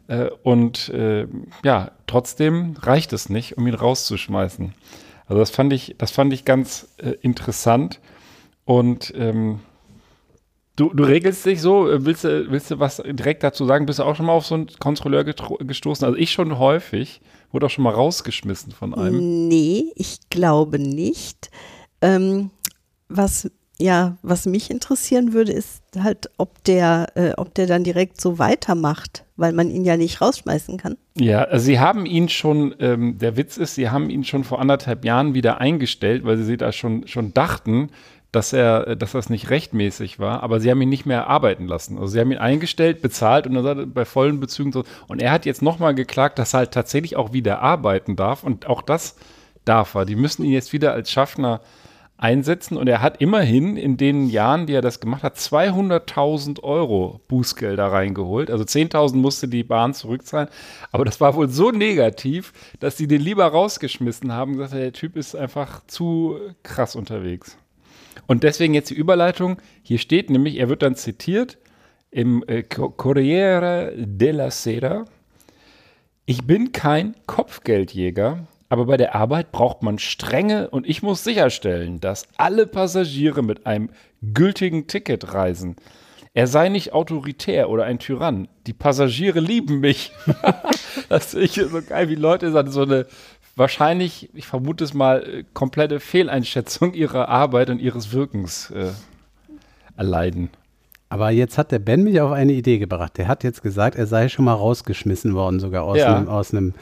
[0.08, 1.26] Äh, und äh,
[1.64, 4.72] ja, trotzdem reicht es nicht, um ihn rauszuschmeißen.
[5.26, 8.00] Also das fand ich, das fand ich ganz äh, interessant.
[8.64, 9.60] Und ähm,
[10.76, 13.86] Du, du regelst dich so, äh, willst du, willst du was direkt dazu sagen?
[13.86, 16.04] Bist du auch schon mal auf so einen Kontrolleur gestoßen?
[16.04, 19.48] Also ich schon häufig, wurde auch schon mal rausgeschmissen von einem.
[19.48, 21.50] Nee, ich glaube nicht.
[22.02, 22.50] Ähm,
[23.08, 23.48] was
[23.78, 28.38] ja, was mich interessieren würde, ist halt, ob der, äh, ob der dann direkt so
[28.38, 30.96] weitermacht, weil man ihn ja nicht rausschmeißen kann.
[31.14, 34.60] Ja, also sie haben ihn schon, ähm, der Witz ist, sie haben ihn schon vor
[34.60, 37.90] anderthalb Jahren wieder eingestellt, weil sie da schon, schon dachten,
[38.32, 41.96] dass er, dass das nicht rechtmäßig war, aber sie haben ihn nicht mehr arbeiten lassen.
[41.98, 44.84] Also sie haben ihn eingestellt, bezahlt und dann bei vollen Bezügen so.
[45.06, 48.66] Und er hat jetzt nochmal geklagt, dass er halt tatsächlich auch wieder arbeiten darf und
[48.66, 49.16] auch das
[49.64, 50.06] darf er.
[50.06, 51.60] Die müssen ihn jetzt wieder als Schaffner
[52.18, 57.20] einsetzen und er hat immerhin in den Jahren, die er das gemacht hat, 200.000 Euro
[57.28, 58.50] Bußgelder reingeholt.
[58.50, 60.48] Also 10.000 musste die Bahn zurückzahlen.
[60.92, 65.16] Aber das war wohl so negativ, dass sie den lieber rausgeschmissen haben gesagt, der Typ
[65.16, 67.58] ist einfach zu krass unterwegs.
[68.26, 69.60] Und deswegen jetzt die Überleitung.
[69.82, 71.58] Hier steht nämlich, er wird dann zitiert
[72.10, 75.04] im äh, Corriere della Sera.
[76.24, 82.00] Ich bin kein Kopfgeldjäger, aber bei der Arbeit braucht man Strenge und ich muss sicherstellen,
[82.00, 83.90] dass alle Passagiere mit einem
[84.34, 85.76] gültigen Ticket reisen.
[86.34, 88.48] Er sei nicht autoritär oder ein Tyrann.
[88.66, 90.12] Die Passagiere lieben mich.
[91.08, 93.06] das ist so geil, wie Leute so eine
[93.56, 98.90] wahrscheinlich, ich vermute es mal, äh, komplette Fehleinschätzung ihrer Arbeit und ihres Wirkens äh,
[99.96, 100.50] erleiden.
[101.08, 103.16] Aber jetzt hat der Ben mich auf eine Idee gebracht.
[103.16, 106.16] Der hat jetzt gesagt, er sei schon mal rausgeschmissen worden, sogar aus, ja.
[106.16, 106.74] einem, aus einem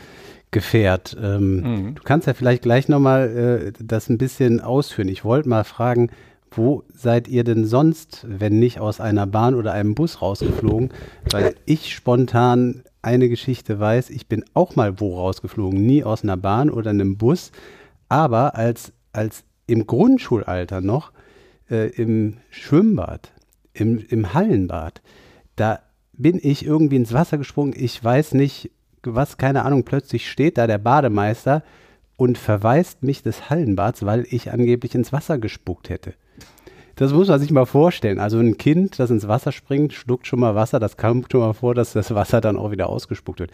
[0.55, 1.16] Gefährt.
[1.20, 1.94] Ähm, mhm.
[1.96, 5.09] Du kannst ja vielleicht gleich nochmal äh, das ein bisschen ausführen.
[5.09, 6.11] Ich wollte mal fragen,
[6.52, 10.90] wo seid ihr denn sonst, wenn nicht aus einer Bahn oder einem Bus rausgeflogen?
[11.32, 16.36] Weil ich spontan eine Geschichte weiß, ich bin auch mal wo rausgeflogen, nie aus einer
[16.36, 17.50] Bahn oder einem Bus,
[18.09, 21.11] aber als, als im Grundschulalter noch
[21.68, 23.32] äh, im Schwimmbad,
[23.72, 25.02] im, im Hallenbad,
[25.57, 25.80] da
[26.12, 27.74] bin ich irgendwie ins Wasser gesprungen.
[27.76, 28.70] Ich weiß nicht,
[29.07, 31.62] was, keine Ahnung, plötzlich steht da der Bademeister
[32.16, 36.14] und verweist mich des Hallenbads, weil ich angeblich ins Wasser gespuckt hätte.
[36.96, 38.20] Das muss man sich mal vorstellen.
[38.20, 40.78] Also ein Kind, das ins Wasser springt, schluckt schon mal Wasser.
[40.78, 43.50] Das kommt schon mal vor, dass das Wasser dann auch wieder ausgespuckt wird.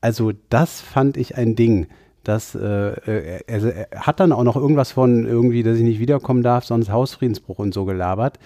[0.00, 1.86] Also das fand ich ein Ding.
[2.24, 5.98] Das, äh, äh er, er, hat dann auch noch irgendwas von irgendwie, dass ich nicht
[5.98, 8.38] wiederkommen darf, sonst Hausfriedensbruch und so gelabert.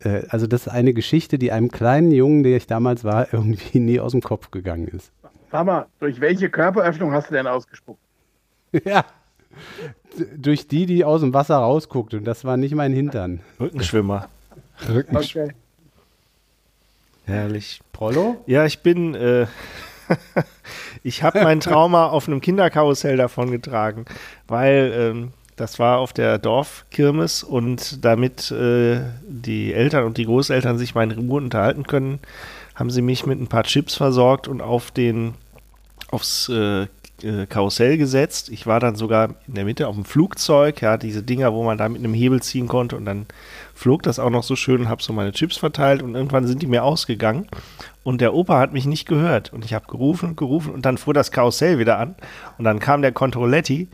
[0.00, 3.80] Äh, also das ist eine Geschichte, die einem kleinen Jungen, der ich damals war, irgendwie
[3.80, 5.12] nie aus dem Kopf gegangen ist.
[5.50, 8.00] Sag mal, durch welche Körperöffnung hast du denn ausgespuckt?
[8.84, 9.04] ja,
[10.36, 12.14] durch die, die aus dem Wasser rausguckt.
[12.14, 13.40] Und das war nicht mein Hintern.
[13.58, 14.28] Rückenschwimmer.
[14.88, 15.46] Rückenschwimmer.
[15.46, 15.54] Okay.
[17.26, 17.80] Herrlich.
[17.92, 18.42] Prollo?
[18.46, 19.14] Ja, ich bin.
[19.14, 19.46] Äh,
[21.02, 24.04] ich habe mein Trauma auf einem Kinderkarussell davon getragen,
[24.48, 30.78] weil ähm, das war auf der Dorfkirmes und damit äh, die Eltern und die Großeltern
[30.78, 32.18] sich mal in Ruhe unterhalten können,
[32.80, 35.34] haben sie mich mit ein paar Chips versorgt und auf den
[36.10, 36.86] aufs äh,
[37.22, 38.48] äh, Karussell gesetzt.
[38.48, 41.78] Ich war dann sogar in der Mitte auf dem Flugzeug, ja, diese Dinger, wo man
[41.78, 43.26] da mit einem Hebel ziehen konnte und dann
[43.74, 46.62] flog das auch noch so schön und habe so meine Chips verteilt und irgendwann sind
[46.62, 47.46] die mir ausgegangen
[48.02, 50.98] und der Opa hat mich nicht gehört und ich habe gerufen und gerufen und dann
[50.98, 52.14] fuhr das Karussell wieder an
[52.58, 53.88] und dann kam der Controletti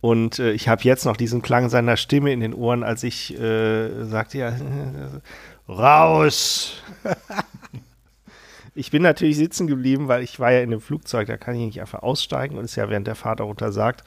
[0.00, 3.36] und äh, ich habe jetzt noch diesen Klang seiner Stimme in den Ohren, als ich
[3.38, 4.52] äh, sagte ja
[5.68, 6.82] raus.
[8.76, 11.66] Ich bin natürlich sitzen geblieben, weil ich war ja in dem Flugzeug, da kann ich
[11.66, 14.04] nicht einfach aussteigen und ist ja während der Fahrt auch untersagt.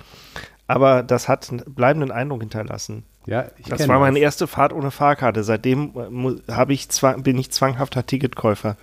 [0.68, 3.04] Aber das hat einen bleibenden Eindruck hinterlassen.
[3.26, 4.24] Ja, das war meine das.
[4.24, 5.44] erste Fahrt ohne Fahrkarte.
[5.44, 8.78] Seitdem äh, ich bin ich zwanghafter Ticketkäufer.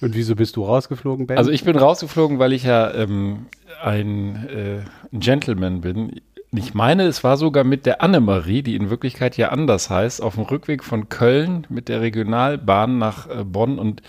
[0.00, 1.38] Und wieso bist du rausgeflogen, Ben?
[1.38, 3.46] Also ich bin rausgeflogen, weil ich ja ähm,
[3.82, 6.20] ein äh, Gentleman bin
[6.58, 10.34] ich meine, es war sogar mit der Annemarie, die in Wirklichkeit ja anders heißt, auf
[10.34, 13.78] dem Rückweg von Köln mit der Regionalbahn nach äh, Bonn.
[13.78, 14.02] Und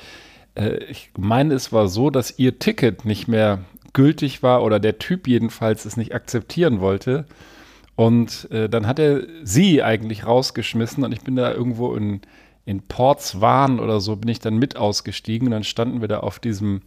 [0.56, 3.60] äh, ich meine, es war so, dass ihr Ticket nicht mehr
[3.94, 7.26] gültig war oder der Typ jedenfalls es nicht akzeptieren wollte.
[7.96, 12.22] Und äh, dann hat er sie eigentlich rausgeschmissen und ich bin da irgendwo in,
[12.66, 16.40] in Portswan oder so, bin ich dann mit ausgestiegen und dann standen wir da auf
[16.40, 16.82] diesem,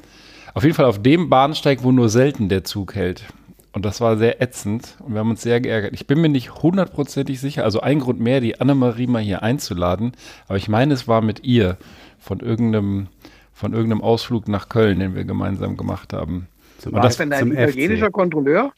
[0.52, 3.24] auf jeden Fall auf dem Bahnsteig, wo nur selten der Zug hält.
[3.78, 5.92] Und das war sehr ätzend und wir haben uns sehr geärgert.
[5.94, 10.14] Ich bin mir nicht hundertprozentig sicher, also ein Grund mehr, die Annemarie mal hier einzuladen,
[10.48, 11.76] aber ich meine, es war mit ihr
[12.18, 13.06] von irgendeinem,
[13.52, 16.48] von irgendeinem Ausflug nach Köln, den wir gemeinsam gemacht haben.
[16.78, 18.12] Zum war das denn ein italienischer FC.
[18.12, 18.72] Kontrolleur?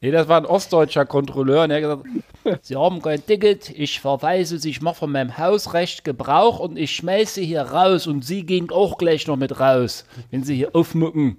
[0.00, 4.00] Nee, das war ein ostdeutscher Kontrolleur und er hat gesagt, Sie haben kein Ticket, ich
[4.00, 8.24] verweise Sie, ich mache von meinem Hausrecht Gebrauch und ich schmeiße Sie hier raus und
[8.24, 11.36] Sie gehen auch gleich noch mit raus, wenn Sie hier aufmucken.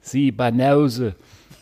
[0.00, 1.16] Sie Banause.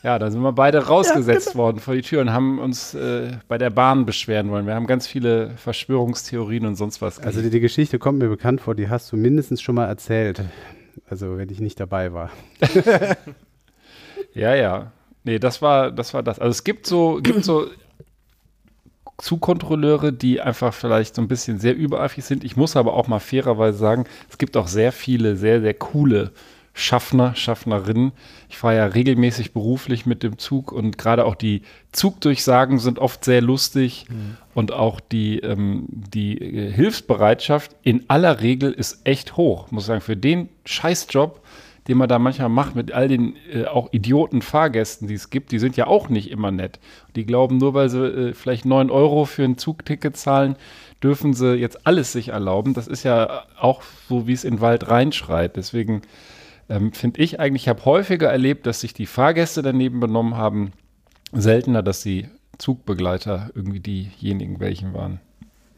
[0.05, 1.65] Ja, da sind wir beide rausgesetzt ja, genau.
[1.65, 4.67] worden vor die Tür und haben uns äh, bei der Bahn beschweren wollen.
[4.67, 7.19] Wir haben ganz viele Verschwörungstheorien und sonst was.
[7.19, 10.43] Also die, die, Geschichte kommt mir bekannt vor, die hast du mindestens schon mal erzählt.
[11.09, 12.31] Also wenn ich nicht dabei war.
[14.35, 14.93] ja, ja.
[15.23, 16.13] Nee, das war das.
[16.13, 16.39] War das.
[16.39, 17.69] Also es gibt so, gibt so
[19.17, 22.45] Zugkontrolleure, die einfach vielleicht so ein bisschen sehr übereifrig sind.
[22.45, 26.33] Ich muss aber auch mal fairerweise sagen, es gibt auch sehr viele sehr, sehr coole
[26.77, 28.11] Schaffner, Schaffnerinnen.
[28.49, 31.62] Ich fahre ja regelmäßig beruflich mit dem Zug und gerade auch die
[31.93, 34.37] Zugdurchsagen sind oft sehr lustig mhm.
[34.55, 39.70] und auch die, ähm, die äh, Hilfsbereitschaft in aller Regel ist echt hoch.
[39.70, 41.41] Muss sagen, für den Scheißjob,
[41.87, 45.53] den man da manchmal macht mit all den äh, auch idioten Fahrgästen, die es gibt,
[45.53, 46.81] die sind ja auch nicht immer nett.
[47.14, 50.57] Die glauben, nur weil sie äh, vielleicht 9 Euro für ein Zugticket zahlen,
[51.05, 52.75] dürfen sie jetzt alles sich erlauben.
[52.75, 55.55] Das ist ja auch so, wie es in den Wald reinschreit.
[55.55, 56.03] Deswegen
[56.69, 60.73] ähm, finde ich eigentlich, ich habe häufiger erlebt, dass sich die Fahrgäste daneben benommen haben,
[61.33, 65.21] seltener, dass die Zugbegleiter irgendwie diejenigen welchen waren.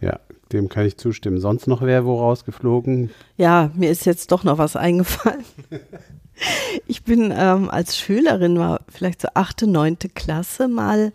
[0.00, 0.20] Ja,
[0.52, 1.40] dem kann ich zustimmen.
[1.40, 3.10] Sonst noch wer wo rausgeflogen?
[3.36, 5.44] Ja, mir ist jetzt doch noch was eingefallen.
[6.86, 11.12] ich bin ähm, als Schülerin, war vielleicht so achte, neunte Klasse mal,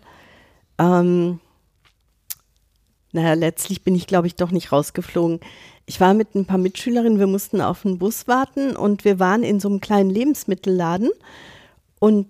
[0.78, 1.38] ähm,
[3.12, 5.40] naja, letztlich bin ich, glaube ich, doch nicht rausgeflogen
[5.92, 9.42] ich war mit ein paar Mitschülerinnen, wir mussten auf den Bus warten und wir waren
[9.42, 11.10] in so einem kleinen Lebensmittelladen
[11.98, 12.26] und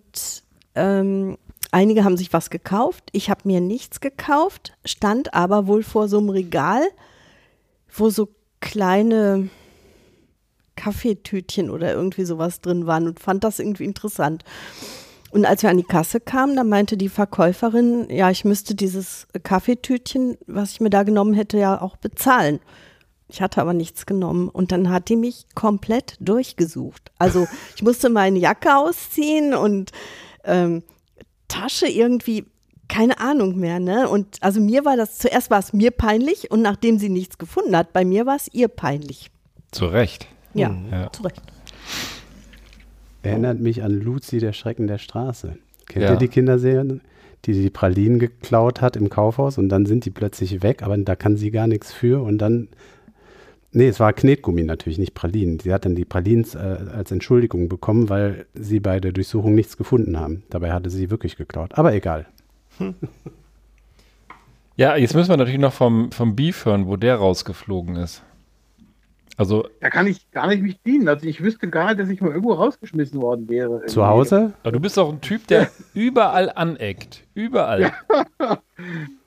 [0.74, 1.38] ähm,
[1.70, 3.04] einige haben sich was gekauft.
[3.12, 6.82] Ich habe mir nichts gekauft, stand aber wohl vor so einem Regal,
[7.94, 9.48] wo so kleine
[10.74, 14.42] Kaffeetütchen oder irgendwie sowas drin waren und fand das irgendwie interessant.
[15.30, 19.28] Und als wir an die Kasse kamen, da meinte die Verkäuferin, ja, ich müsste dieses
[19.44, 22.58] Kaffeetütchen, was ich mir da genommen hätte, ja auch bezahlen.
[23.33, 27.11] Ich hatte aber nichts genommen und dann hat die mich komplett durchgesucht.
[27.18, 29.91] Also ich musste meine Jacke ausziehen und
[30.45, 30.83] ähm,
[31.49, 32.45] Tasche irgendwie,
[32.89, 34.09] keine Ahnung mehr, ne?
[34.09, 37.74] Und also mir war das, zuerst war es mir peinlich und nachdem sie nichts gefunden
[37.74, 39.30] hat, bei mir war es ihr peinlich.
[39.70, 40.26] Zu Recht.
[40.53, 40.93] Ja, mhm.
[40.93, 41.11] ja.
[41.11, 41.41] zu Recht.
[43.22, 45.57] Erinnert mich an Luzi, der Schrecken der Straße.
[45.87, 46.11] Kennt ja.
[46.12, 47.01] ihr die Kinderserien?
[47.45, 51.16] die die Pralinen geklaut hat im Kaufhaus und dann sind die plötzlich weg, aber da
[51.16, 52.68] kann sie gar nichts für und dann
[53.75, 55.59] Nee, es war Knetgummi natürlich, nicht Pralinen.
[55.59, 59.79] Sie hat dann die Pralinen äh, als Entschuldigung bekommen, weil sie bei der Durchsuchung nichts
[59.79, 60.43] gefunden haben.
[60.51, 61.70] Dabei hatte sie wirklich geklaut.
[61.75, 62.27] Aber egal.
[62.77, 62.95] Hm.
[64.77, 68.23] Ja, jetzt müssen wir natürlich noch vom, vom Beef hören, wo der rausgeflogen ist.
[69.39, 69.66] Also.
[69.81, 71.09] Da kann ich gar nicht mich dienen.
[71.09, 73.70] Also ich wüsste gar nicht, dass ich mal irgendwo rausgeschmissen worden wäre.
[73.70, 73.93] Irgendwie.
[73.93, 74.53] Zu Hause?
[74.62, 77.25] Aber du bist doch ein Typ, der überall aneckt.
[77.35, 77.93] Überall.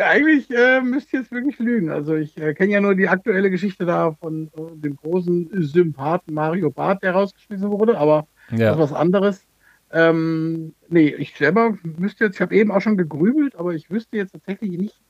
[0.00, 1.90] Eigentlich äh, müsst ihr jetzt wirklich lügen.
[1.90, 6.34] Also ich äh, kenne ja nur die aktuelle Geschichte da von äh, dem großen Sympathen
[6.34, 8.74] Mario Barth, der rausgeschmissen wurde, aber ja.
[8.74, 9.46] das ist was anderes.
[9.90, 14.16] Ähm, nee, ich selber müsste jetzt, ich habe eben auch schon gegrübelt, aber ich wüsste
[14.16, 15.00] jetzt tatsächlich nicht.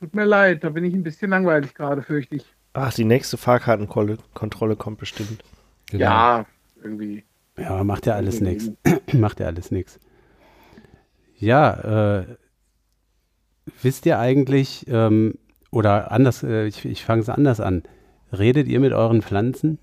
[0.00, 2.44] Tut mir leid, da bin ich ein bisschen langweilig gerade, fürchte ich.
[2.74, 5.44] Ach, die nächste Fahrkartenkontrolle kommt bestimmt.
[5.90, 6.04] Genau.
[6.04, 6.46] Ja,
[6.82, 7.24] irgendwie.
[7.56, 8.70] Ja, macht ja alles nichts.
[9.12, 10.00] macht ja alles nichts.
[11.36, 12.36] Ja, äh,
[13.82, 15.34] wisst ihr eigentlich, ähm,
[15.70, 17.82] oder anders, äh, ich, ich fange es anders an,
[18.32, 19.78] redet ihr mit euren Pflanzen?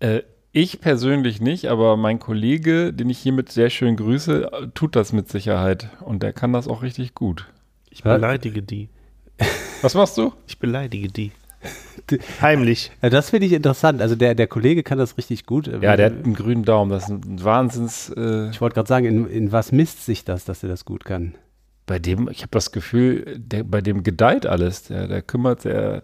[0.00, 0.22] Äh,
[0.52, 5.28] ich persönlich nicht, aber mein Kollege, den ich hiermit sehr schön grüße, tut das mit
[5.28, 7.46] Sicherheit und der kann das auch richtig gut.
[7.90, 8.88] Ich beleidige die.
[9.82, 10.32] Was machst du?
[10.46, 11.32] Ich beleidige die.
[12.40, 12.90] Heimlich.
[13.02, 14.00] Ja, das finde ich interessant.
[14.00, 15.66] Also der, der Kollege kann das richtig gut.
[15.66, 16.90] Ja, der hat einen grünen Daumen.
[16.90, 18.10] Das ist ein Wahnsinns.
[18.16, 21.04] Äh ich wollte gerade sagen, in, in was misst sich das, dass er das gut
[21.04, 21.34] kann?
[21.86, 24.84] Bei dem, ich habe das Gefühl, der, bei dem gedeiht alles.
[24.84, 26.02] Der, der kümmert, der,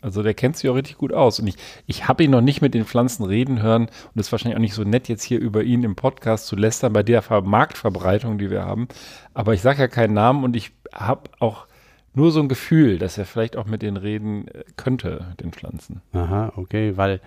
[0.00, 1.40] also der kennt sich auch richtig gut aus.
[1.40, 1.56] Und ich,
[1.86, 4.60] ich habe ihn noch nicht mit den Pflanzen reden hören und es ist wahrscheinlich auch
[4.62, 8.50] nicht so nett, jetzt hier über ihn im Podcast zu lästern, bei der Marktverbreitung, die
[8.50, 8.88] wir haben.
[9.34, 11.66] Aber ich sage ja keinen Namen und ich habe auch
[12.14, 16.02] nur so ein Gefühl, dass er vielleicht auch mit denen reden äh, könnte, den Pflanzen.
[16.12, 17.20] Aha, okay, weil,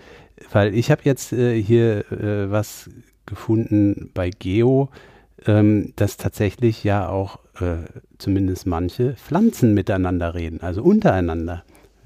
[0.51, 2.89] weil ich habe jetzt äh, hier äh, was
[3.25, 4.89] gefunden bei Geo,
[5.47, 7.77] ähm, dass tatsächlich ja auch äh,
[8.17, 11.63] zumindest manche Pflanzen miteinander reden, also untereinander.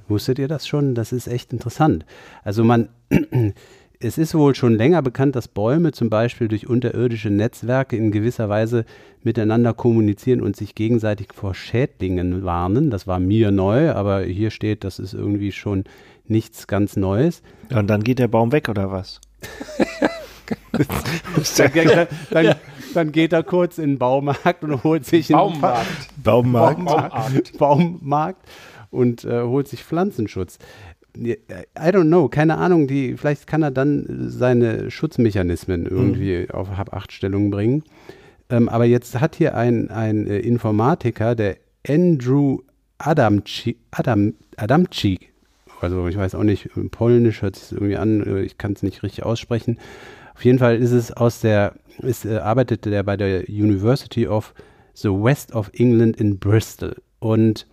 [0.07, 0.95] Wusstet ihr das schon?
[0.95, 2.05] Das ist echt interessant.
[2.43, 2.89] Also man,
[3.99, 8.47] es ist wohl schon länger bekannt, dass Bäume zum Beispiel durch unterirdische Netzwerke in gewisser
[8.47, 8.85] Weise
[9.23, 12.89] miteinander kommunizieren und sich gegenseitig vor Schädlingen warnen.
[12.89, 15.83] Das war mir neu, aber hier steht, das ist irgendwie schon
[16.25, 17.41] nichts ganz Neues.
[17.73, 19.19] Und dann geht der Baum weg oder was?
[21.57, 22.55] dann, dann, dann,
[23.05, 25.87] geht er kurz in den Baumarkt und holt sich Baumarkt.
[26.23, 26.85] Baumarkt.
[26.85, 27.57] Baumarkt.
[27.57, 28.47] Baumarkt
[28.89, 30.57] und äh, holt sich Pflanzenschutz.
[31.17, 31.35] I
[31.75, 36.51] don't know, keine Ahnung, die, vielleicht kann er dann seine Schutzmechanismen irgendwie mhm.
[36.51, 37.83] auf Hab-8-Stellung bringen.
[38.49, 42.59] Ähm, aber jetzt hat hier ein, ein äh, Informatiker, der Andrew
[42.99, 44.33] Adamczyk, Adam,
[45.81, 49.03] also ich weiß auch nicht, polnisch hört sich irgendwie an, äh, ich kann es nicht
[49.03, 49.79] richtig aussprechen.
[50.37, 54.53] Auf jeden Fall ist es aus der, ist, äh, arbeitete der bei der University of
[54.93, 56.95] the West of England in Bristol.
[57.17, 57.65] Und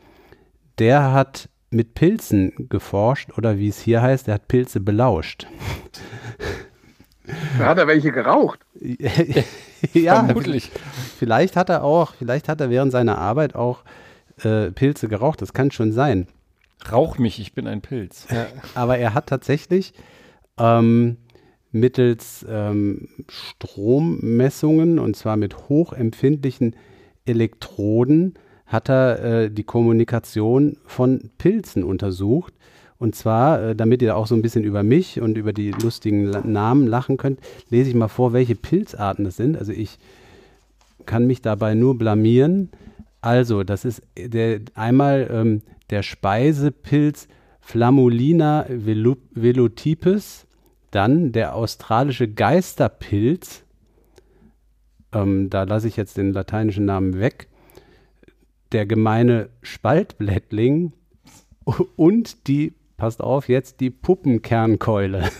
[0.78, 5.46] der hat mit Pilzen geforscht oder wie es hier heißt, er hat Pilze belauscht.
[7.58, 8.60] Da hat er welche geraucht.
[9.92, 10.70] ja, vermutlich.
[11.18, 13.84] Vielleicht hat er auch, vielleicht hat er während seiner Arbeit auch
[14.42, 15.42] äh, Pilze geraucht.
[15.42, 16.28] Das kann schon sein.
[16.90, 18.26] Rauch mich, ich bin ein Pilz.
[18.30, 18.46] Ja.
[18.74, 19.92] Aber er hat tatsächlich
[20.58, 21.18] ähm,
[21.74, 26.76] mittels ähm, Strommessungen und zwar mit hochempfindlichen
[27.26, 28.34] Elektroden
[28.66, 32.54] hat er äh, die Kommunikation von Pilzen untersucht.
[32.98, 36.24] Und zwar, äh, damit ihr auch so ein bisschen über mich und über die lustigen
[36.24, 39.58] La Namen lachen könnt, lese ich mal vor, welche Pilzarten das sind.
[39.58, 39.98] Also ich
[41.06, 42.70] kann mich dabei nur blamieren.
[43.20, 47.28] Also, das ist der, einmal ähm, der Speisepilz
[47.60, 50.46] Flammulina velotypes,
[50.94, 53.64] dann der australische Geisterpilz,
[55.12, 57.48] ähm, da lasse ich jetzt den lateinischen Namen weg,
[58.72, 60.92] der gemeine Spaltblättling
[61.96, 65.30] und die, passt auf, jetzt die Puppenkernkeule.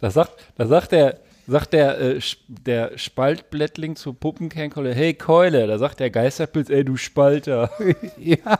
[0.00, 5.78] Das sagt, das sagt der, sagt der, äh, der Spaltblättling zur Puppenkernkeule, hey Keule, da
[5.78, 7.70] sagt der Geisterpilz, ey du Spalter.
[8.18, 8.58] ja.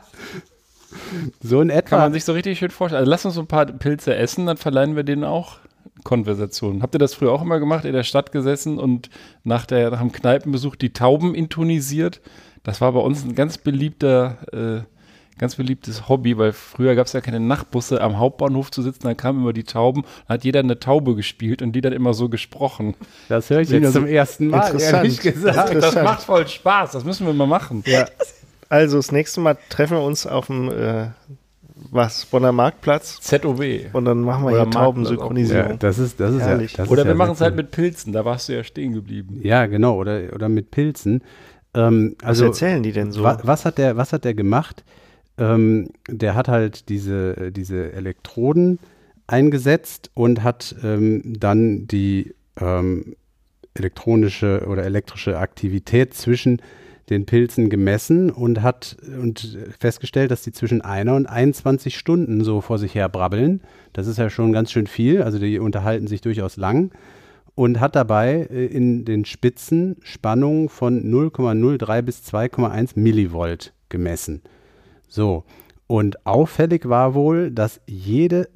[1.41, 1.91] So in etwa.
[1.91, 3.01] Kann man sich so richtig schön vorstellen.
[3.01, 5.59] Also lass uns so ein paar Pilze essen, dann verleihen wir denen auch
[6.03, 6.83] Konversationen.
[6.83, 9.11] Habt ihr das früher auch immer gemacht, in der Stadt gesessen und
[9.45, 12.21] nach, der, nach dem Kneipenbesuch die Tauben intonisiert?
[12.65, 17.13] Das war bei uns ein ganz beliebter, äh, ganz beliebtes Hobby, weil früher gab es
[17.13, 20.61] ja keine Nachtbusse am Hauptbahnhof zu sitzen, dann kamen immer die Tauben, dann hat jeder
[20.61, 22.95] eine Taube gespielt und die dann immer so gesprochen.
[23.29, 25.75] Das höre ich jetzt zum ersten Mal, ehrlich gesagt.
[25.75, 27.85] Das, das macht voll Spaß, das müssen wir mal machen.
[27.87, 28.07] Ja.
[28.69, 31.09] Also das nächste Mal treffen wir uns auf dem äh,
[31.75, 33.21] was, Bonner Marktplatz.
[33.21, 33.63] ZOB.
[33.93, 35.71] Und dann machen wir Oder hier Taubensynchronisierung.
[35.73, 36.73] Ja, das ist, das ist Herrlich.
[36.73, 36.79] ja.
[36.79, 38.93] Das oder ist wir ja machen es halt mit Pilzen, da warst du ja stehen
[38.93, 39.41] geblieben.
[39.43, 41.23] Ja, genau, oder, oder mit Pilzen.
[41.75, 43.23] Ähm, also, was erzählen die denn so?
[43.23, 44.85] Wa was, hat der, was hat der gemacht?
[45.37, 48.79] Ähm, der hat halt diese, diese Elektroden
[49.27, 53.17] eingesetzt und hat ähm, dann die ähm,
[53.75, 56.61] elektronische oder elektrische Aktivität zwischen
[57.11, 62.61] den Pilzen gemessen und hat und festgestellt, dass die zwischen einer und 21 Stunden so
[62.61, 63.61] vor sich her brabbeln.
[63.93, 66.93] Das ist ja schon ganz schön viel, also die unterhalten sich durchaus lang
[67.55, 74.43] und hat dabei äh, in den Spitzen Spannungen von 0,03 bis 2,1 Millivolt gemessen.
[75.09, 75.45] So,
[75.87, 78.49] und auffällig war wohl, dass jede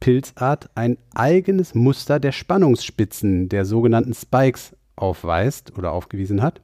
[0.00, 6.60] Pilzart ein eigenes Muster der Spannungsspitzen, der sogenannten Spikes, aufweist oder aufgewiesen hat.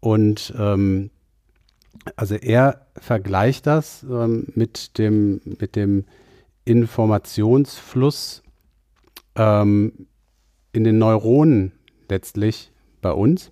[0.00, 1.10] Und ähm,
[2.16, 6.04] also er vergleicht das ähm, mit, dem, mit dem
[6.64, 8.42] Informationsfluss
[9.36, 10.06] ähm,
[10.72, 11.72] in den Neuronen
[12.08, 12.70] letztlich
[13.00, 13.50] bei uns.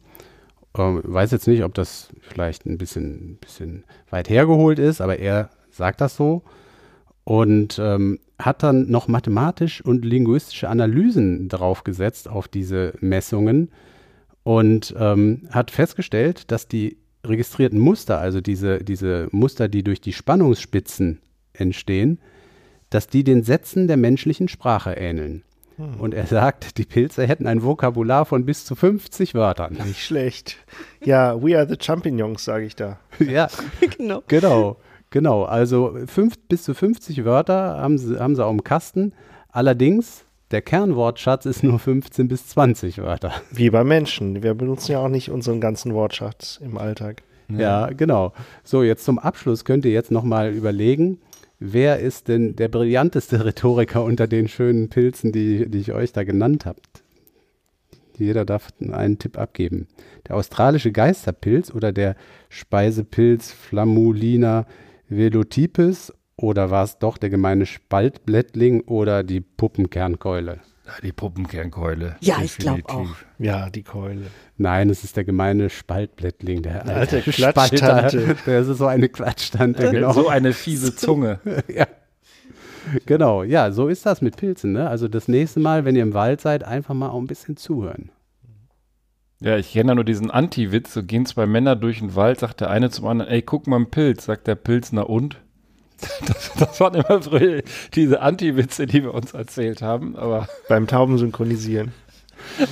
[0.77, 5.51] Ähm, weiß jetzt nicht, ob das vielleicht ein bisschen, bisschen weit hergeholt ist, aber er
[5.71, 6.43] sagt das so
[7.25, 13.71] und ähm, hat dann noch mathematisch und linguistische Analysen draufgesetzt auf diese Messungen
[14.47, 20.13] und ähm, hat festgestellt, dass die registrierten Muster, also diese, diese Muster, die durch die
[20.13, 21.21] Spannungsspitzen
[21.53, 22.21] entstehen,
[22.89, 25.43] dass die den Sätzen der menschlichen Sprache ähneln.
[25.79, 26.01] Hm.
[26.01, 29.79] Und er sagt, die Pilze hätten ein Vokabular von bis zu 50 Wörtern.
[29.85, 30.59] Nicht schlecht.
[31.05, 33.01] Ja, we are the Champignons, sage ich da.
[33.19, 33.49] ja,
[33.99, 34.23] genau.
[34.29, 34.77] genau.
[35.11, 39.13] Genau, also fünf, bis zu 50 Wörter haben sie, haben sie auch im Kasten.
[39.49, 43.33] Allerdings, der Kernwortschatz ist nur 15 bis 20 Wörter.
[43.51, 44.43] Wie bei Menschen.
[44.43, 47.23] Wir benutzen ja auch nicht unseren ganzen Wortschatz im Alltag.
[47.49, 48.33] Ja, genau.
[48.65, 51.21] So, jetzt zum Abschluss könnt ihr jetzt nochmal überlegen,
[51.59, 56.25] wer ist denn der brillanteste Rhetoriker unter den schönen Pilzen, die, die ich euch da
[56.25, 56.81] genannt habe?
[58.19, 59.89] Jeder darf einen Tipp abgeben.
[60.27, 62.17] Der australische Geisterpilz oder der
[62.49, 64.67] Speisepilz Flammulina
[65.09, 70.61] velotypes oder war es doch der gemeine Spaltblättling oder die Puppenkernkeule?
[71.03, 72.17] Die Puppenkernkeule.
[72.21, 73.09] Ja, ich glaube auch.
[73.39, 74.27] Ja, die Keule.
[74.57, 78.37] Nein, es ist der gemeine Spaltblättling, der alte, alte Klatschtante.
[78.47, 80.13] Das ist so eine Klatschtante, genau.
[80.13, 81.41] So eine fiese Zunge.
[81.69, 81.87] ja.
[83.05, 84.73] Genau, ja, so ist das mit Pilzen.
[84.73, 84.89] Ne?
[84.89, 88.11] Also das nächste Mal, wenn ihr im Wald seid, einfach mal auch ein bisschen zuhören.
[89.41, 90.95] Ja, ich kenne da nur diesen Anti-Witz.
[90.95, 93.77] So gehen zwei Männer durch den Wald, sagt der eine zum anderen, ey, guck mal
[93.77, 94.27] einen Pilz.
[94.27, 95.43] Sagt der Pilz, na und?
[96.27, 97.63] Das, das waren immer früher
[97.95, 101.93] diese Anti-Witze, die wir uns erzählt haben, aber Beim Tauben synchronisieren.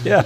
[0.05, 0.25] ja.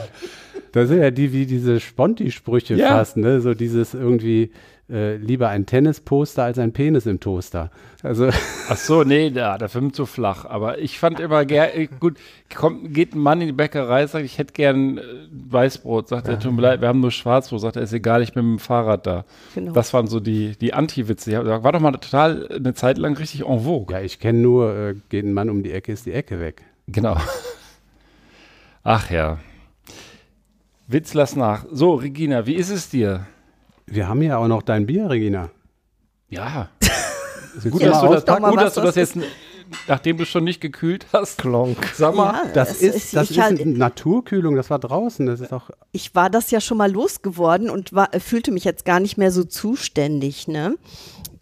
[0.72, 2.88] Das sind ja die wie diese Sponti-Sprüche Ja.
[2.88, 3.40] fast, ne?
[3.40, 4.50] So dieses irgendwie
[4.90, 7.70] äh, lieber ein Tennisposter als ein Penis im Toaster.
[8.02, 8.28] Also
[8.68, 10.44] Ach so, nee, da, der Film zu flach.
[10.44, 12.16] Aber ich fand immer gerne, gut,
[12.54, 16.38] kommt, geht ein Mann in die Bäckerei, sagt, ich hätte gern äh, Weißbrot, sagt er,
[16.38, 18.64] tut mir leid, wir haben nur Schwarzbrot, sagt er, ist egal, ich bin mit dem
[18.64, 19.24] Fahrrad da.
[19.54, 19.72] Genau.
[19.72, 21.32] Das waren so die, die Anti-Witze.
[21.32, 23.94] Ja, War doch mal total eine Zeit lang richtig en vogue.
[23.94, 26.62] ja, ich kenne nur, äh, geht ein Mann um die Ecke, ist die Ecke weg.
[26.86, 27.16] Genau.
[28.84, 29.38] Ach ja.
[30.86, 31.66] Witz lass nach.
[31.70, 33.26] So, Regina, wie ist es dir?
[33.90, 35.50] Wir haben ja auch noch dein Bier, Regina.
[36.28, 36.68] Ja.
[37.70, 39.16] Gut, dass du das, mal gut, was, dass du das jetzt,
[39.88, 41.78] nachdem du schon nicht gekühlt hast, Klonk.
[41.94, 42.32] sag mal.
[42.32, 45.70] Ja, das es ist, das ist halt, eine Naturkühlung, das war draußen, das ist auch,
[45.90, 49.32] ich war das ja schon mal losgeworden und war, fühlte mich jetzt gar nicht mehr
[49.32, 50.76] so zuständig, ne?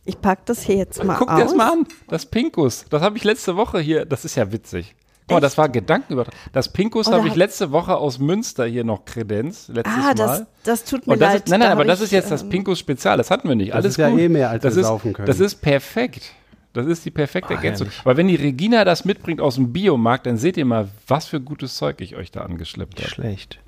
[0.06, 1.36] Ich pack das hier jetzt mal Guck aus.
[1.36, 1.86] dir das mal an.
[2.08, 2.86] Das Pinkus.
[2.88, 4.04] Das habe ich letzte Woche hier.
[4.06, 4.94] Das ist ja witzig.
[5.28, 6.38] Mal, das war Gedankenübertragung.
[6.52, 9.68] Das Pinkus Oh, da habe ich letzte Woche aus Münster hier noch Kredenz.
[9.68, 10.46] Letztes Ah, das, Mal.
[10.62, 11.42] das tut mir Und das leid.
[11.44, 13.16] ist, nein, nein, da aber das ist jetzt das ähm, Pinkus Spezial.
[13.18, 13.70] Das hatten wir nicht.
[13.70, 14.20] Das Alles ist ja gut.
[14.20, 15.26] eh mehr, als das wir ist, saufen können.
[15.26, 16.32] Das ist perfekt.
[16.74, 17.86] Das ist die perfekte Ah, Ergänzung.
[17.88, 18.04] herrlich.
[18.06, 21.40] Weil wenn die Regina das mitbringt aus dem Biomarkt, dann seht ihr mal, was für
[21.40, 23.08] gutes Zeug ich euch da angeschleppt habe.
[23.10, 23.58] Schlecht.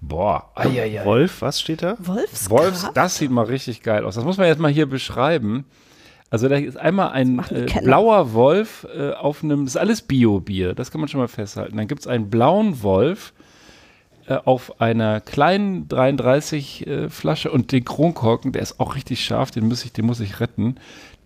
[0.00, 0.50] Boah.
[0.54, 1.04] Eieiei.
[1.04, 1.96] Wolf, was steht da?
[1.98, 2.50] Wolfskraft?
[2.50, 4.14] Wolfs, das sieht mal richtig geil aus.
[4.14, 5.64] Das muss man jetzt mal hier beschreiben.
[6.30, 10.74] Also da ist einmal ein äh, blauer Wolf äh, auf einem, das ist alles Bio-Bier,
[10.74, 11.76] das kann man schon mal festhalten.
[11.76, 13.32] Dann gibt es einen blauen Wolf
[14.26, 19.50] äh, auf einer kleinen 33 äh, Flasche und den Kronkorken, der ist auch richtig scharf,
[19.50, 20.76] den muss ich, den muss ich retten.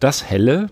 [0.00, 0.68] Das helle,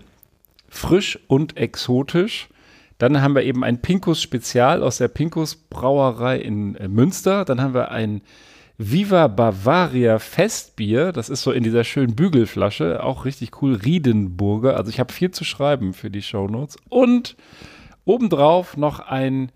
[0.69, 2.49] frisch und exotisch.
[2.97, 7.45] Dann haben wir eben ein Pinkus Spezial aus der Pinkus Brauerei in äh, Münster.
[7.45, 8.21] Dann haben wir ein
[8.77, 11.11] Viva Bavaria Festbier.
[11.11, 13.03] Das ist so in dieser schönen Bügelflasche.
[13.03, 13.73] Auch richtig cool.
[13.75, 14.77] Riedenburger.
[14.77, 16.77] Also ich habe viel zu schreiben für die Shownotes.
[16.89, 17.35] Und
[18.05, 19.51] obendrauf noch ein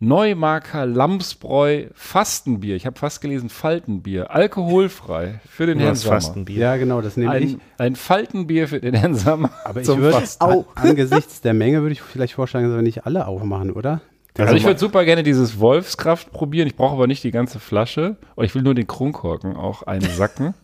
[0.00, 2.74] Neumarker Lamsbräu Fastenbier.
[2.74, 4.32] Ich habe fast gelesen Faltenbier.
[4.32, 6.14] Alkoholfrei für den Du Herrn Sommer.
[6.14, 6.58] fast ein Bier.
[6.58, 7.52] ja genau, das nehme ich.
[7.52, 9.50] Ein, ein Faltenbier für den Herrn Sommer.
[9.64, 13.28] Aber ich würde, an, angesichts der Menge würde ich vielleicht vorschlagen, dass wir nicht alle
[13.28, 14.00] aufmachen, oder?
[14.38, 16.66] Also ich würde super gerne dieses Wolfskraft probieren.
[16.66, 18.16] Ich brauche aber nicht die ganze Flasche.
[18.34, 20.54] Und ich will nur den Kronkorken auch einsacken.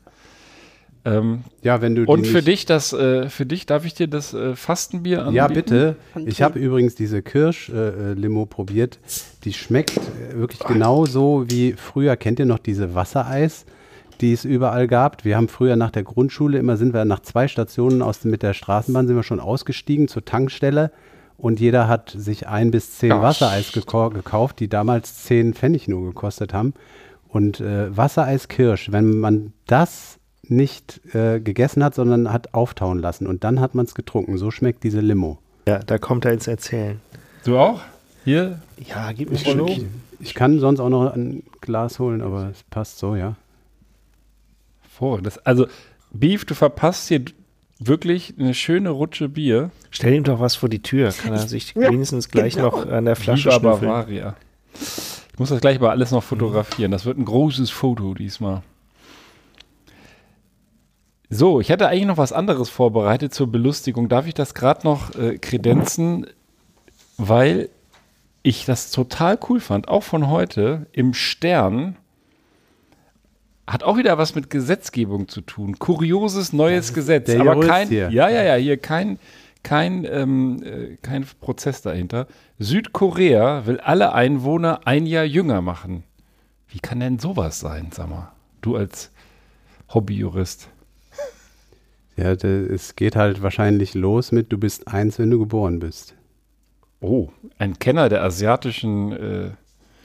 [1.05, 4.09] ähm, Ja, wenn du die und für dich das, äh, für dich darf ich dir
[4.09, 5.37] das äh, Fastenbier anbieten?
[5.37, 5.97] Ja, bitte.
[6.25, 8.99] Ich habe übrigens diese Kirsch-Limo probiert.
[9.45, 12.17] Die schmeckt äh, wirklich genauso wie früher.
[12.17, 13.67] Kennt ihr noch diese Wassereis,
[14.23, 15.27] die es überall gab?
[15.27, 18.55] Wir haben früher nach der Grundschule immer sind wir nach zwei Stationen aus, mit der
[18.55, 20.91] Straßenbahn sind wir schon ausgestiegen zur Tankstelle
[21.39, 25.87] und jeder hat sich ein bis zehn Ach, Wassereis gekau gekauft, die damals zehn Pfennig
[25.87, 26.75] nur gekostet haben.
[27.29, 33.27] Und äh, Wassereis Kirsch, wenn man das nicht äh, gegessen hat, sondern hat auftauen lassen
[33.27, 34.37] und dann hat man es getrunken.
[34.37, 35.39] So schmeckt diese Limo.
[35.69, 37.01] Ja, da kommt er ins Erzählen.
[37.45, 37.83] Du auch?
[38.25, 38.61] Hier?
[38.79, 39.85] Ja, gib mir Ich, schon ich,
[40.19, 43.37] ich kann sonst auch noch ein Glas holen, aber es passt so, ja.
[44.89, 45.23] Vor.
[45.23, 45.67] Das, also,
[46.11, 47.23] Beef, du verpasst hier
[47.79, 49.71] wirklich eine schöne Rutsche Bier.
[49.91, 51.13] Stell ihm doch was vor die Tür.
[51.13, 52.71] Kann er sich wenigstens gleich genau.
[52.71, 53.91] noch an der Flasche Viva schnüffeln.
[53.91, 54.37] Bavaria.
[55.33, 56.91] Ich muss das gleich mal alles noch fotografieren.
[56.91, 58.63] Das wird ein großes Foto diesmal.
[61.31, 64.09] So, ich hatte eigentlich noch was anderes vorbereitet zur Belustigung.
[64.09, 66.27] Darf ich das gerade noch äh, kredenzen?
[67.19, 67.69] Weil
[68.43, 71.97] ich das total cool fand, auch von heute im Stern.
[73.69, 75.79] Hat auch wieder was mit Gesetzgebung zu tun.
[75.79, 77.29] Kurioses neues Gesetz.
[77.29, 78.09] aber Jurist kein, hier.
[78.11, 79.19] ja, ja, ja, hier kein,
[79.63, 82.29] kein, ähm, äh, kein Prozess dahinter.
[82.59, 86.05] Südkorea will alle Einwohner ein Jahr jünger machen.
[86.69, 88.33] Wie kann denn sowas sein, sag mal?
[88.63, 89.11] Du als
[89.93, 90.71] Hobbyjurist.
[92.17, 96.15] Ja, es geht halt wahrscheinlich los mit, du bist eins, wenn du geboren bist.
[97.01, 99.13] Oh, ein Kenner der asiatischen.
[99.13, 99.51] Äh,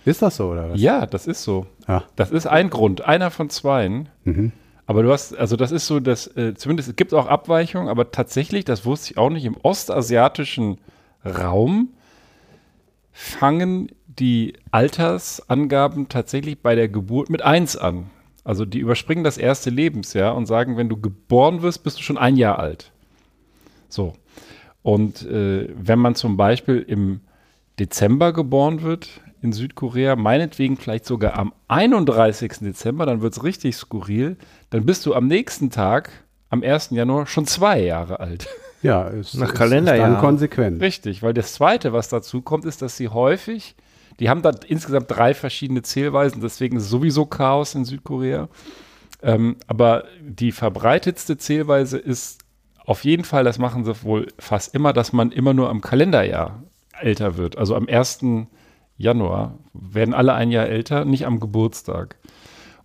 [0.06, 0.82] Ist das so, oder was?
[0.82, 1.66] ja, das ist so.
[1.88, 4.10] Ah, Das ist ein Grund, einer von zweien.
[4.24, 4.52] mhm.
[4.86, 8.12] Aber du hast, also das ist so, dass äh, zumindest es gibt auch Abweichungen, aber
[8.12, 10.78] tatsächlich, das wusste ich auch nicht, im ostasiatischen
[11.26, 11.88] Raum
[13.14, 18.10] fangen die Altersangaben tatsächlich bei der Geburt mit 1 an.
[18.44, 22.18] Also die überspringen das erste Lebensjahr und sagen, wenn du geboren wirst, bist du schon
[22.18, 22.92] ein Jahr alt.
[23.88, 24.14] So.
[24.82, 27.22] Und äh, wenn man zum Beispiel im
[27.80, 32.60] Dezember geboren wird in Südkorea, meinetwegen vielleicht sogar am 31.
[32.62, 34.38] Dezember, dann wird es richtig skurril,
[34.70, 36.12] dann bist du am nächsten Tag,
[36.50, 36.92] am 1.
[36.92, 38.48] Januar, schon zwei Jahre alt.
[38.82, 40.08] Ja, es Nach Kalenderjahr.
[40.08, 40.82] Ist dann konsequent.
[40.82, 43.76] Richtig, weil das Zweite, was dazu kommt, ist, dass sie häufig,
[44.20, 48.48] die haben da insgesamt drei verschiedene Zählweisen, deswegen ist sowieso Chaos in Südkorea.
[49.22, 52.42] Ähm, aber die verbreitetste Zählweise ist
[52.86, 56.64] auf jeden Fall, das machen sie wohl fast immer, dass man immer nur am Kalenderjahr
[57.00, 57.58] älter wird.
[57.58, 58.20] Also am 1.
[58.98, 62.18] Januar werden alle ein Jahr älter, nicht am Geburtstag.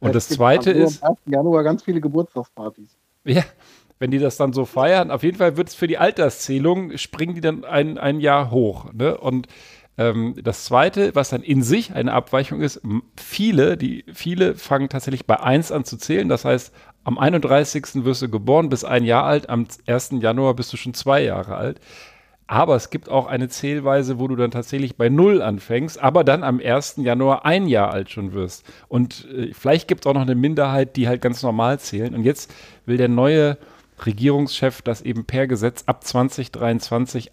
[0.00, 1.02] Und das zweite ist.
[1.02, 1.18] Am 1.
[1.26, 2.96] Januar ganz viele Geburtstagspartys.
[3.24, 3.42] Ja,
[3.98, 7.34] wenn die das dann so feiern, auf jeden Fall wird es für die Alterszählung, springen
[7.34, 8.92] die dann ein, ein Jahr hoch.
[8.92, 9.18] Ne?
[9.18, 9.48] Und
[9.96, 12.80] ähm, das zweite, was dann in sich eine Abweichung ist,
[13.16, 16.28] viele, die, viele fangen tatsächlich bei 1 an zu zählen.
[16.28, 18.04] Das heißt, am 31.
[18.04, 20.10] wirst du geboren, bis ein Jahr alt, am 1.
[20.20, 21.80] Januar bist du schon zwei Jahre alt.
[22.50, 26.42] Aber es gibt auch eine Zählweise, wo du dann tatsächlich bei Null anfängst, aber dann
[26.42, 26.96] am 1.
[26.96, 28.64] Januar ein Jahr alt schon wirst.
[28.88, 32.14] Und äh, vielleicht gibt es auch noch eine Minderheit, die halt ganz normal zählen.
[32.14, 32.50] Und jetzt
[32.86, 33.58] will der neue
[34.04, 37.30] Regierungschef das eben per Gesetz ab 2023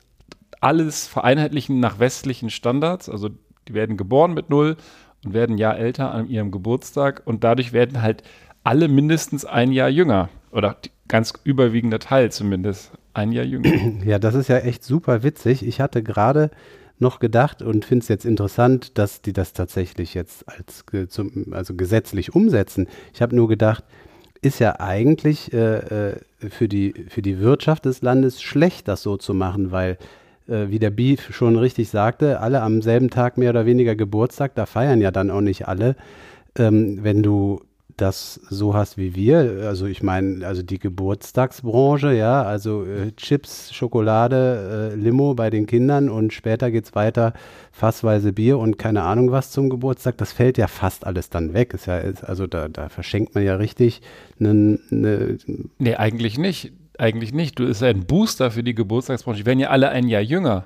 [0.59, 3.07] alles vereinheitlichen nach westlichen Standards.
[3.07, 3.29] Also
[3.69, 4.75] die werden geboren mit Null
[5.23, 7.21] und werden ein Jahr älter an ihrem Geburtstag.
[7.23, 8.23] Und dadurch werden halt
[8.65, 10.27] alle mindestens ein Jahr jünger.
[10.51, 10.75] Oder
[11.07, 13.71] ganz überwiegender Teil zumindest ein Jahr jünger.
[14.05, 15.65] Ja, das ist ja echt super witzig.
[15.65, 16.51] Ich hatte gerade
[16.99, 21.75] noch gedacht und finde es jetzt interessant, dass die das tatsächlich jetzt als zum, also
[21.75, 22.87] gesetzlich umsetzen.
[23.13, 23.83] Ich habe nur gedacht,
[24.41, 26.15] ist ja eigentlich äh, äh,
[26.49, 29.97] für, die, für die Wirtschaft des Landes schlecht, das so zu machen, weil,
[30.47, 34.55] äh, wie der Beef schon richtig sagte, alle am selben Tag mehr oder weniger Geburtstag,
[34.55, 35.95] da feiern ja dann auch nicht alle.
[36.57, 37.61] Ähm, wenn du
[37.97, 43.73] das so hast wie wir, also ich meine, also die Geburtstagsbranche, ja, also äh, Chips,
[43.73, 47.33] Schokolade, äh, Limo bei den Kindern und später geht es weiter,
[47.71, 51.73] fassweise Bier und keine Ahnung was zum Geburtstag, das fällt ja fast alles dann weg.
[51.73, 54.01] Ist ja, ist, also da, da verschenkt man ja richtig
[54.39, 54.79] einen.
[54.89, 55.37] Ne
[55.77, 56.73] nee, eigentlich nicht.
[56.97, 57.59] Eigentlich nicht.
[57.59, 59.39] Du ist ein Booster für die Geburtstagsbranche.
[59.39, 60.65] Die werden ja alle ein Jahr jünger.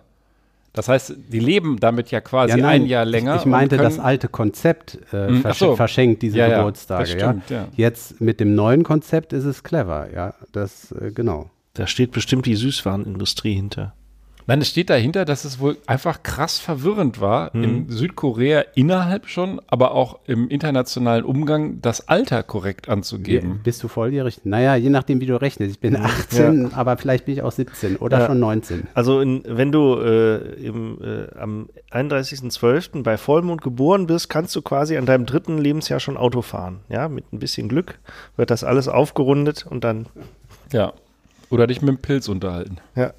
[0.74, 3.36] Das heißt, die leben damit ja quasi ja, nein, ein Jahr länger.
[3.36, 5.76] Ich, ich meinte, das alte Konzept äh, hm, versch so.
[5.76, 7.18] verschenkt diese ja, Geburtstage.
[7.18, 7.68] Ja, stimmt, ja.
[7.76, 10.36] Jetzt mit dem neuen Konzept ist es clever, ja.
[10.52, 11.50] Das, äh, genau.
[11.74, 13.94] Da steht bestimmt die Süßwarenindustrie hinter.
[14.50, 17.64] Nein, es steht dahinter, dass es wohl einfach krass verwirrend war, hm.
[17.64, 23.50] in Südkorea innerhalb schon, aber auch im internationalen Umgang, das Alter korrekt anzugeben.
[23.50, 24.42] Ja, bist du volljährig?
[24.46, 25.74] Naja, je nachdem, wie du rechnest.
[25.74, 26.70] Ich bin 18, ja.
[26.76, 28.26] aber vielleicht bin ich auch 17 oder ja.
[28.26, 28.88] schon 19.
[28.96, 33.04] Also in, wenn du äh, im, äh, am 31.12.
[33.04, 36.80] bei Vollmond geboren bist, kannst du quasi an deinem dritten Lebensjahr schon Auto fahren.
[36.90, 38.00] Ja, mit ein bisschen Glück
[38.36, 40.08] wird das alles aufgerundet und dann.
[40.74, 40.94] Ja.
[41.52, 42.80] Oder dich mit dem Pilz unterhalten.
[42.96, 43.14] Ja.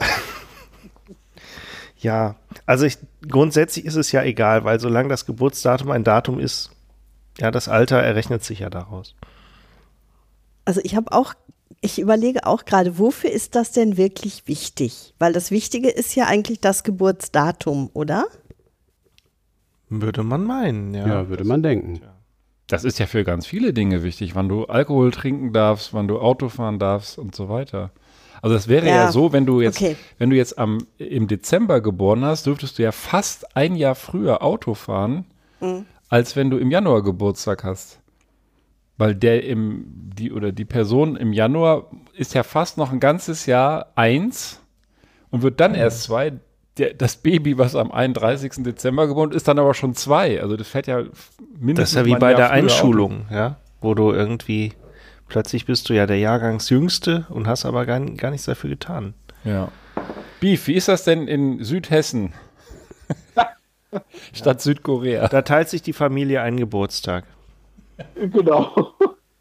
[2.00, 2.98] Ja, also ich,
[3.28, 6.70] grundsätzlich ist es ja egal, weil solange das Geburtsdatum ein Datum ist,
[7.38, 9.14] ja, das Alter errechnet sich ja daraus.
[10.64, 11.34] Also ich habe auch,
[11.80, 15.14] ich überlege auch gerade, wofür ist das denn wirklich wichtig?
[15.18, 18.26] Weil das Wichtige ist ja eigentlich das Geburtsdatum, oder?
[19.90, 21.06] Würde man meinen, ja.
[21.06, 22.00] Ja, würde man denken.
[22.66, 26.20] Das ist ja für ganz viele Dinge wichtig, wann du Alkohol trinken darfst, wann du
[26.20, 27.90] Auto fahren darfst und so weiter.
[28.42, 29.96] Also das wäre ja, ja so, wenn du jetzt, okay.
[30.18, 34.42] wenn du jetzt am, im Dezember geboren hast, dürftest du ja fast ein Jahr früher
[34.42, 35.26] Auto fahren,
[35.60, 35.86] mhm.
[36.08, 38.00] als wenn du im Januar Geburtstag hast.
[38.96, 43.46] Weil der im, die oder die Person im Januar ist ja fast noch ein ganzes
[43.46, 44.60] Jahr eins
[45.30, 45.78] und wird dann mhm.
[45.78, 46.32] erst zwei.
[46.78, 48.52] Der, das Baby, was am 31.
[48.58, 50.40] Dezember geboren ist, ist dann aber schon zwei.
[50.40, 51.02] Also das fährt ja
[51.58, 51.76] mindestens.
[51.76, 53.34] Das ist ja wie bei der Einschulung, Auto.
[53.34, 54.72] ja, wo du irgendwie
[55.30, 59.14] Plötzlich bist du ja der Jahrgangsjüngste und hast aber gar, gar nichts dafür getan.
[59.44, 59.68] Ja.
[60.40, 62.32] Beef, wie ist das denn in Südhessen?
[64.32, 65.28] Statt Südkorea.
[65.28, 67.26] Da teilt sich die Familie einen Geburtstag.
[68.16, 68.92] Genau.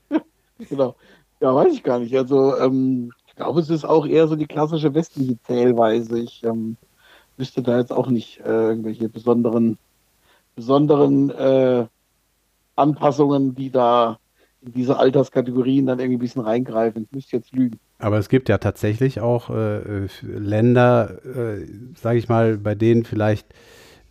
[0.70, 0.96] genau.
[1.40, 2.16] Ja, weiß ich gar nicht.
[2.16, 6.20] Also, ähm, ich glaube, es ist auch eher so die klassische westliche Zählweise.
[6.20, 6.78] Ich ähm,
[7.36, 9.80] wüsste da jetzt auch nicht äh, irgendwelche besonderen,
[10.56, 11.88] besonderen äh,
[12.76, 14.20] Anpassungen, die da
[14.62, 17.04] in diese Alterskategorien dann irgendwie ein bisschen reingreifen.
[17.04, 17.80] Ich müsste jetzt lügen.
[17.98, 21.66] Aber es gibt ja tatsächlich auch äh, Länder, äh,
[21.96, 23.48] sage ich mal, bei denen vielleicht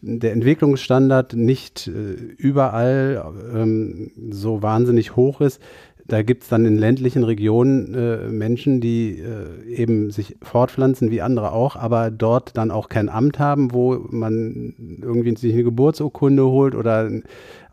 [0.00, 5.60] der Entwicklungsstandard nicht äh, überall ähm, so wahnsinnig hoch ist.
[6.06, 11.20] Da gibt es dann in ländlichen Regionen äh, Menschen, die äh, eben sich fortpflanzen wie
[11.20, 16.46] andere auch, aber dort dann auch kein Amt haben, wo man irgendwie sich eine Geburtsurkunde
[16.46, 17.24] holt oder einen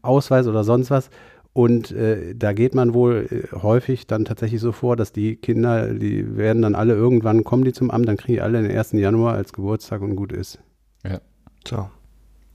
[0.01, 1.09] Ausweis oder sonst was
[1.55, 5.93] und äh, da geht man wohl äh, häufig dann tatsächlich so vor, dass die Kinder,
[5.93, 8.91] die werden dann alle irgendwann, kommen die zum Amt, dann kriegen die alle den 1.
[8.91, 10.59] Januar als Geburtstag und gut ist.
[11.05, 11.21] Ja.
[11.65, 11.89] So.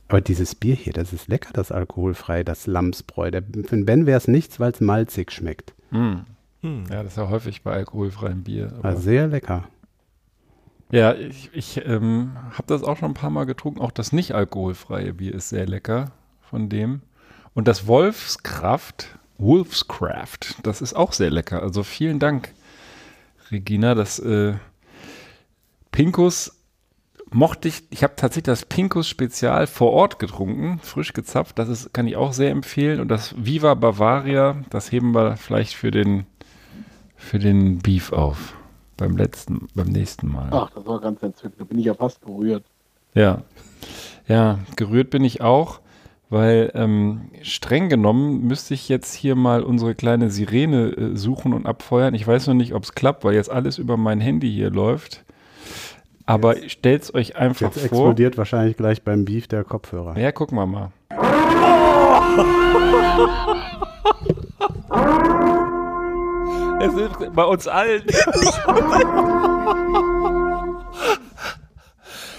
[0.09, 3.31] Aber dieses Bier hier, das ist lecker, das alkoholfrei, das Lamsbräu.
[3.31, 5.72] Der, für den Ben wäre es nichts, weil es malzig schmeckt.
[5.93, 6.16] Mm.
[6.60, 6.85] Hm.
[6.90, 8.70] Ja, das ist ja häufig bei alkoholfreiem Bier.
[8.82, 9.64] Aber sehr lecker.
[10.90, 13.81] Ja, ich, ich ähm, habe das auch schon ein paar Mal getrunken.
[13.81, 16.12] Auch das nicht alkoholfreie Bier ist sehr lecker
[16.43, 17.01] von dem.
[17.55, 21.62] Und das Wolfskraft, Wolfscraft, das ist auch sehr lecker.
[21.62, 22.52] Also vielen Dank,
[23.51, 23.94] Regina.
[23.94, 24.55] Das, äh,
[25.90, 26.56] Pinkus
[27.32, 31.59] mochte ich, ich habe tatsächlich das Pinkus Spezial vor Ort getrunken, frisch gezapft.
[31.59, 33.01] Das ist, kann ich auch sehr empfehlen.
[33.01, 36.27] Und das Viva Bavaria, das heben wir vielleicht für den,
[37.16, 38.55] für den Beef auf.
[38.97, 40.48] Beim letzten, beim nächsten Mal.
[40.52, 41.60] Ach, das war ganz entzückend.
[41.60, 42.64] Da bin ich ja fast gerührt.
[43.14, 43.43] Ja.
[44.28, 45.81] Ja, gerührt bin ich auch,
[46.31, 51.66] weil ähm, streng genommen müsste ich jetzt hier mal unsere kleine Sirene äh, suchen und
[51.66, 52.15] abfeuern.
[52.15, 55.24] Ich weiß noch nicht, ob es klappt, weil jetzt alles über mein Handy hier läuft.
[56.27, 57.85] Aber stellt's euch einfach Jetzt vor.
[57.85, 60.16] explodiert wahrscheinlich gleich beim Beef der Kopfhörer.
[60.16, 60.93] Ja, gucken wir mal.
[66.82, 68.02] Es ist bei uns allen.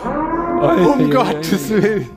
[0.04, 2.10] Um Gottes Willen.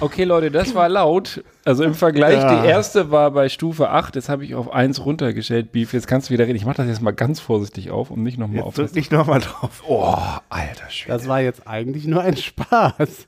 [0.00, 1.44] Okay, Leute, das war laut.
[1.64, 2.62] Also im Vergleich, Ja.
[2.62, 5.92] die erste war bei Stufe 8, jetzt habe ich auf 1 runtergestellt, Beef.
[5.92, 6.56] Jetzt kannst du wieder reden.
[6.56, 9.40] Ich mache das jetzt mal ganz vorsichtig auf, um nicht nochmal auf drück nicht nochmal
[9.40, 9.82] drauf.
[9.86, 10.16] Oh,
[10.48, 11.18] alter Schwede.
[11.18, 13.26] Das war jetzt eigentlich nur ein Spaß.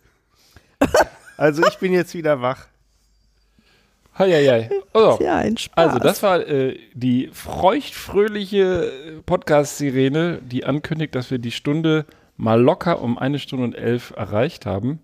[1.36, 2.66] Also ich bin jetzt wieder wach.
[4.18, 4.70] Heieiei.
[4.94, 5.16] Oh.
[5.20, 5.86] Ja, ein Spaß.
[5.86, 12.04] Also, das war äh, die feuchtfröhliche Podcast-Sirene, die ankündigt, dass wir die Stunde
[12.36, 15.00] mal locker um eine Stunde und elf erreicht haben.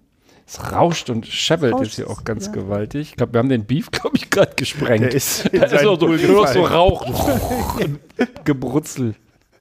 [0.49, 2.53] Es rauscht und scheppelt Rauscht jetzt hier auch ganz ja.
[2.53, 3.11] gewaltig.
[3.11, 5.03] Ich glaube, wir haben den Beef, glaube ich, gerade gesprengt.
[5.03, 6.65] Der ist da ist auch so, nur noch so.
[6.65, 7.79] Rauch.
[7.81, 8.01] und
[8.45, 9.15] Gebrutzel.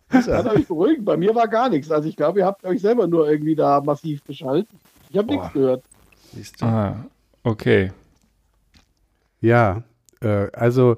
[0.09, 1.91] Kann euch beruhigen, bei mir war gar nichts.
[1.91, 4.79] Also ich glaube, ihr habt euch selber nur irgendwie da massiv beschalten.
[5.09, 5.83] Ich habe nichts gehört.
[6.61, 6.93] Ah,
[7.43, 7.91] okay.
[9.41, 9.83] Ja,
[10.21, 10.97] äh, also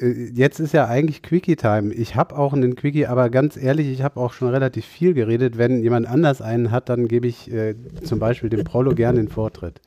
[0.00, 1.92] jetzt ist ja eigentlich Quickie-Time.
[1.94, 5.58] Ich habe auch einen Quickie, aber ganz ehrlich, ich habe auch schon relativ viel geredet.
[5.58, 9.28] Wenn jemand anders einen hat, dann gebe ich äh, zum Beispiel dem Prollo gerne den
[9.28, 9.80] Vortritt.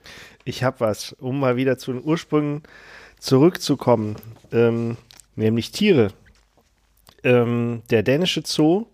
[0.45, 2.63] Ich habe was, um mal wieder zu den Ursprüngen
[3.19, 4.15] zurückzukommen,
[4.51, 4.97] ähm,
[5.35, 6.09] nämlich Tiere.
[7.23, 8.85] Ähm, der dänische Zoo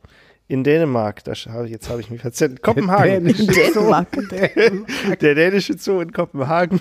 [0.48, 3.26] in Dänemark, da scha- jetzt habe ich mich verzählt, Kopenhagen.
[3.26, 4.08] Dänische Dänemark.
[5.22, 6.80] Der dänische Zoo in Kopenhagen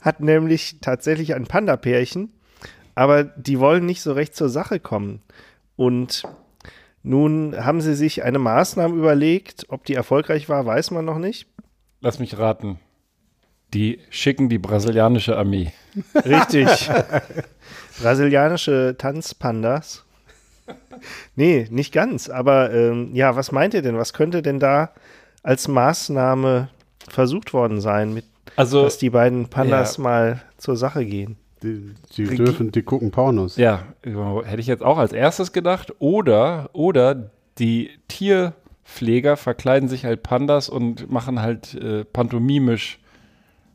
[0.00, 2.30] hat nämlich tatsächlich ein Panda-Pärchen,
[2.94, 5.22] aber die wollen nicht so recht zur Sache kommen.
[5.76, 6.24] Und
[7.02, 11.46] nun haben sie sich eine Maßnahme überlegt, ob die erfolgreich war, weiß man noch nicht.
[12.00, 12.78] Lass mich raten.
[13.72, 15.72] Die schicken die brasilianische Armee.
[16.14, 16.90] Richtig.
[18.00, 20.04] Brasilianische Tanzpandas.
[21.34, 22.28] Nee, nicht ganz.
[22.28, 23.98] Aber ähm, ja, was meint ihr denn?
[23.98, 24.92] Was könnte denn da
[25.42, 26.68] als Maßnahme
[27.08, 28.24] versucht worden sein, mit,
[28.56, 30.02] Also, dass die beiden Pandas ja.
[30.02, 31.36] mal zur Sache gehen?
[31.64, 33.56] Die, die Regi- dürfen, die gucken Pornos.
[33.56, 35.92] ja, hätte ich jetzt auch als erstes gedacht.
[35.98, 42.98] Oder, oder die Tierpfleger verkleiden sich halt Pandas und machen halt äh, pantomimisch.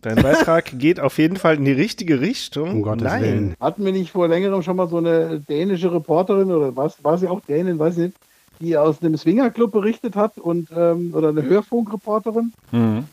[0.01, 2.69] Dein Beitrag geht auf jeden Fall in die richtige Richtung.
[2.71, 3.21] Um Gottes Nein.
[3.23, 3.55] Willen.
[3.59, 7.27] Hatten wir nicht vor längerem schon mal so eine dänische Reporterin oder was, war sie
[7.27, 8.17] auch Dänin, weiß ich nicht,
[8.61, 13.05] die aus einem Swingerclub berichtet hat und ähm, oder eine Hörfunkreporterin Mhm.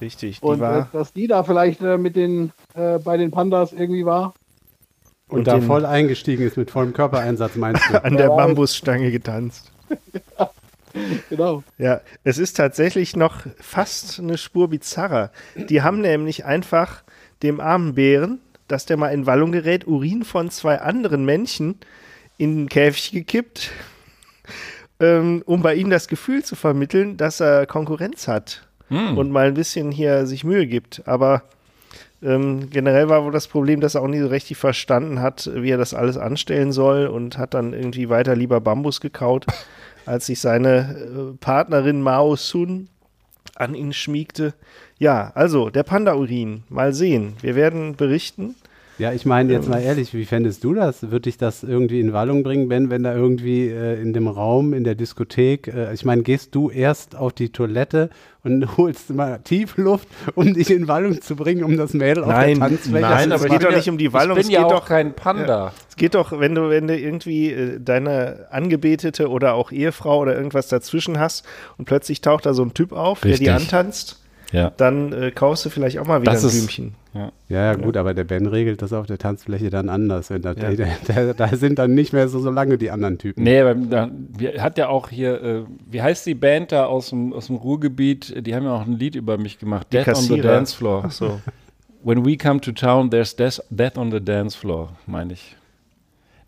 [0.00, 3.30] Richtig, die und äh, war dass die da vielleicht äh, mit den äh, bei den
[3.30, 4.34] Pandas irgendwie war.
[5.28, 8.02] Und, Und da den- voll eingestiegen ist mit vollem Körpereinsatz, meinst du?
[8.04, 8.34] an der Ja.
[8.36, 9.70] Bambusstange getanzt.
[11.28, 11.62] Genau.
[11.78, 15.30] Ja, es ist tatsächlich noch fast eine Spur bizarrer.
[15.54, 17.04] Die haben nämlich einfach
[17.44, 21.76] dem armen Bären, dass der mal in Wallung gerät, Urin von zwei anderen Männchen
[22.38, 23.70] in den Käfig gekippt,
[25.00, 29.16] ähm, um bei ihm das Gefühl zu vermitteln, dass er Konkurrenz hat Hm.
[29.16, 31.02] und mal ein bisschen hier sich Mühe gibt.
[31.06, 31.42] Aber
[32.22, 35.70] ähm, generell war wohl das Problem, dass er auch nie so richtig verstanden hat, wie
[35.70, 39.46] er das alles anstellen soll und hat dann irgendwie weiter lieber Bambus gekaut,
[40.06, 42.88] als sich seine äh, Partnerin Mao Sun
[43.54, 44.54] an ihn schmiegte.
[44.98, 46.64] Ja, also der Panda-Urin.
[46.68, 47.34] Mal sehen.
[47.40, 48.54] Wir werden berichten.
[49.00, 51.02] Ja, ich meine jetzt mal ehrlich, wie fändest du das?
[51.02, 54.74] Würde dich das irgendwie in Wallung bringen, Ben, wenn da irgendwie äh, in dem Raum,
[54.74, 58.10] in der Diskothek, äh, ich meine, gehst du erst auf die Toilette
[58.44, 62.28] und holst mal tief Luft, um dich in Wallung zu bringen, um das Mädel auf
[62.28, 64.46] Nein, der Tanzfläche nein, zu aber es geht doch nicht um die Wallung, Ich es
[64.48, 65.72] bin ja geht auch doch- kein Panda.
[65.88, 70.36] Es geht doch, wenn du, wenn du irgendwie äh, deine Angebetete oder auch Ehefrau oder
[70.36, 71.46] irgendwas dazwischen hast
[71.78, 73.46] und plötzlich taucht da so ein Typ auf, der Richtig.
[73.46, 74.19] die antanzt,
[74.52, 74.70] Ja.
[74.76, 76.94] dann äh, kaufst du vielleicht auch mal wieder Das ein ist- Blümchen.
[77.12, 80.30] Ja, ja, gut, aber der Ben regelt das auf der Tanzfläche dann anders.
[80.30, 80.70] Wenn da, Ja.
[80.72, 83.42] da, da, da sind dann nicht mehr so, so lange die anderen Typen.
[83.42, 87.10] Nee, aber da, wir, hat ja auch hier, äh, wie heißt die Band da aus
[87.10, 88.46] dem, aus dem Ruhrgebiet?
[88.46, 89.92] Die haben ja auch ein Lied über mich gemacht.
[89.92, 90.42] Death on the Kassierer.
[90.54, 91.02] Dance Floor.
[91.06, 91.40] Ach so.
[92.04, 95.56] When we come to town, there's des- death on the dance floor, meine ich.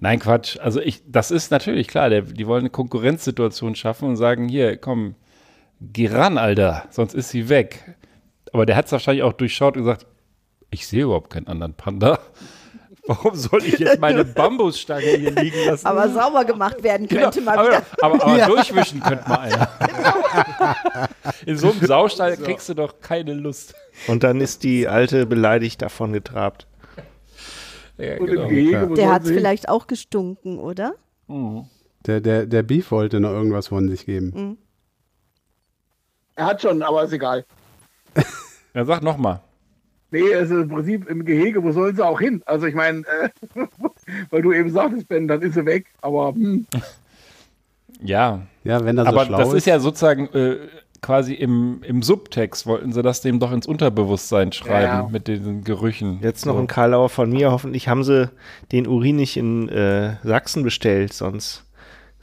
[0.01, 0.59] Nein, Quatsch.
[0.61, 4.77] Also ich, das ist natürlich klar, der, die wollen eine Konkurrenzsituation schaffen und sagen, hier,
[4.77, 5.15] komm,
[5.93, 7.97] geh ran, Alter, sonst ist sie weg.
[8.53, 10.07] Aber der hat es wahrscheinlich auch durchschaut und gesagt,
[10.71, 12.19] ich sehe überhaupt keinen anderen Panda.
[13.07, 15.87] Warum soll ich jetzt meine Bambusstange hier liegen lassen?
[15.87, 19.69] Aber sauber gemacht werden könnte Genau, mal aber, aber, aber durchwischen könnte mal einer.
[21.47, 23.75] In so einem Saustall kriegst du doch keine Lust.
[24.07, 26.69] Und dann ist die Alte beleidigt davon getrabt.
[27.99, 28.47] Ja, genau.
[28.47, 29.35] Gehege, Der hat hin?
[29.35, 30.95] vielleicht auch gestunken, oder?
[32.07, 34.59] Der, der, der Beef wollte noch irgendwas von sich geben.
[36.37, 37.45] Er hat schon, aber ist egal.
[38.75, 39.41] Ja, sag nochmal.
[40.11, 42.43] Nee, es ist im Prinzip im Gehege, wo sollen sie auch hin?
[42.47, 43.29] Also ich meine, äh,
[44.31, 45.87] weil du eben sagtest, Ben, dann ist sie weg.
[46.01, 46.67] Aber hm,
[48.03, 50.57] Ja, Ja, wenn das aber so schlau das ist ja sozusagen äh,
[51.03, 55.09] quasi im, im Subtext, wollten sie das dem doch ins Unterbewusstsein schreiben Ja.
[55.11, 56.21] mit den Gerüchen.
[56.23, 56.61] Jetzt noch So.
[56.61, 57.51] ein Karlauer von mir.
[57.51, 58.31] Hoffentlich haben sie
[58.73, 61.65] den Urin nicht in äh, Sachsen bestellt, sonst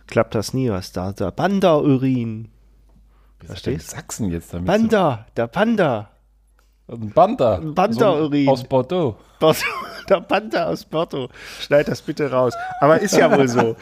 [0.07, 0.69] klappt das nie.
[0.71, 1.11] Was da?
[1.11, 2.47] Der Panda-Urin.
[3.45, 3.89] Verstehst?
[3.91, 4.67] Sachsen jetzt damit?
[4.67, 6.09] Panda, der Panda.
[6.87, 7.55] Ein Banda.
[7.57, 8.45] Ein Banda-Urin.
[8.45, 9.15] So ein- aus Bordeaux.
[9.39, 9.61] Porto,
[10.09, 11.29] der Panda aus Porto.
[11.61, 12.53] Schneid das bitte raus.
[12.81, 13.75] Aber ist ja wohl so.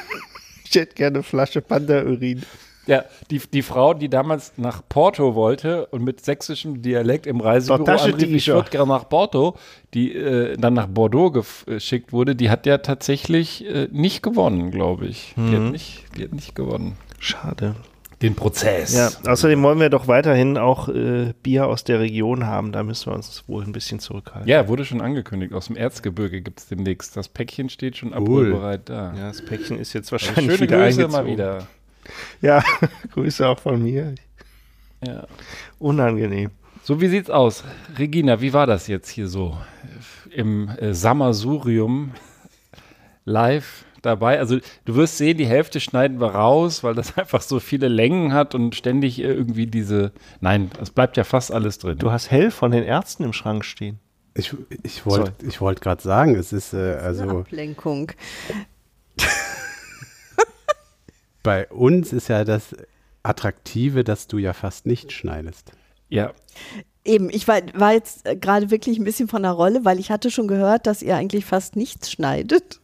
[0.64, 2.42] ich hätte gerne eine Flasche Panda-Urin.
[2.86, 7.84] Ja, die, die Frau, die damals nach Porto wollte und mit sächsischem Dialekt im Reisebüro
[7.84, 9.56] anrief, ich würde gerne nach Porto,
[9.92, 11.30] die äh, dann nach Bordeaux
[11.66, 15.34] geschickt wurde, die hat ja tatsächlich äh, nicht gewonnen, glaube ich.
[15.36, 16.96] Die, hat nicht, die hat nicht gewonnen.
[17.18, 17.74] Schade.
[18.22, 18.94] Den Prozess.
[18.94, 22.72] Ja, außerdem wollen wir doch weiterhin auch äh, Bier aus der Region haben.
[22.72, 24.48] Da müssen wir uns wohl ein bisschen zurückhalten.
[24.48, 25.52] Ja, wurde schon angekündigt.
[25.52, 27.16] Aus dem Erzgebirge gibt es demnächst.
[27.16, 28.16] Das Päckchen steht schon Cool.
[28.52, 29.14] abholbereit da.
[29.16, 31.12] Ja, das Päckchen ist jetzt Schöne wahrscheinlich wieder Grüße eingezogen.
[31.12, 31.66] mal wieder.
[32.40, 32.64] Ja,
[33.12, 34.14] Grüße auch von mir.
[35.06, 35.26] Ja.
[35.78, 36.50] Unangenehm.
[36.82, 37.62] So, wie sieht's aus?
[37.98, 39.56] Regina, wie war das jetzt hier so
[40.30, 42.12] im äh, Sammelsurium
[43.24, 44.38] live dabei?
[44.38, 48.32] Also, du wirst sehen, die Hälfte schneiden wir raus, weil das einfach so viele Längen
[48.32, 50.12] hat und ständig äh, irgendwie diese.
[50.40, 51.98] Nein, es bleibt ja fast alles drin.
[51.98, 53.98] Du hast Hell von den Ärzten im Schrank stehen.
[54.34, 54.54] Ich,
[54.84, 58.12] ich wollte ich wollt gerade sagen, es ist äh, Eine also Ablenkung.
[61.42, 62.76] bei uns ist ja das
[63.22, 65.72] Attraktive, dass du ja fast nicht schneidest.
[66.08, 66.32] ja,
[67.08, 70.10] Eben, ich war, war jetzt äh, gerade wirklich ein bisschen von der Rolle, weil ich
[70.10, 72.80] hatte schon gehört, dass ihr eigentlich fast nichts schneidet.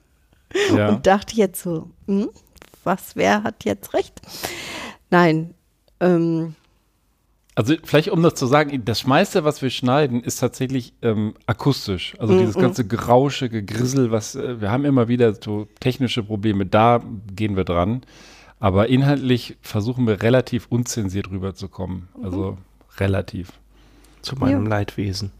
[0.76, 0.88] Ja.
[0.90, 2.28] Und dachte jetzt so, hm,
[2.84, 4.20] was, wer hat jetzt recht?
[5.10, 5.54] Nein,
[6.00, 6.54] ähm,
[7.54, 12.14] Also vielleicht um das zu sagen, das meiste, was wir schneiden, ist tatsächlich ähm, akustisch.
[12.18, 17.00] Also dieses ganze Gerausche, Gegrissel, was äh, wir haben immer wieder so technische Probleme, da
[17.34, 18.02] gehen wir dran.
[18.58, 22.08] Aber inhaltlich versuchen wir relativ unzensiert rüberzukommen.
[22.22, 22.56] Also
[22.98, 23.52] relativ.
[24.22, 25.32] Zu meinem Leidwesen.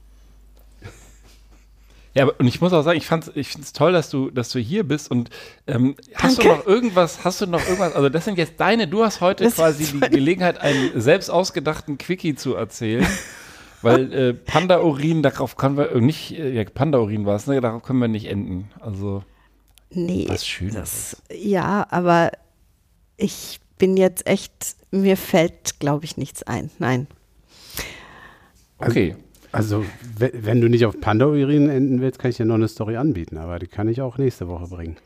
[2.15, 4.51] Ja, und ich muss auch sagen, ich fand's, ich finde es toll, dass du, dass
[4.51, 5.31] du hier bist und
[5.66, 9.03] ähm, hast du noch irgendwas, hast du noch irgendwas, also das sind jetzt deine, du
[9.03, 13.05] hast heute Das quasi die Gelegenheit, einen selbst ausgedachten Quickie zu erzählen,
[13.82, 17.82] weil äh, Panda-Urin, darauf können wir äh, nicht, äh, ja, Panda-Urin war es, ne, darauf
[17.82, 19.24] können wir nicht enden, also
[19.91, 20.27] nee.
[20.28, 21.20] was Schönes.
[21.32, 22.31] Ja, aber
[23.16, 26.70] ich bin jetzt echt, mir fällt, glaube ich, nichts ein.
[26.78, 27.09] Nein.
[28.78, 29.16] Okay,
[29.55, 29.85] Also,
[30.19, 33.39] we- wenn du nicht auf Panda-Urin enden willst, kann ich dir noch eine Story anbieten,
[33.39, 34.97] aber die kann ich auch nächste Woche bringen.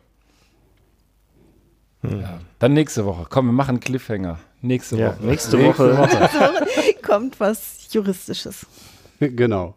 [2.03, 2.41] ja.
[2.59, 5.27] dann nächste Woche, komm, wir machen einen Cliffhanger, nächste Ja, Woche.
[5.27, 6.29] nächste Woche.
[7.03, 8.67] Kommt was Juristisches.
[9.21, 9.75] genau.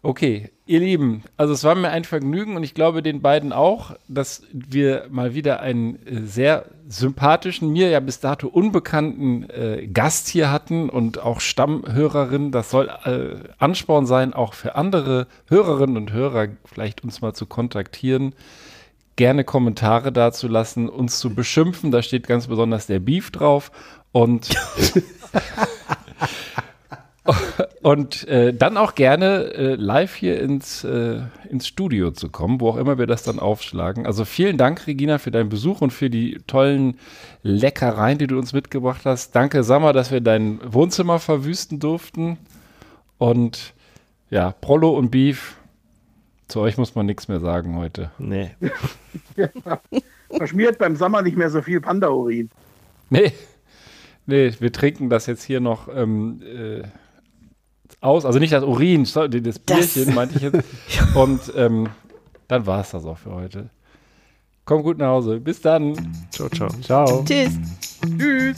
[0.00, 3.96] Okay, ihr Lieben, also es war mir ein Vergnügen und ich glaube den beiden auch,
[4.06, 10.28] dass wir mal wieder einen äh, sehr sympathischen, mir ja bis dato unbekannten äh, Gast
[10.28, 12.52] hier hatten und auch Stammhörerin.
[12.52, 17.46] Das soll äh, Ansporn sein, auch für andere Hörerinnen und Hörer vielleicht uns mal zu
[17.46, 18.36] kontaktieren.
[19.16, 21.90] Gerne Kommentare dazu lassen, uns zu beschimpfen.
[21.90, 23.72] Da steht ganz besonders der Beef drauf.
[24.12, 24.48] Und
[27.82, 32.70] Und äh, dann auch gerne äh, live hier ins, äh, ins Studio zu kommen, wo
[32.70, 34.06] auch immer wir das dann aufschlagen.
[34.06, 36.98] Also vielen Dank, Regina, für deinen Besuch und für die tollen
[37.42, 39.34] Leckereien, die du uns mitgebracht hast.
[39.34, 42.38] Danke, Sammer, dass wir dein Wohnzimmer verwüsten durften.
[43.18, 43.74] Und
[44.30, 45.56] ja, Prollo und Beef,
[46.48, 48.10] zu euch muss man nichts mehr sagen heute.
[48.18, 48.50] Nee.
[50.36, 52.50] verschmiert beim Sommer nicht mehr so viel Panda-Urin.
[53.10, 53.32] Nee,
[54.26, 56.82] nee, wir trinken das jetzt hier noch ähm, äh,
[58.00, 58.24] aus.
[58.24, 60.62] Also nicht das Urin, sorry, das Das- Bierchen meinte ich jetzt.
[61.14, 61.88] Und ähm,
[62.48, 63.70] dann war es das auch für heute.
[64.64, 65.40] Komm gut nach Hause.
[65.40, 65.94] Bis dann.
[66.30, 66.68] Ciao, ciao.
[66.82, 67.24] Ciao.
[67.24, 67.52] Tschüss.
[68.18, 68.56] Tschüss.